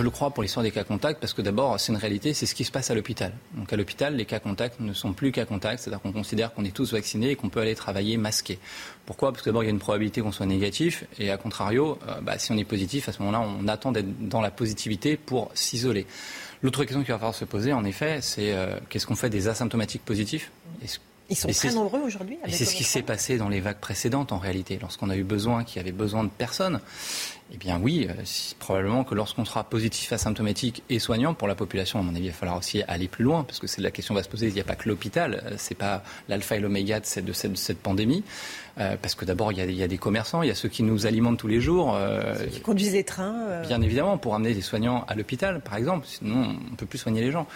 [0.00, 2.54] le crois pour l'histoire des cas contacts, parce que d'abord, c'est une réalité, c'est ce
[2.54, 3.32] qui se passe à l'hôpital.
[3.54, 6.66] Donc, à l'hôpital, les cas contacts ne sont plus cas contacts, c'est-à-dire qu'on considère qu'on
[6.66, 8.58] est tous vaccinés et qu'on peut aller travailler masqué.
[9.06, 9.32] Pourquoi?
[9.32, 12.38] Parce que d'abord, il y a une probabilité qu'on soit négatif, et à contrario, bah,
[12.38, 16.06] si on est positif, à ce moment-là, on attend d'être dans la positivité pour s'isoler.
[16.62, 19.48] L'autre question qu'il va falloir se poser, en effet, c'est euh, qu'est-ce qu'on fait des
[19.48, 20.50] asymptomatiques positifs?
[21.28, 22.38] Ils sont très nombreux aujourd'hui.
[22.46, 25.24] Et c'est ce qui s'est passé dans les vagues précédentes, en réalité, lorsqu'on a eu
[25.24, 26.80] besoin, qu'il y avait besoin de personnes.
[27.52, 28.22] Eh bien oui, euh,
[28.58, 32.30] probablement que lorsqu'on sera positif, asymptomatique et soignant pour la population, à mon avis, il
[32.30, 34.48] va falloir aussi aller plus loin, parce que c'est la question va se poser.
[34.48, 37.32] Il n'y a pas que l'hôpital, euh, c'est pas l'alpha et l'oméga de cette, de
[37.32, 38.24] cette pandémie.
[38.78, 41.06] Euh, parce que d'abord, il, y, a des commerçants, il y a ceux qui nous
[41.06, 41.94] alimentent tous les jours.
[41.94, 43.34] Euh, ceux qui conduisent les trains.
[43.48, 43.62] Euh.
[43.62, 46.06] Bien évidemment, pour amener des soignants à l'hôpital, par exemple.
[46.06, 47.46] Sinon, on ne peut plus soigner les gens.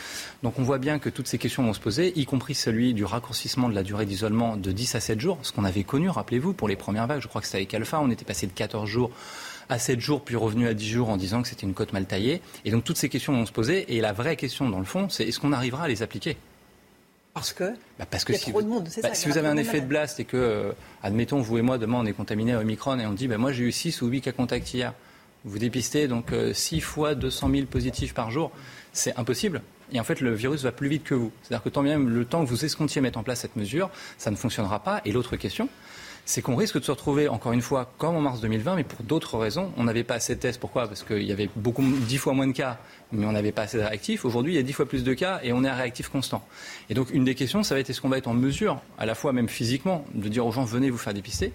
[0.43, 3.05] Donc on voit bien que toutes ces questions vont se poser, y compris celui du
[3.05, 6.55] raccourcissement de la durée d'isolement de 10 à 7 jours, ce qu'on avait connu, rappelez-vous,
[6.55, 7.21] pour les premières vagues.
[7.21, 9.11] Je crois que c'était avec Alpha, on était passé de 14 jours
[9.69, 12.07] à 7 jours, puis revenu à 10 jours en disant que c'était une cote mal
[12.07, 12.41] taillée.
[12.65, 13.95] Et donc toutes ces questions vont se poser.
[13.95, 16.39] Et la vraie question, dans le fond, c'est est-ce qu'on arrivera à les appliquer?
[17.35, 17.65] Parce que,
[17.99, 20.37] bah parce que si, vous, bah, si vous avez un effet de blast et que,
[20.37, 23.39] euh, admettons, vous et moi, demain, on est contaminés à Omicron et on dit, bah,
[23.39, 24.95] moi, j'ai eu 6 ou 8 cas contacts hier.
[25.45, 28.51] Vous dépistez donc 6 euh, fois 200 000 positifs par jour.
[28.93, 29.63] C'est impossible.
[29.93, 31.33] Et en fait, le virus va plus vite que vous.
[31.43, 33.91] C'est-à-dire que tant bien même le temps que vous escomptiez mettre en place cette mesure,
[34.19, 35.01] ça ne fonctionnera pas.
[35.05, 35.69] Et l'autre question,
[36.25, 39.03] c'est qu'on risque de se retrouver, encore une fois, comme en mars 2020, mais pour
[39.05, 39.73] d'autres raisons.
[39.77, 40.61] On n'avait pas assez de tests.
[40.61, 40.87] Pourquoi?
[40.87, 42.79] Parce qu'il y avait beaucoup, dix fois moins de cas,
[43.13, 44.25] mais on n'avait pas assez de réactifs.
[44.25, 46.47] Aujourd'hui, il y a dix fois plus de cas et on est à réactif constant.
[46.89, 49.07] Et donc, une des questions, ça va être est-ce qu'on va être en mesure, à
[49.07, 51.53] la fois même physiquement, de dire aux gens venez vous faire dépister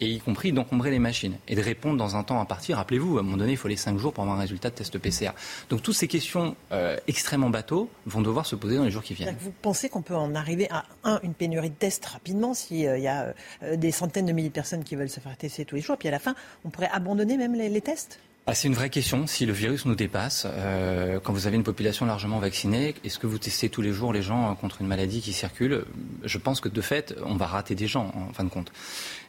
[0.00, 2.74] et y compris d'encombrer les machines et de répondre dans un temps imparti.
[2.74, 4.74] Rappelez-vous, à un moment donné, il faut les 5 jours pour avoir un résultat de
[4.74, 5.30] test PCR.
[5.70, 9.14] Donc toutes ces questions euh, extrêmement bateaux vont devoir se poser dans les jours qui
[9.14, 9.36] viennent.
[9.40, 12.98] Vous pensez qu'on peut en arriver à, un, une pénurie de tests rapidement s'il euh,
[12.98, 15.76] y a euh, des centaines de milliers de personnes qui veulent se faire tester tous
[15.76, 18.20] les jours, puis à la fin, on pourrait abandonner même les tests?
[18.48, 19.26] Ah, c'est une vraie question.
[19.26, 23.26] Si le virus nous dépasse, euh, quand vous avez une population largement vaccinée, est-ce que
[23.26, 25.84] vous testez tous les jours les gens contre une maladie qui circule?
[26.22, 28.70] Je pense que de fait, on va rater des gens en fin de compte.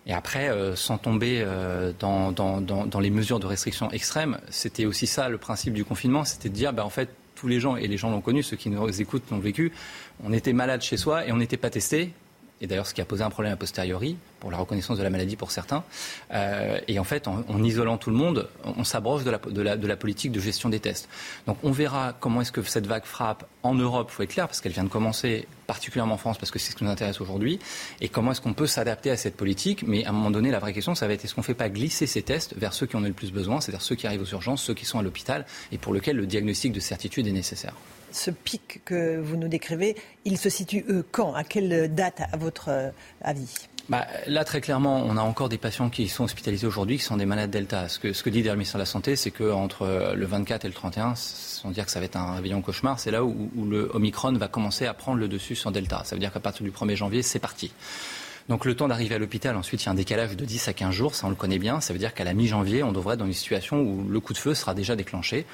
[0.07, 5.05] Et après, euh, sans tomber euh, dans, dans, les mesures de restriction extrêmes, c'était aussi
[5.05, 7.87] ça le principe du confinement, c'était de dire, bah, en fait, tous les gens, et
[7.87, 9.73] les gens l'ont connu, ceux qui nous écoutent l'ont vécu,
[10.23, 12.13] on était malade chez soi et on n'était pas testé.
[12.61, 15.09] Et d'ailleurs, ce qui a posé un problème a posteriori, pour la reconnaissance de la
[15.09, 15.83] maladie pour certains.
[16.33, 19.77] Euh, et en fait, en, isolant tout le monde, on, s'abroge de la, de, la,
[19.77, 21.09] de la, politique de gestion des tests.
[21.45, 24.47] Donc on verra comment est-ce que cette vague frappe en Europe, il faut être clair,
[24.47, 27.19] parce qu'elle vient de commencer particulièrement en France, parce que c'est ce qui nous intéresse
[27.19, 27.59] aujourd'hui,
[27.99, 29.83] et comment est-ce qu'on peut s'adapter à cette politique.
[29.85, 31.53] Mais à un moment donné, la vraie question, ça va être est-ce qu'on ne fait
[31.53, 34.07] pas glisser ces tests vers ceux qui en ont le plus besoin, c'est-à-dire ceux qui
[34.07, 37.27] arrivent aux urgences, ceux qui sont à l'hôpital, et pour lesquels le diagnostic de certitude
[37.27, 37.73] est nécessaire?
[38.11, 41.33] Ce pic que vous nous décrivez, il se situe quand?
[41.33, 42.89] À quelle date, à votre euh,
[43.21, 43.67] avis?
[43.89, 47.15] Bah, là, très clairement, on a encore des patients qui sont hospitalisés aujourd'hui, qui sont
[47.15, 47.87] des malades Delta.
[47.87, 50.65] Ce que, ce que dit le ministère de la Santé, c'est qu'entre euh, le 24
[50.65, 53.49] et le 31, sans dire que ça va être un réveillon cauchemar, c'est là où,
[53.55, 56.01] où, le Omicron va commencer à prendre le dessus sur Delta.
[56.03, 57.71] Ça veut dire qu'à partir du 1er janvier, c'est parti.
[58.49, 60.73] Donc le temps d'arriver à l'hôpital, ensuite, il y a un décalage de 10 à
[60.73, 61.81] 15 jours, ça on le connaît bien.
[61.81, 64.31] Ça veut dire qu'à la mi-janvier, on devrait être dans une situation où le coup
[64.31, 65.45] de feu sera déjà déclenché.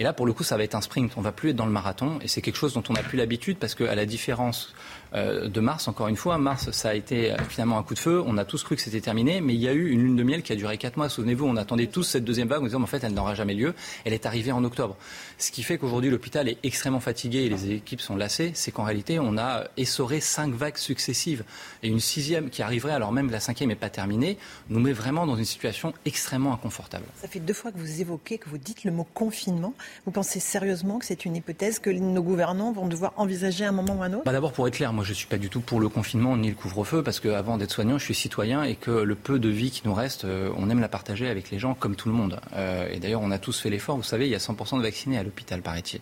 [0.00, 1.12] Et là, pour le coup, ça va être un sprint.
[1.16, 2.18] On va plus être dans le marathon.
[2.22, 4.74] Et c'est quelque chose dont on n'a plus l'habitude parce qu'à la différence
[5.14, 8.00] euh, de mars, encore une fois, mars, ça a été euh, finalement un coup de
[8.00, 8.20] feu.
[8.26, 10.22] On a tous cru que c'était terminé, mais il y a eu une lune de
[10.24, 11.08] miel qui a duré 4 mois.
[11.08, 13.74] Souvenez-vous, on attendait tous cette deuxième vague en disant, en fait, elle n'aura jamais lieu.
[14.04, 14.96] Elle est arrivée en octobre.
[15.40, 18.52] Ce qui fait qu'aujourd'hui, l'hôpital est extrêmement fatigué et les équipes sont lassées.
[18.54, 21.44] C'est qu'en réalité, on a essoré cinq vagues successives.
[21.82, 24.36] Et une sixième qui arriverait, alors même la cinquième n'est pas terminée,
[24.68, 27.06] nous met vraiment dans une situation extrêmement inconfortable.
[27.16, 29.72] Ça fait deux fois que vous évoquez, que vous dites le mot confinement.
[30.04, 33.72] Vous pensez sérieusement que c'est une hypothèse que nos gouvernants vont devoir envisager à un
[33.72, 34.24] moment ou à un autre?
[34.26, 36.36] Bah D'abord, pour être clair, moi je ne suis pas du tout pour le confinement
[36.36, 39.48] ni le couvre-feu, parce qu'avant d'être soignant, je suis citoyen et que le peu de
[39.48, 42.14] vie qui nous reste, euh, on aime la partager avec les gens comme tout le
[42.14, 42.38] monde.
[42.56, 43.96] Euh, et d'ailleurs, on a tous fait l'effort.
[43.96, 46.00] Vous savez, il y a 100% de vaccinés à l'hôpital, paraît-il.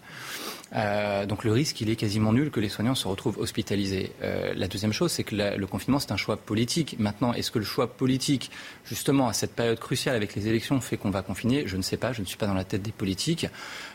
[0.75, 4.13] Euh, donc le risque, il est quasiment nul que les soignants se retrouvent hospitalisés.
[4.23, 6.97] Euh, la deuxième chose, c'est que le confinement, c'est un choix politique.
[6.99, 8.51] Maintenant, est-ce que le choix politique,
[8.85, 11.67] justement, à cette période cruciale avec les élections, fait qu'on va confiner?
[11.67, 13.47] Je ne sais pas, je ne suis pas dans la tête des politiques.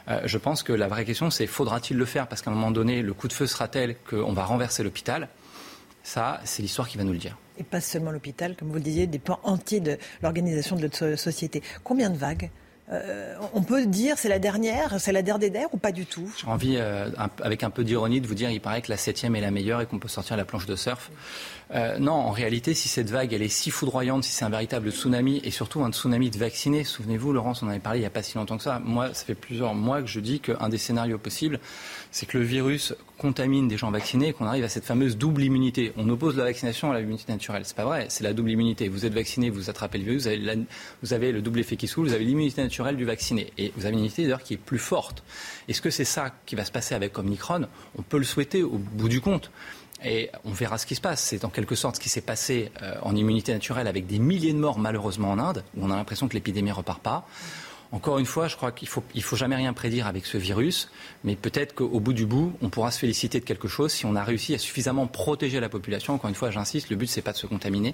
[0.07, 2.27] Euh, je pense que la vraie question, c'est faudra-t-il le faire?
[2.27, 5.29] Parce qu'à un moment donné, le coup de feu sera tel qu'on va renverser l'hôpital?
[6.03, 7.37] Ça, c'est l'histoire qui va nous le dire.
[7.57, 11.15] Et pas seulement l'hôpital, comme vous le disiez, des plans entiers de l'organisation de notre
[11.15, 11.61] société.
[11.83, 12.49] Combien de vagues
[12.91, 16.29] euh, on peut dire c'est la dernière, c'est la dernière ou pas du tout?
[16.37, 17.09] J'ai envie, euh,
[17.41, 19.81] avec un peu d'ironie, de vous dire il paraît que la septième est la meilleure
[19.81, 21.09] et qu'on peut sortir la planche de surf.
[21.71, 24.91] Euh, non, en réalité, si cette vague elle est si foudroyante, si c'est un véritable
[24.91, 28.07] tsunami et surtout un tsunami de vaccinés, souvenez-vous, Laurence, on en avait parlé il n'y
[28.07, 28.79] a pas si longtemps que ça.
[28.83, 31.59] Moi, ça fait plusieurs mois que je dis qu'un des scénarios possibles,
[32.11, 35.43] c'est que le virus contamine des gens vaccinés et qu'on arrive à cette fameuse double
[35.43, 35.93] immunité.
[35.97, 37.63] On oppose la vaccination à l'immunité naturelle.
[37.65, 38.89] C'est pas vrai, c'est la double immunité.
[38.89, 40.27] Vous êtes vacciné, vous attrapez le virus,
[41.01, 43.53] vous avez, le double effet qui coule, vous avez l'immunité naturelle du vacciné.
[43.57, 45.23] Et vous avez une immunité d'ailleurs qui est plus forte.
[45.67, 47.67] Est-ce que c'est ça qui va se passer avec Omicron?
[47.97, 49.51] On peut le souhaiter au bout du compte.
[50.03, 51.21] Et on verra ce qui se passe.
[51.21, 54.53] C'est en quelque sorte ce qui s'est passé euh, en immunité naturelle avec des milliers
[54.53, 57.27] de morts malheureusement en Inde, où on a l'impression que l'épidémie ne repart pas.
[57.93, 60.89] Encore une fois, je crois qu'il ne faut, jamais rien prédire avec ce virus,
[61.23, 64.15] mais peut-être qu'au bout du bout, on pourra se féliciter de quelque chose si on
[64.15, 66.15] a réussi à suffisamment protéger la population.
[66.15, 67.93] Encore une fois, j'insiste, le but, c'est pas de se contaminer,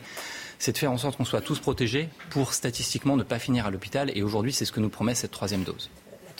[0.58, 3.72] c'est de faire en sorte qu'on soit tous protégés pour statistiquement ne pas finir à
[3.72, 4.10] l'hôpital.
[4.16, 5.90] Et aujourd'hui, c'est ce que nous promet cette troisième dose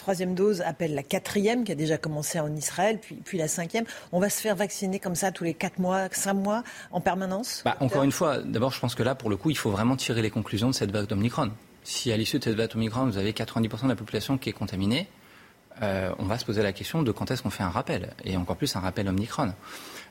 [0.00, 3.84] troisième dose appelle la quatrième, qui a déjà commencé en Israël, puis, puis la cinquième.
[4.12, 7.62] On va se faire vacciner comme ça tous les quatre mois, cinq mois, en permanence
[7.64, 9.96] bah, Encore une fois, d'abord, je pense que là, pour le coup, il faut vraiment
[9.96, 11.52] tirer les conclusions de cette vague d'Omicron.
[11.84, 14.54] Si à l'issue de cette vague d'Omicron, vous avez 90% de la population qui est
[14.54, 15.08] contaminée,
[15.82, 18.36] euh, on va se poser la question de quand est-ce qu'on fait un rappel, et
[18.36, 19.52] encore plus un rappel Omicron.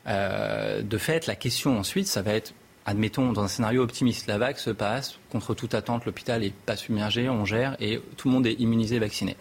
[0.07, 2.53] Euh, de fait, la question ensuite, ça va être
[2.85, 6.75] admettons, dans un scénario optimiste, la vague se passe, contre toute attente, l'hôpital n'est pas
[6.75, 9.35] submergé, on gère et tout le monde est immunisé, vacciné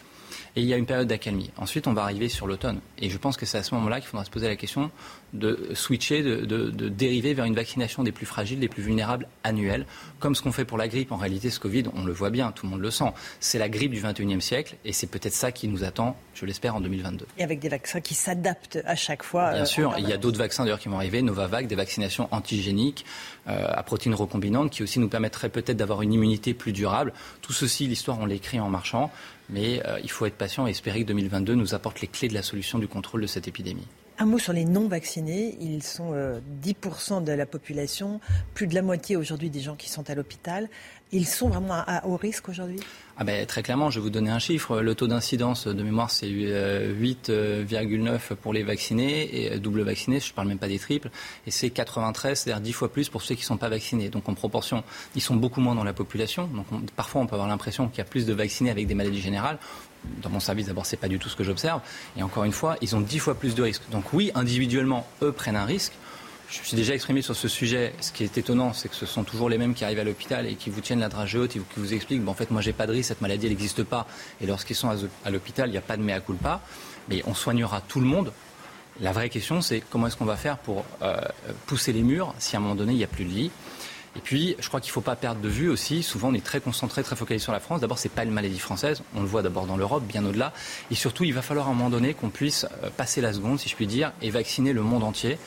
[0.58, 1.52] et il y a une période d'accalmie.
[1.56, 2.80] Ensuite, on va arriver sur l'automne.
[2.98, 4.90] Et je pense que c'est à ce moment-là qu'il faudra se poser la question
[5.32, 9.86] de switcher, de, dériver vers une vaccination des plus fragiles, des plus vulnérables annuelle,
[10.18, 11.12] comme ce qu'on fait pour la grippe.
[11.12, 13.12] En réalité, ce Covid, on le voit bien, tout le monde le sent.
[13.38, 16.74] C'est la grippe du 21e siècle et c'est peut-être ça qui nous attend, je l'espère,
[16.74, 17.24] en 2022.
[17.38, 19.52] Et avec des vaccins qui s'adaptent à chaque fois.
[19.52, 22.26] Bien euh, sûr, il y a d'autres vaccins d'ailleurs qui vont arriver, Novavax, des vaccinations
[22.32, 23.04] antigéniques
[23.46, 27.12] euh, à protéines recombinantes qui aussi nous permettraient peut-être d'avoir une immunité plus durable.
[27.42, 29.12] Tout ceci, l'histoire, on l'écrit en marchant.
[29.50, 32.34] Mais euh, il faut être patient et espérer que 2022 nous apporte les clés de
[32.34, 33.86] la solution du contrôle de cette épidémie.
[34.20, 35.56] Un mot sur les non-vaccinés.
[35.60, 38.20] Ils sont 10% euh, de la population,
[38.52, 40.68] plus de la moitié aujourd'hui des gens qui sont à l'hôpital.
[41.12, 42.80] Ils sont vraiment à, haut risque aujourd'hui?
[43.18, 44.80] Ah ben, Très clairement, je vais vous donner un chiffre.
[44.80, 50.30] Le taux d'incidence de mémoire, c'est 8,9 euh, pour les vaccinés et double vaccinés, je
[50.30, 51.10] ne parle même pas des triples.
[51.46, 54.08] Et c'est 93, c'est-à-dire 10 fois plus pour ceux qui ne sont pas vaccinés.
[54.08, 54.84] Donc en proportion,
[55.16, 56.46] ils sont beaucoup moins dans la population.
[56.46, 56.66] Donc
[56.96, 59.58] parfois, on peut avoir l'impression qu'il y a plus de vaccinés avec des maladies générales
[60.22, 61.80] dans mon service, d'abord, c'est pas du tout ce que j'observe.
[62.16, 63.82] Et encore une fois, ils ont dix fois plus de risques.
[63.90, 65.92] Donc oui, individuellement, eux prennent un risque.
[66.50, 67.92] Je me suis déjà exprimé sur ce sujet.
[68.00, 70.46] Ce qui est étonnant, c'est que ce sont toujours les mêmes qui arrivent à l'hôpital
[70.46, 72.72] et qui vous tiennent la dragée haute et qui vous expliquent en fait, moi, j'ai
[72.72, 74.06] pas de risque, cette maladie, elle n'existe pas.
[74.40, 74.88] Et lorsqu'ils sont
[75.26, 76.62] à l'hôpital, il n'y a pas de mea culpa.
[77.10, 78.32] Mais on soignera tout le monde.
[79.00, 81.18] La vraie question, c'est comment est-ce qu'on va faire pour euh,
[81.66, 83.50] pousser les murs si à un moment donné, il n'y a plus de lit
[84.16, 86.44] Et puis, je crois qu'il ne faut pas perdre de vue aussi, souvent on est
[86.44, 87.82] très concentré, très focalisé sur la France.
[87.82, 90.52] D'abord, ce n'est pas une maladie française, on le voit d'abord dans l'Europe, bien au-delà.
[90.90, 93.60] Et surtout, il va falloir à un moment donné qu'on puisse euh, passer la seconde,
[93.60, 95.38] si je puis dire, et vacciner le monde entier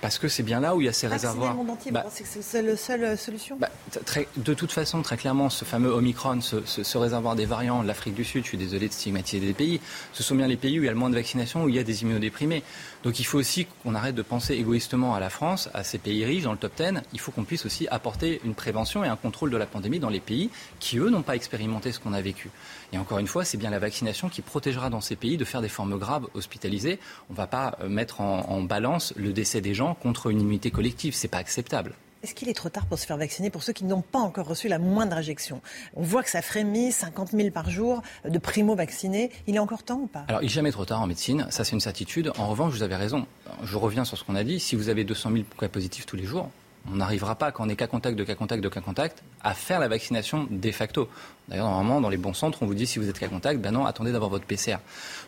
[0.00, 1.52] parce que c'est bien là où il y a ces Vacciner réservoirs.
[1.52, 3.68] le monde entier, Bah, c'est la seule euh, solution bah,
[4.04, 7.82] très- de toute façon, très clairement, ce fameux Omicron, ce, ce- ce réservoir des variants,
[7.82, 9.80] l'Afrique du Sud, je suis désolé de stigmatiser des pays,
[10.12, 11.74] ce sont bien les pays où il y a le moins de vaccination, où il
[11.74, 12.62] y a des immunodéprimés.
[13.04, 16.24] Donc il faut aussi qu'on arrête de penser égoïstement à la France, à ces pays
[16.24, 17.00] riches dans le top 10.
[17.12, 20.08] Il faut qu'on puisse aussi apporter une prévention et un contrôle de la pandémie dans
[20.08, 20.50] les pays
[20.80, 22.50] qui, eux, n'ont pas expérimenté ce qu'on a vécu.
[22.92, 25.62] Et encore une fois, c'est bien la vaccination qui protégera dans ces pays de faire
[25.62, 26.98] des formes graves hospitalisées.
[27.30, 30.40] On ne va pas euh, mettre en, en balance le décès des gens contre une
[30.40, 31.14] immunité collective.
[31.14, 31.94] C'est pas acceptable.
[32.24, 34.48] Est-ce qu'il est trop tard pour se faire vacciner pour ceux qui n'ont pas encore
[34.48, 35.62] reçu la moindre injection?
[35.94, 39.30] On voit que ça frémit, 50 000 par jour de primo-vaccinés.
[39.46, 40.24] Il est encore temps ou pas?
[40.26, 42.32] Alors, il n'est jamais trop tard en médecine, ça c'est une certitude.
[42.36, 43.24] En revanche, vous avez raison.
[43.62, 44.58] Je reviens sur ce qu'on a dit.
[44.58, 46.50] Si vous avez 200 000 cas positifs tous les jours,
[46.90, 49.54] on n'arrivera pas, quand on est cas contact, de cas contact, de cas contact, à
[49.54, 51.08] faire la vaccination de facto.
[51.48, 53.72] D'ailleurs, normalement, dans les bons centres, on vous dit si vous êtes cas contact, ben
[53.72, 54.76] non, attendez d'avoir votre PCR.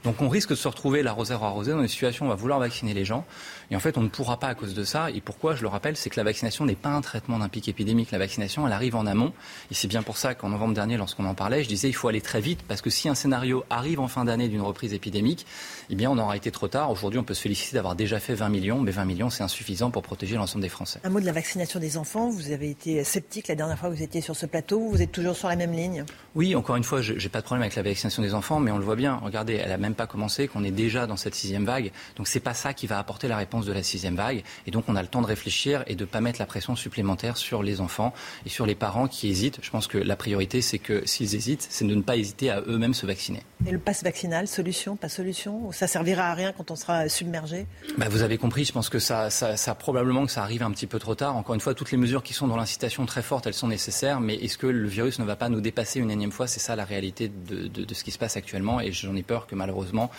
[0.04, 2.58] Donc on risque de se retrouver l'arroseur arrosé dans des situations où on va vouloir
[2.58, 3.24] vacciner les gens.
[3.70, 5.10] Et en fait, on ne pourra pas à cause de ça.
[5.10, 7.68] Et pourquoi, je le rappelle, c'est que la vaccination n'est pas un traitement d'un pic
[7.68, 8.10] épidémique.
[8.10, 9.32] La vaccination, elle arrive en amont.
[9.70, 12.08] Et c'est bien pour ça qu'en novembre dernier, lorsqu'on en parlait, je disais il faut
[12.08, 15.46] aller très vite parce que si un scénario arrive en fin d'année d'une reprise épidémique,
[15.88, 16.90] eh bien, on aura été trop tard.
[16.90, 19.90] Aujourd'hui, on peut se féliciter d'avoir déjà fait 20 millions, mais 20 millions, c'est insuffisant
[19.90, 21.00] pour protéger l'ensemble des Français.
[21.04, 22.28] Un mot de la vaccination des enfants.
[22.28, 24.80] Vous avez été sceptique la dernière fois que vous étiez sur ce plateau.
[24.90, 26.04] Vous êtes toujours sur la même ligne
[26.36, 28.70] Oui, encore une fois, je n'ai pas de problème avec la vaccination des enfants, mais
[28.70, 29.16] on le voit bien.
[29.16, 31.90] Regardez, elle n'a même pas commencé, qu'on est déjà dans cette sixième vague.
[32.16, 34.44] Donc c'est pas ça qui va apporter la réponse de la sixième vague.
[34.66, 36.76] Et donc on a le temps de réfléchir et de ne pas mettre la pression
[36.76, 38.14] supplémentaire sur les enfants
[38.46, 39.58] et sur les parents qui hésitent.
[39.62, 42.60] Je pense que la priorité, c'est que s'ils hésitent, c'est de ne pas hésiter à
[42.60, 43.42] eux-mêmes se vacciner.
[43.66, 45.72] Et le pass vaccinal, solution, pas solution?
[45.72, 47.66] Ça servira à rien quand on sera submergé?
[47.98, 50.70] Bah, vous avez compris, je pense que ça, ça, ça, probablement que ça arrive un
[50.70, 51.36] petit peu trop tard.
[51.36, 54.20] Encore une fois, toutes les mesures qui sont dans l'incitation très forte, elles sont nécessaires,
[54.20, 56.76] mais est-ce que le virus ne va pas nous dépasser une énième fois C'est ça
[56.76, 60.10] la réalité de, ce qui se passe actuellement, et j'en ai peur que malheureusement,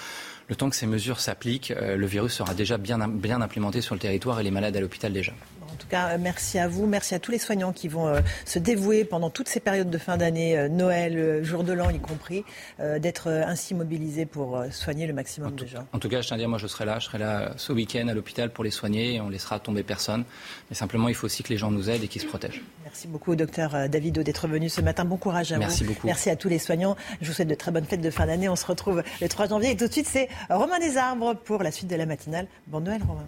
[0.47, 3.95] le temps que ces mesures s'appliquent, euh, le virus sera déjà bien, bien implémenté sur
[3.95, 5.33] le territoire et les malades à l'hôpital déjà.
[5.91, 9.29] Cas, merci à vous, merci à tous les soignants qui vont euh, se dévouer pendant
[9.29, 12.45] toutes ces périodes de fin d'année, euh, Noël, euh, jour de l'an y compris,
[12.79, 15.85] euh, d'être ainsi mobilisés pour euh, soigner le maximum de gens.
[15.91, 17.73] En tout cas, je tiens à dire, moi je serai là, je serai là ce
[17.73, 20.23] week-end à l'hôpital pour les soigner et on laissera tomber personne.
[20.69, 22.61] Mais simplement, il faut aussi que les gens nous aident et qu'ils se protègent.
[22.85, 25.03] Merci beaucoup, docteur euh, Davido, d'être venu ce matin.
[25.03, 25.93] Bon courage à Merci vous.
[25.93, 26.07] beaucoup.
[26.07, 26.95] Merci à tous les soignants.
[27.19, 28.47] Je vous souhaite de très bonnes fêtes de fin d'année.
[28.47, 29.71] On se retrouve le 3 janvier.
[29.71, 32.47] Et tout de suite, c'est Romain Desarbres pour la suite de la matinale.
[32.67, 33.27] Bon Noël, Romain.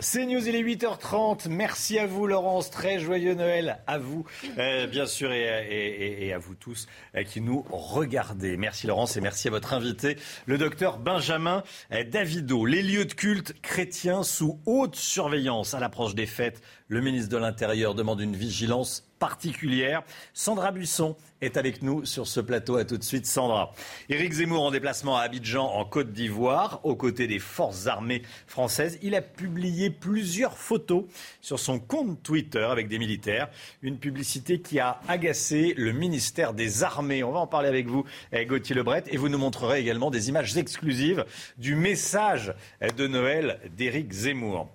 [0.00, 1.48] C'est News, il est 8h30.
[1.48, 2.70] Merci à vous, Laurence.
[2.70, 4.26] Très joyeux Noël à vous,
[4.58, 8.58] euh, bien sûr, et, à vous tous euh, qui nous regardez.
[8.58, 11.62] Merci, Laurence, et merci à votre invité, le docteur Benjamin
[11.92, 12.66] euh, Davido.
[12.66, 16.60] Les lieux de culte chrétiens sous haute surveillance à l'approche des fêtes.
[16.88, 20.02] Le ministre de l'Intérieur demande une vigilance particulière.
[20.34, 22.76] Sandra Buisson est avec nous sur ce plateau.
[22.76, 23.72] À tout de suite, Sandra.
[24.08, 28.98] Éric Zemmour en déplacement à Abidjan, en Côte d'Ivoire, aux côtés des forces armées françaises.
[29.02, 31.04] Il a publié plusieurs photos
[31.40, 33.48] sur son compte Twitter avec des militaires.
[33.82, 37.22] Une publicité qui a agacé le ministère des Armées.
[37.22, 38.04] On va en parler avec vous,
[38.46, 41.24] Gauthier Lebret, et vous nous montrerez également des images exclusives
[41.58, 42.54] du message
[42.96, 44.68] de Noël d'Éric Zemmour.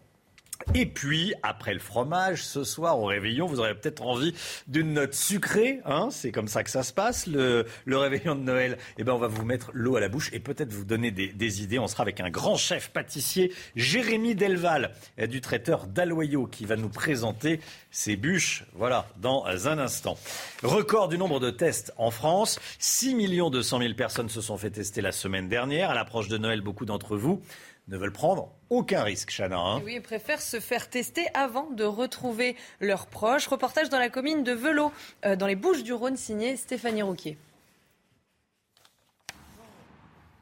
[0.73, 4.33] Et puis, après le fromage, ce soir au réveillon, vous aurez peut-être envie
[4.67, 5.79] d'une note sucrée.
[5.85, 8.77] Hein c'est comme ça que ça se passe, le, le réveillon de Noël.
[8.97, 11.27] Eh ben, on va vous mettre l'eau à la bouche et peut-être vous donner des,
[11.27, 11.79] des, idées.
[11.79, 16.89] On sera avec un grand chef pâtissier, Jérémy Delval, du traiteur d'Aloyau, qui va nous
[16.89, 17.59] présenter
[17.91, 18.65] ses bûches.
[18.73, 20.17] Voilà, dans un instant.
[20.63, 22.59] Record du nombre de tests en France.
[22.79, 23.15] 6
[23.51, 25.89] 200 000 personnes se sont fait tester la semaine dernière.
[25.89, 27.41] À l'approche de Noël, beaucoup d'entre vous
[27.87, 29.59] ne veulent prendre aucun risque, Chana.
[29.59, 33.47] Hein oui, ils préfèrent se faire tester avant de retrouver leurs proches.
[33.47, 34.91] Reportage dans la commune de Velot,
[35.25, 37.37] euh, dans les Bouches du Rhône, signé Stéphanie Rouquier.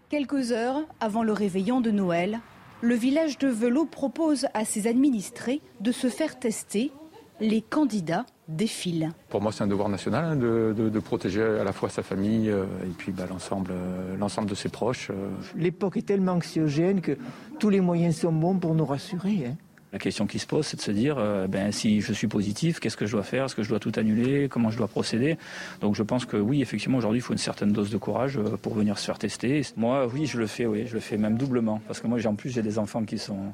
[0.09, 2.39] Quelques heures avant le réveillon de Noël,
[2.81, 6.91] le village de Velot propose à ses administrés de se faire tester.
[7.39, 9.11] Les candidats défilent.
[9.29, 12.03] Pour moi, c'est un devoir national hein, de, de, de, protéger à la fois sa
[12.03, 15.09] famille euh, et puis bah, l'ensemble, euh, l'ensemble de ses proches.
[15.09, 15.29] Euh.
[15.55, 17.17] L'époque est tellement anxiogène que
[17.59, 19.45] tous les moyens sont bons pour nous rassurer.
[19.47, 19.55] Hein.
[19.91, 22.79] La question qui se pose, c'est de se dire, euh, ben, si je suis positif,
[22.79, 23.45] qu'est-ce que je dois faire?
[23.45, 24.47] Est-ce que je dois tout annuler?
[24.47, 25.37] Comment je dois procéder?
[25.81, 28.55] Donc je pense que oui, effectivement, aujourd'hui, il faut une certaine dose de courage euh,
[28.61, 29.63] pour venir se faire tester.
[29.77, 31.81] Moi, oui, je le fais, oui, je le fais même doublement.
[31.87, 33.51] Parce que moi, en plus, j'ai des enfants qui sont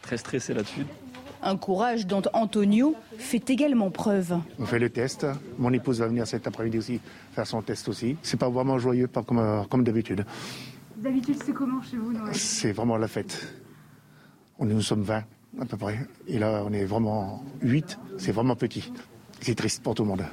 [0.00, 0.86] très stressés là-dessus.
[1.42, 4.38] Un courage dont Antonio fait également preuve.
[4.58, 5.26] On fait le test.
[5.58, 7.00] Mon épouse va venir cet après-midi aussi
[7.32, 8.16] faire son test aussi.
[8.22, 10.24] C'est pas vraiment joyeux, pas comme, euh, comme d'habitude.
[10.96, 12.34] D'habitude, c'est comment chez vous, Noël?
[12.34, 13.46] C'est vraiment la fête.
[14.58, 15.22] On, nous sommes 20.
[15.60, 15.98] à peu près.
[16.26, 17.98] Et là, on est vraiment 8.
[18.18, 18.90] C'est vraiment petit.
[19.40, 20.24] C'est triste pour tout le monde.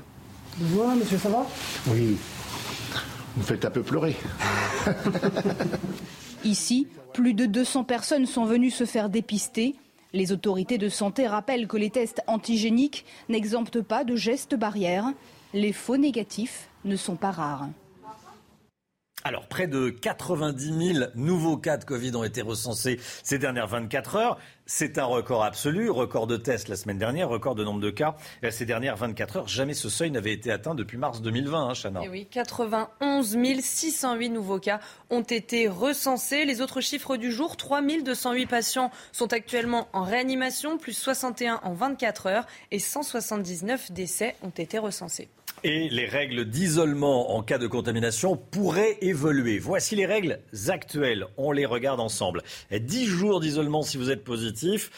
[0.58, 1.46] Bonjour, monsieur, ça va?
[1.90, 2.18] Oui.
[3.36, 4.16] Vous me faites un peu pleurer.
[6.44, 9.76] Ici, plus de 200 personnes sont venues se faire dépister.
[10.14, 15.12] Les autorités de santé rappellent que les tests antigéniques n'exemptent pas de gestes barrières.
[15.56, 17.68] Les faux négatifs ne sont pas rares.
[19.26, 24.16] Alors, près de 90 000 nouveaux cas de Covid ont été recensés ces dernières 24
[24.18, 24.38] heures.
[24.66, 28.16] C'est un record absolu, record de tests la semaine dernière, record de nombre de cas
[28.44, 29.48] euh, ces dernières 24 heures.
[29.48, 32.04] Jamais ce seuil n'avait été atteint depuis mars 2020, hein, Chana.
[32.04, 36.44] Et oui, 91 608 nouveaux cas ont été recensés.
[36.44, 41.74] Les autres chiffres du jour, 3 208 patients sont actuellement en réanimation, plus 61 en
[41.74, 45.30] 24 heures et 179 décès ont été recensés
[45.64, 49.60] et les règles d'isolement en cas de contamination pourraient évoluer.
[49.60, 51.26] Voici les règles actuelles.
[51.38, 52.42] On les regarde ensemble.
[52.72, 54.92] 10 jours d'isolement si vous êtes positif,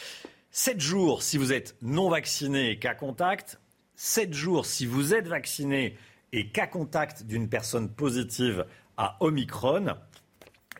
[0.50, 3.60] 7 jours si vous êtes non vacciné et cas contact,
[3.94, 5.96] 7 jours si vous êtes vacciné
[6.32, 8.66] et cas contact d'une personne positive
[8.96, 9.94] à Omicron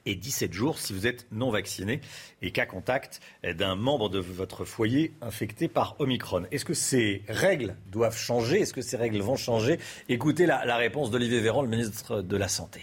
[0.07, 2.01] et 17 jours si vous êtes non vacciné
[2.43, 6.45] et cas contact d'un membre de votre foyer infecté par Omicron.
[6.51, 8.61] Est-ce que ces règles doivent changer?
[8.61, 9.78] Est-ce que ces règles vont changer?
[10.09, 12.83] Écoutez la, la réponse d'Olivier Véran, le ministre de la Santé.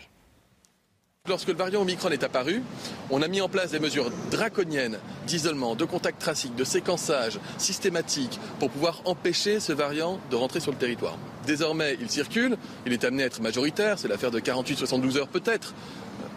[1.29, 2.61] Lorsque le variant Omicron est apparu,
[3.09, 8.41] on a mis en place des mesures draconiennes d'isolement, de contact tracing, de séquençage systématique
[8.59, 11.17] pour pouvoir empêcher ce variant de rentrer sur le territoire.
[11.47, 15.73] Désormais, il circule, il est amené à être majoritaire, c'est l'affaire de 48-72 heures peut-être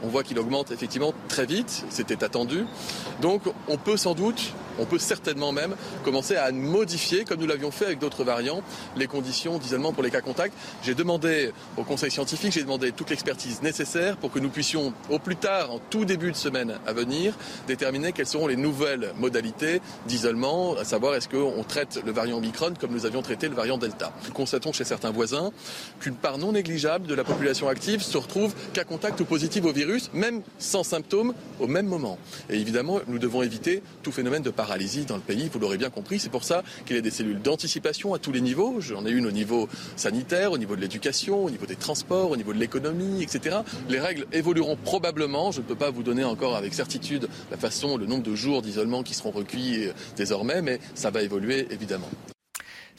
[0.03, 2.65] on voit qu'il augmente effectivement très vite, c'était attendu.
[3.21, 5.75] Donc on peut sans doute, on peut certainement même
[6.05, 8.63] commencer à modifier, comme nous l'avions fait avec d'autres variants,
[8.97, 10.55] les conditions d'isolement pour les cas contacts.
[10.83, 15.19] J'ai demandé au conseil scientifique, j'ai demandé toute l'expertise nécessaire pour que nous puissions, au
[15.19, 17.35] plus tard, en tout début de semaine à venir,
[17.67, 22.75] déterminer quelles seront les nouvelles modalités d'isolement, à savoir est-ce qu'on traite le variant Omicron
[22.79, 24.13] comme nous avions traité le variant Delta.
[24.27, 25.51] Nous constatons chez certains voisins
[26.01, 29.73] qu'une part non négligeable de la population active se retrouve cas contact ou positive au
[29.73, 32.19] virus même sans symptômes, au même moment.
[32.51, 35.91] Et évidemment, nous devons éviter tout phénomène de paralysie dans le pays, vous l'aurez bien
[35.91, 36.19] compris.
[36.19, 38.81] C'est pour ça qu'il y a des cellules d'anticipation à tous les niveaux.
[38.81, 42.37] J'en ai une au niveau sanitaire, au niveau de l'éducation, au niveau des transports, au
[42.37, 43.59] niveau de l'économie, etc.
[43.89, 45.53] Les règles évolueront probablement.
[45.53, 48.61] Je ne peux pas vous donner encore avec certitude la façon, le nombre de jours
[48.61, 52.11] d'isolement qui seront recueillis euh, désormais, mais ça va évoluer évidemment.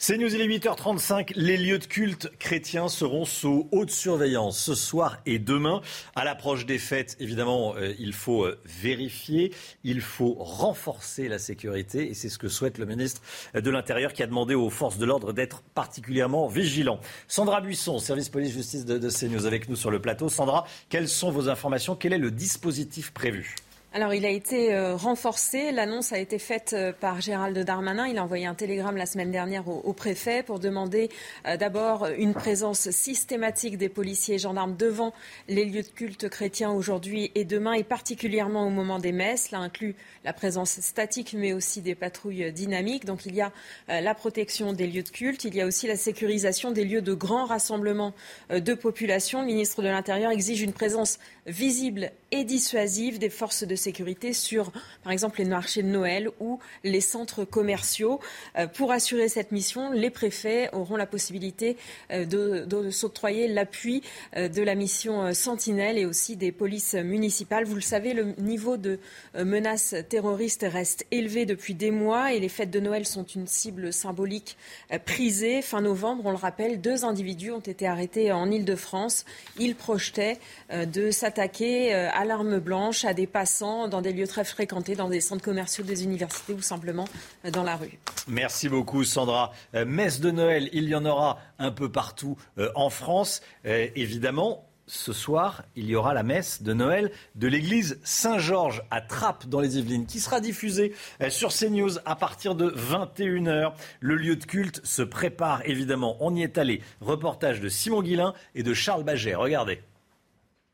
[0.00, 1.32] C'est News, il est 8h35.
[1.34, 5.80] Les lieux de culte chrétiens seront sous haute surveillance ce soir et demain.
[6.14, 9.52] À l'approche des fêtes, évidemment, euh, il faut euh, vérifier,
[9.82, 13.22] il faut renforcer la sécurité et c'est ce que souhaite le ministre
[13.54, 17.00] de l'Intérieur qui a demandé aux forces de l'ordre d'être particulièrement vigilants.
[17.26, 20.28] Sandra Buisson, service police-justice de, de CNews, avec nous sur le plateau.
[20.28, 21.96] Sandra, quelles sont vos informations?
[21.96, 23.56] Quel est le dispositif prévu?
[23.94, 25.72] Alors, il a été euh, renforcé.
[25.72, 28.06] L'annonce a été faite euh, par Gérald Darmanin.
[28.06, 31.08] Il a envoyé un télégramme la semaine dernière au, préfet pour demander
[31.46, 35.14] euh, d'abord une présence systématique des policiers et gendarmes devant
[35.48, 39.46] les lieux de culte chrétiens aujourd'hui et demain, et particulièrement au moment des messes.
[39.48, 43.06] Cela inclut la présence statique, mais aussi des patrouilles dynamiques.
[43.06, 43.52] Donc, il y a
[43.88, 45.44] la protection des lieux de culte.
[45.44, 48.12] Il y a aussi la sécurisation des lieux de grands rassemblements
[48.50, 49.40] de population.
[49.40, 54.70] Le ministre de l'Intérieur exige une présence visible et dissuasive des forces de sécurité sur,
[55.02, 58.20] par exemple, les marchés de Noël ou les centres commerciaux.
[58.56, 61.76] Euh, pour assurer cette mission, les préfets auront la possibilité
[62.10, 64.02] euh, de, s'octroyer l'appui
[64.36, 67.64] euh, de la mission Sentinelle et aussi des polices municipales.
[67.64, 68.98] Vous le savez, le niveau de
[69.34, 73.92] menaces terroristes reste élevé depuis des mois et les fêtes de Noël sont une cible
[73.92, 74.56] symbolique
[75.04, 75.62] prisée.
[75.62, 79.24] Fin novembre, on le rappelle, deux individus ont été arrêtés en Ile-de-France.
[79.58, 80.38] Ils projetaient
[80.72, 85.20] de s'attaquer à l'arme blanche à des passants dans des lieux très fréquentés, dans des
[85.20, 87.06] centres commerciaux, des universités ou simplement
[87.44, 87.98] euh, dans la rue.
[88.26, 89.52] Merci beaucoup Sandra.
[89.74, 93.42] Euh, messe de Noël, il y en aura un peu partout euh, en France.
[93.64, 99.46] évidemment, ce soir, il y aura la messe de Noël de l'église Saint-Georges à Trappes
[99.46, 100.94] dans les Yvelines qui sera diffusée
[101.28, 103.74] sur CNews à partir de 21h.
[104.00, 106.16] Le lieu de culte se prépare évidemment.
[106.20, 106.80] On y est allé.
[107.02, 109.34] Reportage de Simon Guillain et de Charles Baget.
[109.34, 109.82] Regardez.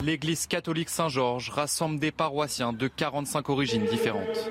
[0.03, 4.51] L'église catholique Saint-Georges rassemble des paroissiens de 45 origines différentes.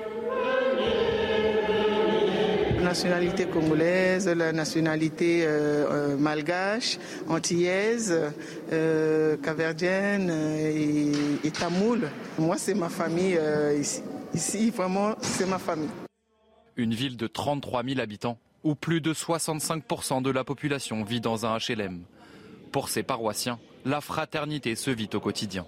[2.82, 6.98] nationalité congolaise, la nationalité euh, euh, malgache,
[7.28, 8.14] antillaise,
[8.72, 12.10] euh, caverdienne et, tamoul.
[12.38, 13.38] Moi, c'est ma famille
[13.78, 14.02] ici.
[14.34, 15.88] Ici, vraiment, c'est ma famille.
[16.76, 21.46] Une ville de 33 000 habitants où plus de 65% de la population vit dans
[21.46, 22.02] un HLM.
[22.72, 25.66] Pour ces paroissiens, la fraternité se vit au quotidien.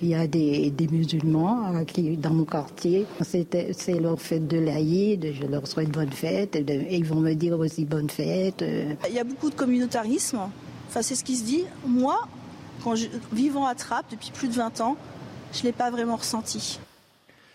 [0.00, 5.32] Il y a des, musulmans euh, qui, dans mon quartier, c'est leur fête de l'Aïd,
[5.34, 8.62] je leur souhaite bonne fête, et ils vont me dire aussi bonne fête.
[8.62, 8.94] Euh.
[9.08, 10.38] Il y a beaucoup de communautarisme,
[10.86, 11.64] enfin c'est ce qui se dit.
[11.84, 12.28] Moi,
[12.84, 14.96] quand je, vivant à Trappes depuis plus de 20 ans,
[15.52, 16.78] je ne l'ai pas vraiment ressenti.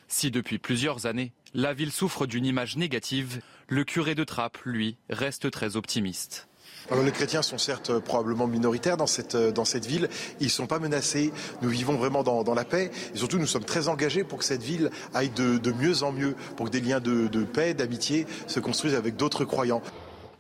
[0.10, 4.98] Si depuis plusieurs années, la ville souffre d'une image négative, le curé de Trappes, lui,
[5.10, 6.50] reste très optimiste.
[6.92, 10.10] Les chrétiens sont certes probablement minoritaires dans cette, dans cette ville.
[10.40, 11.32] Ils ne sont pas menacés.
[11.62, 12.92] Nous vivons vraiment dans, la paix.
[13.14, 16.36] Et surtout, nous sommes très engagés pour que cette ville aille de, mieux en mieux,
[16.56, 19.82] pour que des liens de, de paix, d'amitié se construisent avec d'autres croyants.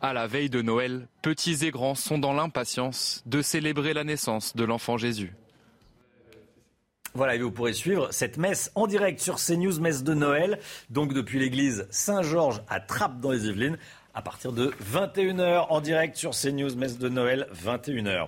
[0.02, 4.56] À la veille de Noël, petits et grands sont dans l'impatience de célébrer la naissance
[4.56, 5.34] de l'enfant Jésus.
[7.16, 10.60] Voilà, et vous pourrez suivre cette messe en direct sur CNews, messe de Noël,
[10.90, 13.78] donc depuis l'église Saint-Georges à Trappes dans les Yvelines,
[14.14, 18.28] à partir de 21h en direct sur CNews, messe de Noël, 21h.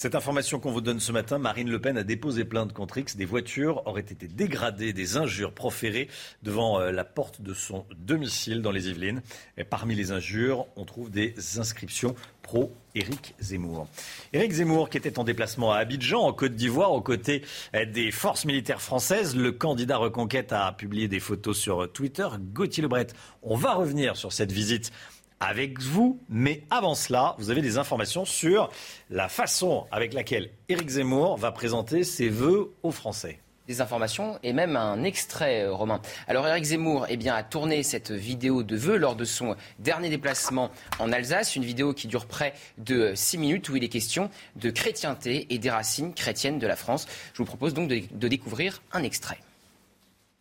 [0.00, 3.16] Cette information qu'on vous donne ce matin, Marine Le Pen a déposé plainte contre X.
[3.16, 6.06] Des voitures auraient été dégradées, des injures proférées
[6.44, 9.22] devant euh, la porte de son domicile dans les Yvelines.
[9.56, 13.88] Et parmi les injures, on trouve des inscriptions pro Éric Zemmour.
[14.32, 17.42] Éric Zemmour, qui était en déplacement à Abidjan, en Côte d'Ivoire, aux côtés
[17.74, 19.34] euh, des forces militaires françaises.
[19.34, 22.28] Le candidat Reconquête a publié des photos sur Twitter.
[22.52, 23.08] Gauthier Lebret,
[23.42, 24.92] on va revenir sur cette visite
[25.40, 26.18] avec vous.
[26.28, 28.70] Mais avant cela, vous avez des informations sur
[29.10, 33.38] la façon avec laquelle Éric Zemmour va présenter ses vœux aux Français
[33.68, 36.00] des informations et même un extrait, euh, Romain.
[36.26, 40.08] Alors Éric Zemmour eh bien, a tourné cette vidéo de vœux lors de son dernier
[40.08, 44.30] déplacement en Alsace, une vidéo qui dure près de 6 minutes où il est question
[44.56, 47.06] de chrétienté et des racines chrétiennes de la France.
[47.34, 49.38] Je vous propose donc de, de découvrir un extrait.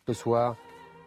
[0.07, 0.55] Ce soir,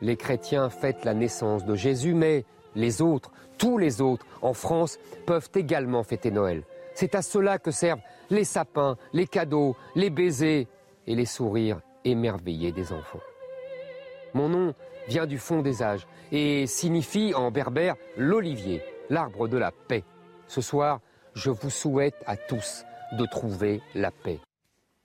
[0.03, 2.45] les chrétiens fêtent la naissance de Jésus, mais
[2.75, 6.65] les autres tous les autres en France peuvent également fêter Noël.
[6.95, 8.01] C'est à cela que servent
[8.31, 10.67] les sapins, les cadeaux, les baisers
[11.07, 13.21] et les sourires émerveillés des enfants.
[14.35, 14.75] Mon nom
[15.09, 20.05] vient du fond des âges et signifie en berbère l'olivier, l'arbre de la paix.
[20.47, 21.01] Ce soir,
[21.35, 24.41] je vous souhaite à tous de trouver la paix.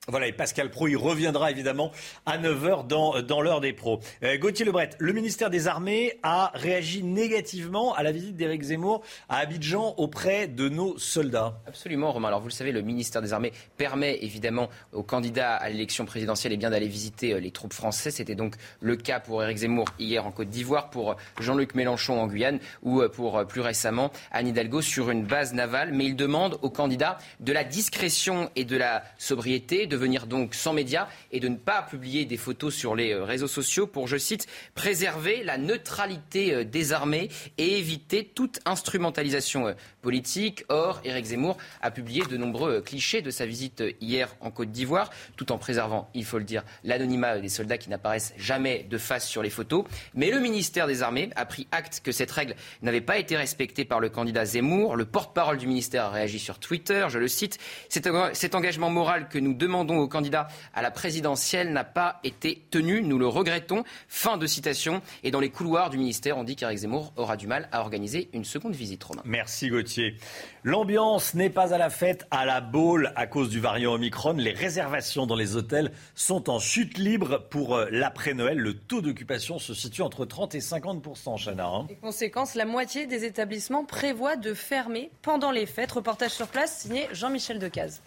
[0.08, 1.92] Voilà, et Pascal Pro, il reviendra évidemment
[2.28, 4.00] à 9h dans, dans l'heure des pros.
[4.22, 9.02] Euh, Gauthier Lebret, le ministère des Armées a réagi négativement à la visite d'Éric Zemmour
[9.30, 11.60] à Abidjan auprès de nos soldats.
[11.68, 12.28] Absolument, Romain.
[12.28, 16.54] Alors vous le savez, le ministère des Armées permet évidemment aux candidats à l'élection présidentielle
[16.54, 18.16] eh d'aller visiter euh, les troupes françaises.
[18.16, 22.28] C'était donc le cas pour Éric Zemmour hier en Côte d'Ivoire, pour Jean-Luc Mélenchon en
[22.28, 25.94] Guyane ou euh, pour plus récemment Anne Hidalgo sur une base navale.
[25.94, 30.74] Mais il demande aux candidats de la discrétion et de la sobriété, venir donc sans
[30.74, 34.18] médias et de ne pas publier des photos sur les euh, réseaux sociaux pour, je
[34.18, 40.64] cite, préserver la neutralité euh, des armées et éviter toute instrumentalisation euh, politique.
[40.70, 45.10] Or, Éric Zemmour a publié de nombreux clichés de sa visite hier en Côte d'Ivoire,
[45.36, 49.28] tout en préservant, il faut le dire, l'anonymat des soldats qui n'apparaissent jamais de face
[49.28, 49.86] sur les photos.
[50.14, 53.86] Mais le ministère des Armées a pris acte que cette règle n'avait pas été respectée
[53.86, 54.96] par le candidat Zemmour.
[54.96, 57.60] Le porte-parole du ministère a réagi sur Twitter, je le cite,
[57.90, 63.02] cet engagement moral que nous demandons au candidat à la présidentielle n'a pas été tenu.
[63.02, 63.84] Nous le regrettons.
[64.08, 65.02] Fin de citation.
[65.24, 68.30] Et dans les couloirs du ministère, on dit qu'Éric Zemmour aura du mal à organiser
[68.34, 69.22] une seconde visite, Romain.
[69.26, 70.18] Merci Gauthier.
[70.64, 74.34] L'ambiance n'est pas à la fête à la Baule à cause du variant Omicron.
[74.34, 78.58] Les réservations dans les hôtels sont en chute libre pour euh, l'après-Noël.
[78.58, 81.68] Le taux d'occupation se situe entre 30 et 50% Chana.
[81.68, 81.86] Hein.
[81.90, 85.92] Les conséquences, la moitié des établissements prévoient de fermer pendant les fêtes.
[85.92, 88.02] Reportage sur place signé Jean-Michel Decaze.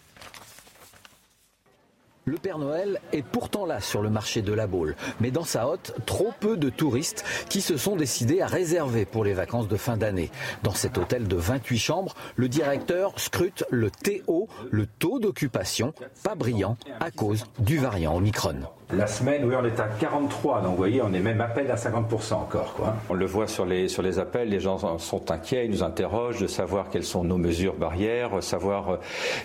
[2.29, 5.67] Le Père Noël est pourtant là sur le marché de la Baule, mais dans sa
[5.67, 9.77] hotte, trop peu de touristes qui se sont décidés à réserver pour les vacances de
[9.77, 10.29] fin d'année.
[10.61, 15.91] Dans cet hôtel de 28 chambres, le directeur scrute le TO, le taux d'occupation,
[16.21, 18.59] pas brillant à cause du variant Omicron.
[18.91, 21.69] La semaine, oui, on est à 43, donc vous voyez, on est même à peine
[21.69, 22.73] à 50% encore.
[22.73, 22.95] Quoi.
[23.07, 26.39] On le voit sur les, sur les appels, les gens sont inquiets, ils nous interrogent
[26.39, 28.97] de savoir quelles sont nos mesures barrières, savoir euh,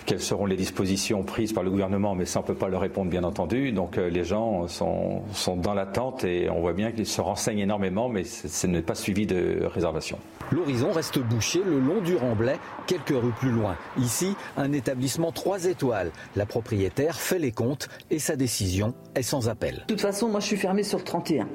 [0.07, 2.81] quelles seront les dispositions prises par le gouvernement, mais ça on ne peut pas leur
[2.81, 3.73] répondre bien entendu.
[3.73, 7.59] Donc euh, les gens sont, sont dans l'attente et on voit bien qu'ils se renseignent
[7.59, 10.19] énormément, mais ce n'est pas suivi de réservation.
[10.53, 12.57] L'horizon reste bouché le long du Remblai,
[12.87, 13.77] quelques rues plus loin.
[13.99, 16.13] Ici, un établissement 3 étoiles.
[16.37, 19.77] La propriétaire fait les comptes et sa décision est appel.
[19.77, 21.47] De toute façon, moi je suis fermé sur le 31.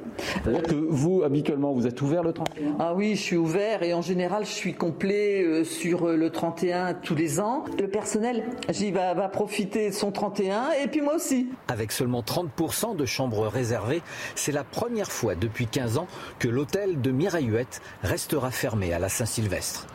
[0.44, 4.02] que vous, habituellement, vous êtes ouvert le 31 Ah oui, je suis ouvert et en
[4.02, 7.64] général, je suis complet euh, sur euh, le 31 tous les ans.
[7.78, 11.48] Le personnel, j'y va, va profiter de son 31 et puis moi aussi.
[11.68, 14.02] Avec seulement 30% de chambres réservées,
[14.34, 16.06] c'est la première fois depuis 15 ans
[16.38, 19.86] que l'hôtel de Mirailluette restera fermé à la Saint-Sylvestre.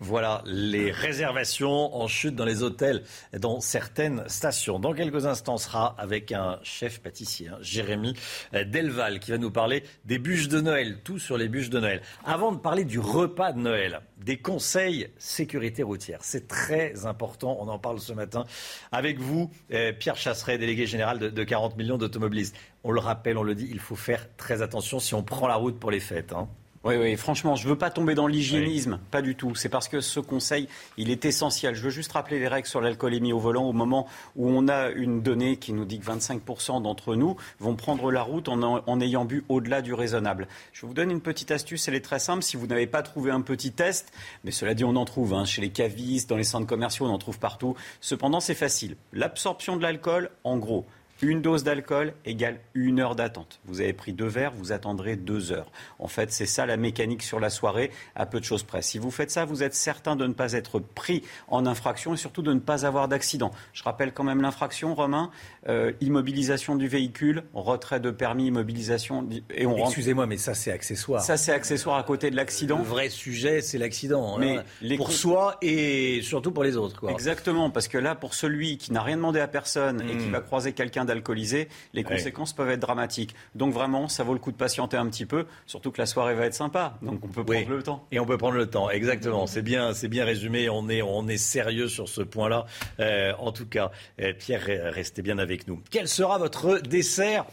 [0.00, 3.02] Voilà les réservations en chute dans les hôtels
[3.36, 4.78] dans certaines stations.
[4.78, 8.14] Dans quelques instants, on sera avec un chef pâtissier, hein, Jérémy
[8.52, 12.02] Delval, qui va nous parler des bûches de Noël, tout sur les bûches de Noël.
[12.24, 16.20] Avant de parler du repas de Noël, des conseils sécurité routière.
[16.22, 18.44] C'est très important, on en parle ce matin
[18.92, 22.56] avec vous, euh, Pierre Chasseret, délégué général de, 40 millions d'automobilistes.
[22.84, 25.56] On le rappelle, on le dit, il faut faire très attention si on prend la
[25.56, 26.32] route pour les fêtes.
[26.32, 26.48] Hein.
[26.84, 29.56] Oui, oui, franchement, je ne veux pas tomber dans l'hygiénisme, pas du tout.
[29.56, 31.74] C'est parce que ce conseil, il est essentiel.
[31.74, 34.06] Je veux juste rappeler les règles sur l'alcoolémie au volant au moment
[34.36, 38.22] où on a une donnée qui nous dit que 25% d'entre nous vont prendre la
[38.22, 40.46] route en, ayant bu au-delà du raisonnable.
[40.72, 42.44] Je vous donne une petite astuce, elle est très simple.
[42.44, 44.12] Si vous n'avez pas trouvé un petit test,
[44.44, 47.10] mais cela dit, on en trouve hein, chez les cavistes, dans les centres commerciaux, on
[47.10, 47.74] en trouve partout.
[48.00, 48.96] Cependant, c'est facile.
[49.12, 50.86] L'absorption de l'alcool, en gros,
[51.20, 53.60] une dose d'alcool égale une heure d'attente.
[53.64, 55.70] Vous avez pris deux verres, vous attendrez deux heures.
[55.98, 58.82] En fait, c'est ça la mécanique sur la soirée, à peu de choses près.
[58.82, 62.16] Si vous faites ça, vous êtes certain de ne pas être pris en infraction et
[62.16, 63.50] surtout de ne pas avoir d'accident.
[63.72, 65.30] Je rappelle quand même l'infraction, Romain.
[65.68, 69.28] Euh, immobilisation du véhicule, retrait de permis, immobilisation.
[69.54, 71.20] Et on Excusez-moi, mais ça, c'est accessoire.
[71.20, 72.78] Ça, c'est accessoire à côté de l'accident.
[72.78, 74.36] Le vrai sujet, c'est l'accident.
[74.36, 74.38] Hein.
[74.40, 76.98] Mais les pour soi et surtout pour les autres.
[76.98, 77.10] Quoi.
[77.10, 80.32] Exactement, parce que là, pour celui qui n'a rien demandé à personne et qui hmm.
[80.32, 83.34] va croiser quelqu'un d'alcoolisé, les conséquences peuvent être dramatiques.
[83.54, 86.34] Donc vraiment, ça vaut le coup de patienter un petit peu, surtout que la soirée
[86.34, 86.98] va être sympa.
[87.02, 88.06] Donc on peut prendre le temps.
[88.10, 89.46] Et on peut prendre le temps, exactement.
[89.46, 90.70] C'est bien, c'est bien résumé.
[90.70, 92.64] On est, on est sérieux sur ce point-là.
[93.00, 93.90] Euh, en tout cas,
[94.22, 94.64] euh, Pierre,
[94.94, 95.80] restez bien avec nous.
[95.90, 97.46] Quel sera votre dessert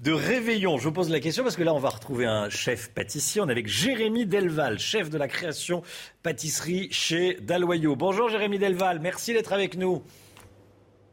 [0.00, 0.78] de réveillon?
[0.78, 3.40] Je vous pose la question parce que là, on va retrouver un chef pâtissier.
[3.40, 5.82] On est avec Jérémy Delval, chef de la création
[6.22, 7.96] pâtisserie chez Daloyau.
[7.96, 10.02] Bonjour Jérémy Delval, merci d'être avec nous.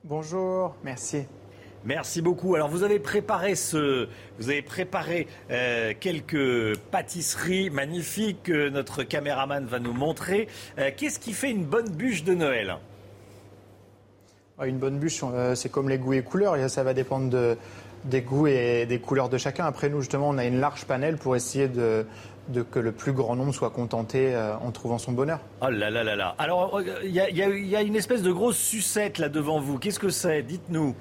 [0.03, 1.26] Bonjour, merci.
[1.84, 2.56] Merci beaucoup.
[2.56, 4.07] Alors vous avez préparé ce,
[4.40, 10.48] vous avez préparé euh, quelques pâtisseries magnifiques que notre caméraman va nous montrer.
[10.80, 12.78] Euh, qu'est-ce qui fait une bonne bûche de Noël?
[14.65, 16.57] Une bonne bûche, euh, c'est comme les goûts et couleurs.
[16.69, 17.55] Ça va dépendre
[18.05, 19.65] des goûts et des couleurs de chacun.
[19.65, 22.05] Après nous justement, on a une large panel pour essayer de,
[22.71, 25.39] que le plus grand nombre soit contenté en trouvant son bonheur.
[25.61, 26.35] Oh là là là là.
[26.39, 29.77] Alors, il y, y, a une espèce de grosse sucette là devant vous.
[29.77, 30.41] Qu'est-ce que c'est?
[30.41, 30.95] Dites-nous.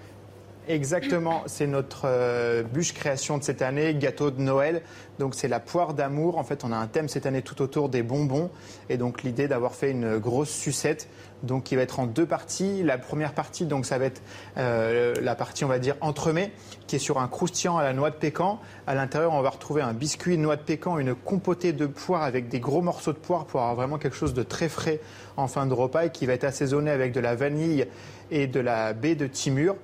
[0.69, 4.83] Exactement, c'est notre euh, bûche création de cette année, gâteau de Noël.
[5.21, 6.39] Donc c'est la poire d'amour.
[6.39, 8.51] En fait, on a un thème cette année tout autour des bonbons.
[8.89, 11.09] Et donc l'idée d'avoir fait une grosse sucette,
[11.43, 12.83] donc qui va être en deux parties.
[12.83, 14.23] La première partie, donc ça va être
[14.59, 16.53] euh, la partie, on va dire, entremets,
[16.87, 18.61] qui est sur un croustillant à la noix de pécan.
[18.87, 22.49] À l'intérieur, on va retrouver un biscuit noix de pécan, une compotée de poire avec
[22.49, 25.01] des gros morceaux de poire pour avoir vraiment quelque chose de très frais
[25.37, 27.87] en fin de repas et qui va être assaisonné avec de la vanille
[28.31, 29.77] et de la baie de Timur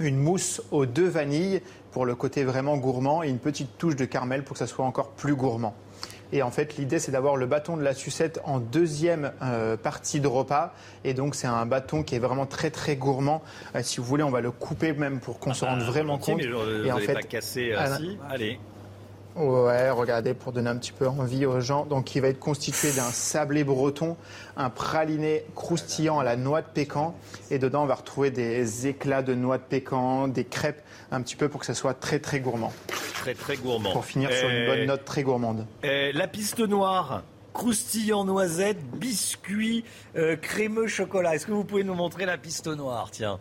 [0.00, 1.60] une mousse aux deux vanilles
[1.92, 4.84] pour le côté vraiment gourmand et une petite touche de caramel pour que ça soit
[4.84, 5.74] encore plus gourmand.
[6.32, 10.20] Et en fait, l'idée, c'est d'avoir le bâton de la sucette en deuxième euh, partie
[10.20, 10.74] de repas.
[11.04, 13.42] Et donc, c'est un bâton qui est vraiment très, très gourmand.
[13.74, 16.18] Euh, si vous voulez, on va le couper même pour qu'on se rende ah, vraiment
[16.18, 16.40] compte.
[16.42, 18.18] et en fait, pas casser ainsi.
[18.28, 18.58] Allez.
[19.36, 21.86] Ouais, regardez, pour donner un petit peu envie aux gens.
[21.86, 24.16] Donc, il va être constitué d'un sablé breton,
[24.56, 27.14] un praliné croustillant à la noix de pécan.
[27.50, 30.82] Et dedans, on va retrouver des éclats de noix de pécan, des crêpes,
[31.12, 32.72] un petit peu pour que ça soit très, très gourmand.
[33.14, 33.92] Très, très gourmand.
[33.92, 35.66] Pour finir sur une bonne note très gourmande.
[35.82, 39.84] la piste noire croustillant noisette, biscuit,
[40.16, 41.34] euh, crémeux chocolat.
[41.34, 43.08] Est-ce que vous pouvez nous montrer la piste noire?
[43.10, 43.38] Tiens.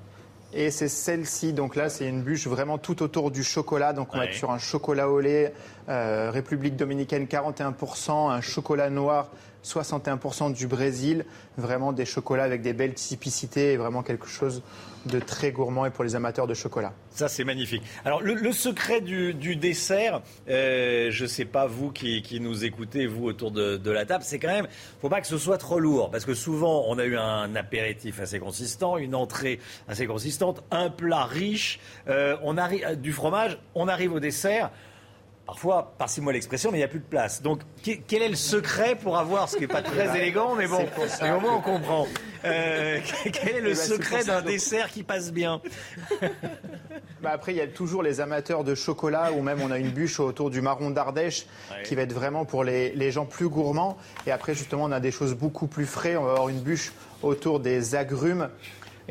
[0.51, 4.17] Et c'est celle-ci, donc là c'est une bûche vraiment tout autour du chocolat, donc on
[4.17, 5.53] va être sur un chocolat au lait,
[5.89, 9.29] euh, République dominicaine 41%, un chocolat noir
[9.63, 11.25] 61% du Brésil,
[11.57, 14.63] vraiment des chocolats avec des belles typicités et vraiment quelque chose
[15.05, 16.93] de très gourmand et pour les amateurs de chocolat.
[17.11, 17.83] Ça, c'est magnifique.
[18.05, 23.25] Alors, le, secret du, dessert, euh, je ne sais pas vous qui, nous écoutez, vous
[23.25, 24.67] autour de, la table, c'est quand même,
[25.01, 28.19] faut pas que ce soit trop lourd, parce que souvent, on a eu un apéritif
[28.19, 33.87] assez consistant, une entrée assez consistante, un plat riche, euh, on arrive du fromage, on
[33.87, 34.71] arrive au dessert
[35.49, 37.41] parfois, passez-moi l'expression, mais il n'y a plus de place.
[37.41, 40.85] Donc, quel est le secret pour avoir, ce qui n'est pas très élégant, mais bon,
[40.85, 42.07] au moins on comprend.
[42.45, 42.99] Euh,
[43.33, 45.61] quel est le eh ben, secret d'un dessert qui passe bien
[47.21, 49.89] bah Après, il y a toujours les amateurs de chocolat, ou même on a une
[49.89, 51.47] bûche autour du marron d'Ardèche,
[51.83, 53.97] qui va être vraiment pour les, gens plus gourmands.
[54.25, 56.15] Et après, justement, on a des choses beaucoup plus frais.
[56.15, 56.93] On va avoir une bûche
[57.23, 58.47] autour des agrumes.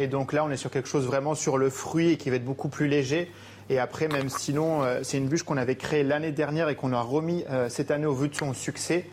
[0.00, 2.36] Et donc là, on est sur quelque chose vraiment sur le fruit et qui va
[2.36, 3.30] être beaucoup plus léger.
[3.68, 6.92] Et après, même sinon, euh, c'est une bûche qu'on avait créée l'année dernière et qu'on
[6.92, 9.06] a remis euh, cette année au vu de son succès,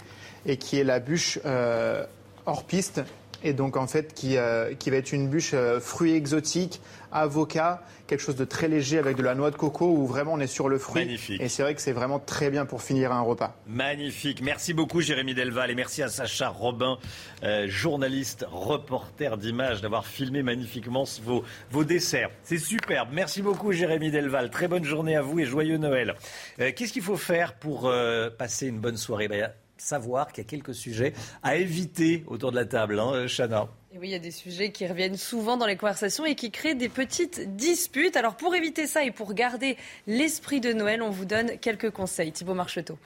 [0.45, 2.05] et qui est la bûche euh,
[2.45, 3.01] hors piste.
[3.45, 6.81] Et donc en fait qui, euh, qui va être une bûche euh, fruits exotiques,
[7.11, 10.39] avocat, quelque chose de très léger avec de la noix de coco où vraiment on
[10.39, 11.05] est sur le fruit.
[11.05, 11.39] Magnifique.
[11.39, 13.55] Et c'est vrai que c'est vraiment très bien pour finir un repas.
[13.67, 14.41] Magnifique.
[14.41, 16.97] Merci beaucoup Jérémy Delval et merci à Sacha Robin,
[17.43, 22.31] euh, journaliste, reporter d'images, d'avoir filmé magnifiquement vos, vos desserts.
[22.43, 23.09] C'est superbe.
[23.11, 24.49] Merci beaucoup Jérémy Delval.
[24.49, 26.15] Très bonne journée à vous et joyeux Noël.
[26.59, 27.91] Euh, Qu'est-ce qu'il faut faire pour
[28.37, 29.27] passer une bonne soirée?
[29.27, 33.67] Ben, Savoir qu'il y a quelques sujets à éviter autour de la table, hein, Chana.
[33.93, 36.51] Et oui, il y a des sujets qui reviennent souvent dans les conversations et qui
[36.51, 38.17] créent des petites disputes.
[38.17, 39.77] Alors pour éviter ça et pour garder
[40.07, 42.31] l'esprit de Noël, on vous donne quelques conseils.
[42.31, 42.97] Thibaut Marcheteau.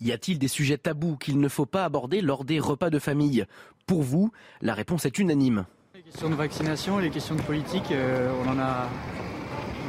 [0.00, 3.46] Y a-t-il des sujets tabous qu'il ne faut pas aborder lors des repas de famille?
[3.86, 4.30] Pour vous,
[4.60, 5.64] la réponse est unanime.
[5.94, 8.88] Les questions de vaccination, les questions de politique, euh, on, en a,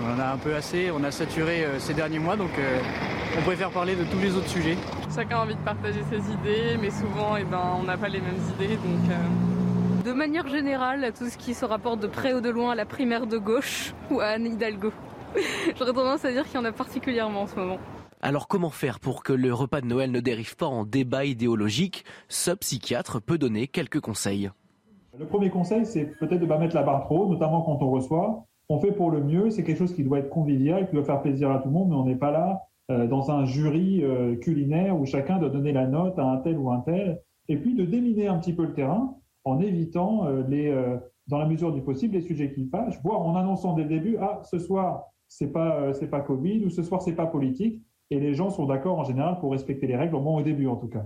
[0.01, 0.91] on en a un peu assez.
[0.91, 2.79] On a saturé euh, ces derniers mois, donc euh,
[3.35, 4.77] on préfère parler de tous les autres sujets.
[5.13, 8.21] Chacun a envie de partager ses idées, mais souvent eh ben, on n'a pas les
[8.21, 8.75] mêmes idées.
[8.75, 12.71] Donc, euh, De manière générale, tout ce qui se rapporte de près ou de loin
[12.71, 14.91] à la primaire de gauche ou à Anne Hidalgo.
[15.77, 17.77] J'aurais tendance à dire qu'il y en a particulièrement en ce moment.
[18.21, 22.05] Alors comment faire pour que le repas de Noël ne dérive pas en débat idéologique?
[22.29, 24.49] Ce psychiatre peut donner quelques conseils.
[25.17, 27.81] Le premier conseil, c'est peut-être de ne pas mettre la barre trop haut, notamment quand
[27.81, 28.45] on reçoit.
[28.69, 31.21] On fait pour le mieux, c'est quelque chose qui doit être convivial, qui doit faire
[31.21, 34.97] plaisir à tout le monde, mais on n'est pas là dans un jury euh, culinaire
[34.97, 37.21] où chacun doit donner la note à un tel ou un tel.
[37.49, 40.97] Et puis de déminer un petit peu le terrain en évitant, euh, les, euh,
[41.27, 44.17] dans la mesure du possible, les sujets qui fâchent, voire en annonçant dès le début,
[44.19, 47.81] ah, ce soir, c'est pas, euh, c'est pas Covid, ou ce soir, c'est pas politique.
[48.09, 50.67] Et les gens sont d'accord en général pour respecter les règles, au moins au début
[50.67, 51.05] en tout cas.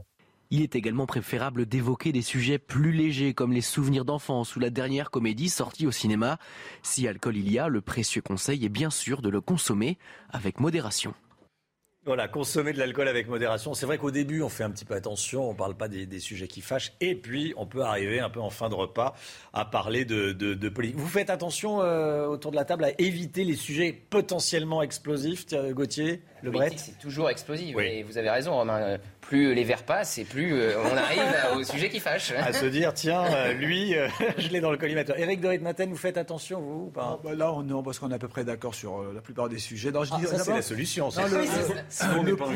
[0.51, 4.69] Il est également préférable d'évoquer des sujets plus légers comme les souvenirs d'enfance ou la
[4.69, 6.37] dernière comédie sortie au cinéma.
[6.83, 9.97] Si alcool il y a, le précieux conseil est bien sûr de le consommer
[10.29, 11.13] avec modération.
[12.03, 13.75] Voilà, consommer de l'alcool avec modération.
[13.75, 16.07] C'est vrai qu'au début, on fait un petit peu attention, on ne parle pas des,
[16.07, 16.93] des sujets qui fâchent.
[16.99, 19.13] Et puis, on peut arriver un peu en fin de repas
[19.53, 20.97] à parler de, de, de politique.
[20.97, 26.23] Vous faites attention euh, autour de la table à éviter les sujets potentiellement explosifs, Gauthier,
[26.41, 27.77] Le Bret c'est toujours explosif.
[27.77, 28.97] Et vous avez raison, Romain.
[29.31, 31.21] Plus les verres passent et plus euh, on arrive
[31.55, 32.33] au sujet qui fâche.
[32.37, 35.17] À se dire, tiens, euh, lui, euh, je l'ai dans le collimateur.
[35.17, 37.17] Éric de Ritmaten, vous faites attention, vous ou pas?
[37.23, 39.47] Bah là, on, non, parce qu'on est à peu près d'accord sur euh, la plupart
[39.47, 39.89] des sujets.
[39.89, 41.37] Non, je Ah, dis- ça, c'est la solution, Non, le-
[42.23, 42.51] le- le point-.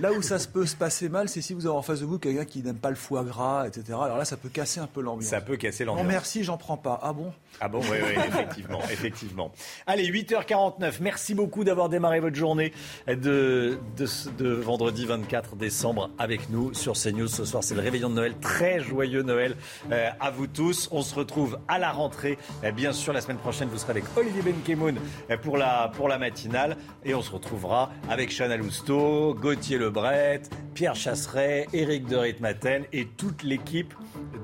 [0.00, 2.04] Là où ça se peut se passer mal, c'est si vous avez en face de
[2.04, 3.84] vous quelqu'un qui n'aime pas le foie gras, etc.
[4.02, 5.30] Alors là, ça peut casser un peu l'ambiance.
[5.30, 6.12] Ça peut casser Non, l'ambiance.
[6.12, 7.00] merci, j'en prends pas.
[7.02, 7.32] Ah bon?
[7.62, 9.50] Ah bon, oui, oui, effectivement, effectivement.
[9.86, 10.96] Allez, 8h49.
[11.00, 12.74] Merci beaucoup d'avoir démarré votre journée
[13.08, 14.06] de, de,
[14.36, 17.28] de vendredi 24 décembre avec nous sur CNews.
[17.28, 18.34] Ce soir, c'est le réveillon de Noël.
[18.40, 19.56] Très joyeux Noël
[19.90, 20.88] euh, à vous tous.
[20.92, 22.38] On se retrouve à la rentrée.
[22.64, 24.98] Euh, bien sûr, la semaine prochaine, vous serez avec Olivier Benkemoun
[25.30, 26.76] euh, pour la, pour la matinale.
[27.04, 30.42] Et on se retrouvera avec Chana Lousteau, Gauthier Lebret,
[30.74, 33.94] Pierre Chasseret, Éric de Ritmaten et toute l'équipe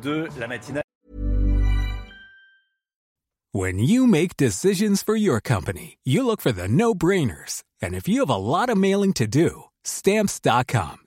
[0.03, 0.83] de la matinale.
[3.53, 7.63] When you make decisions for your company, you look for the no-brainers.
[7.81, 11.04] And if you have a lot of mailing to do, stamps.com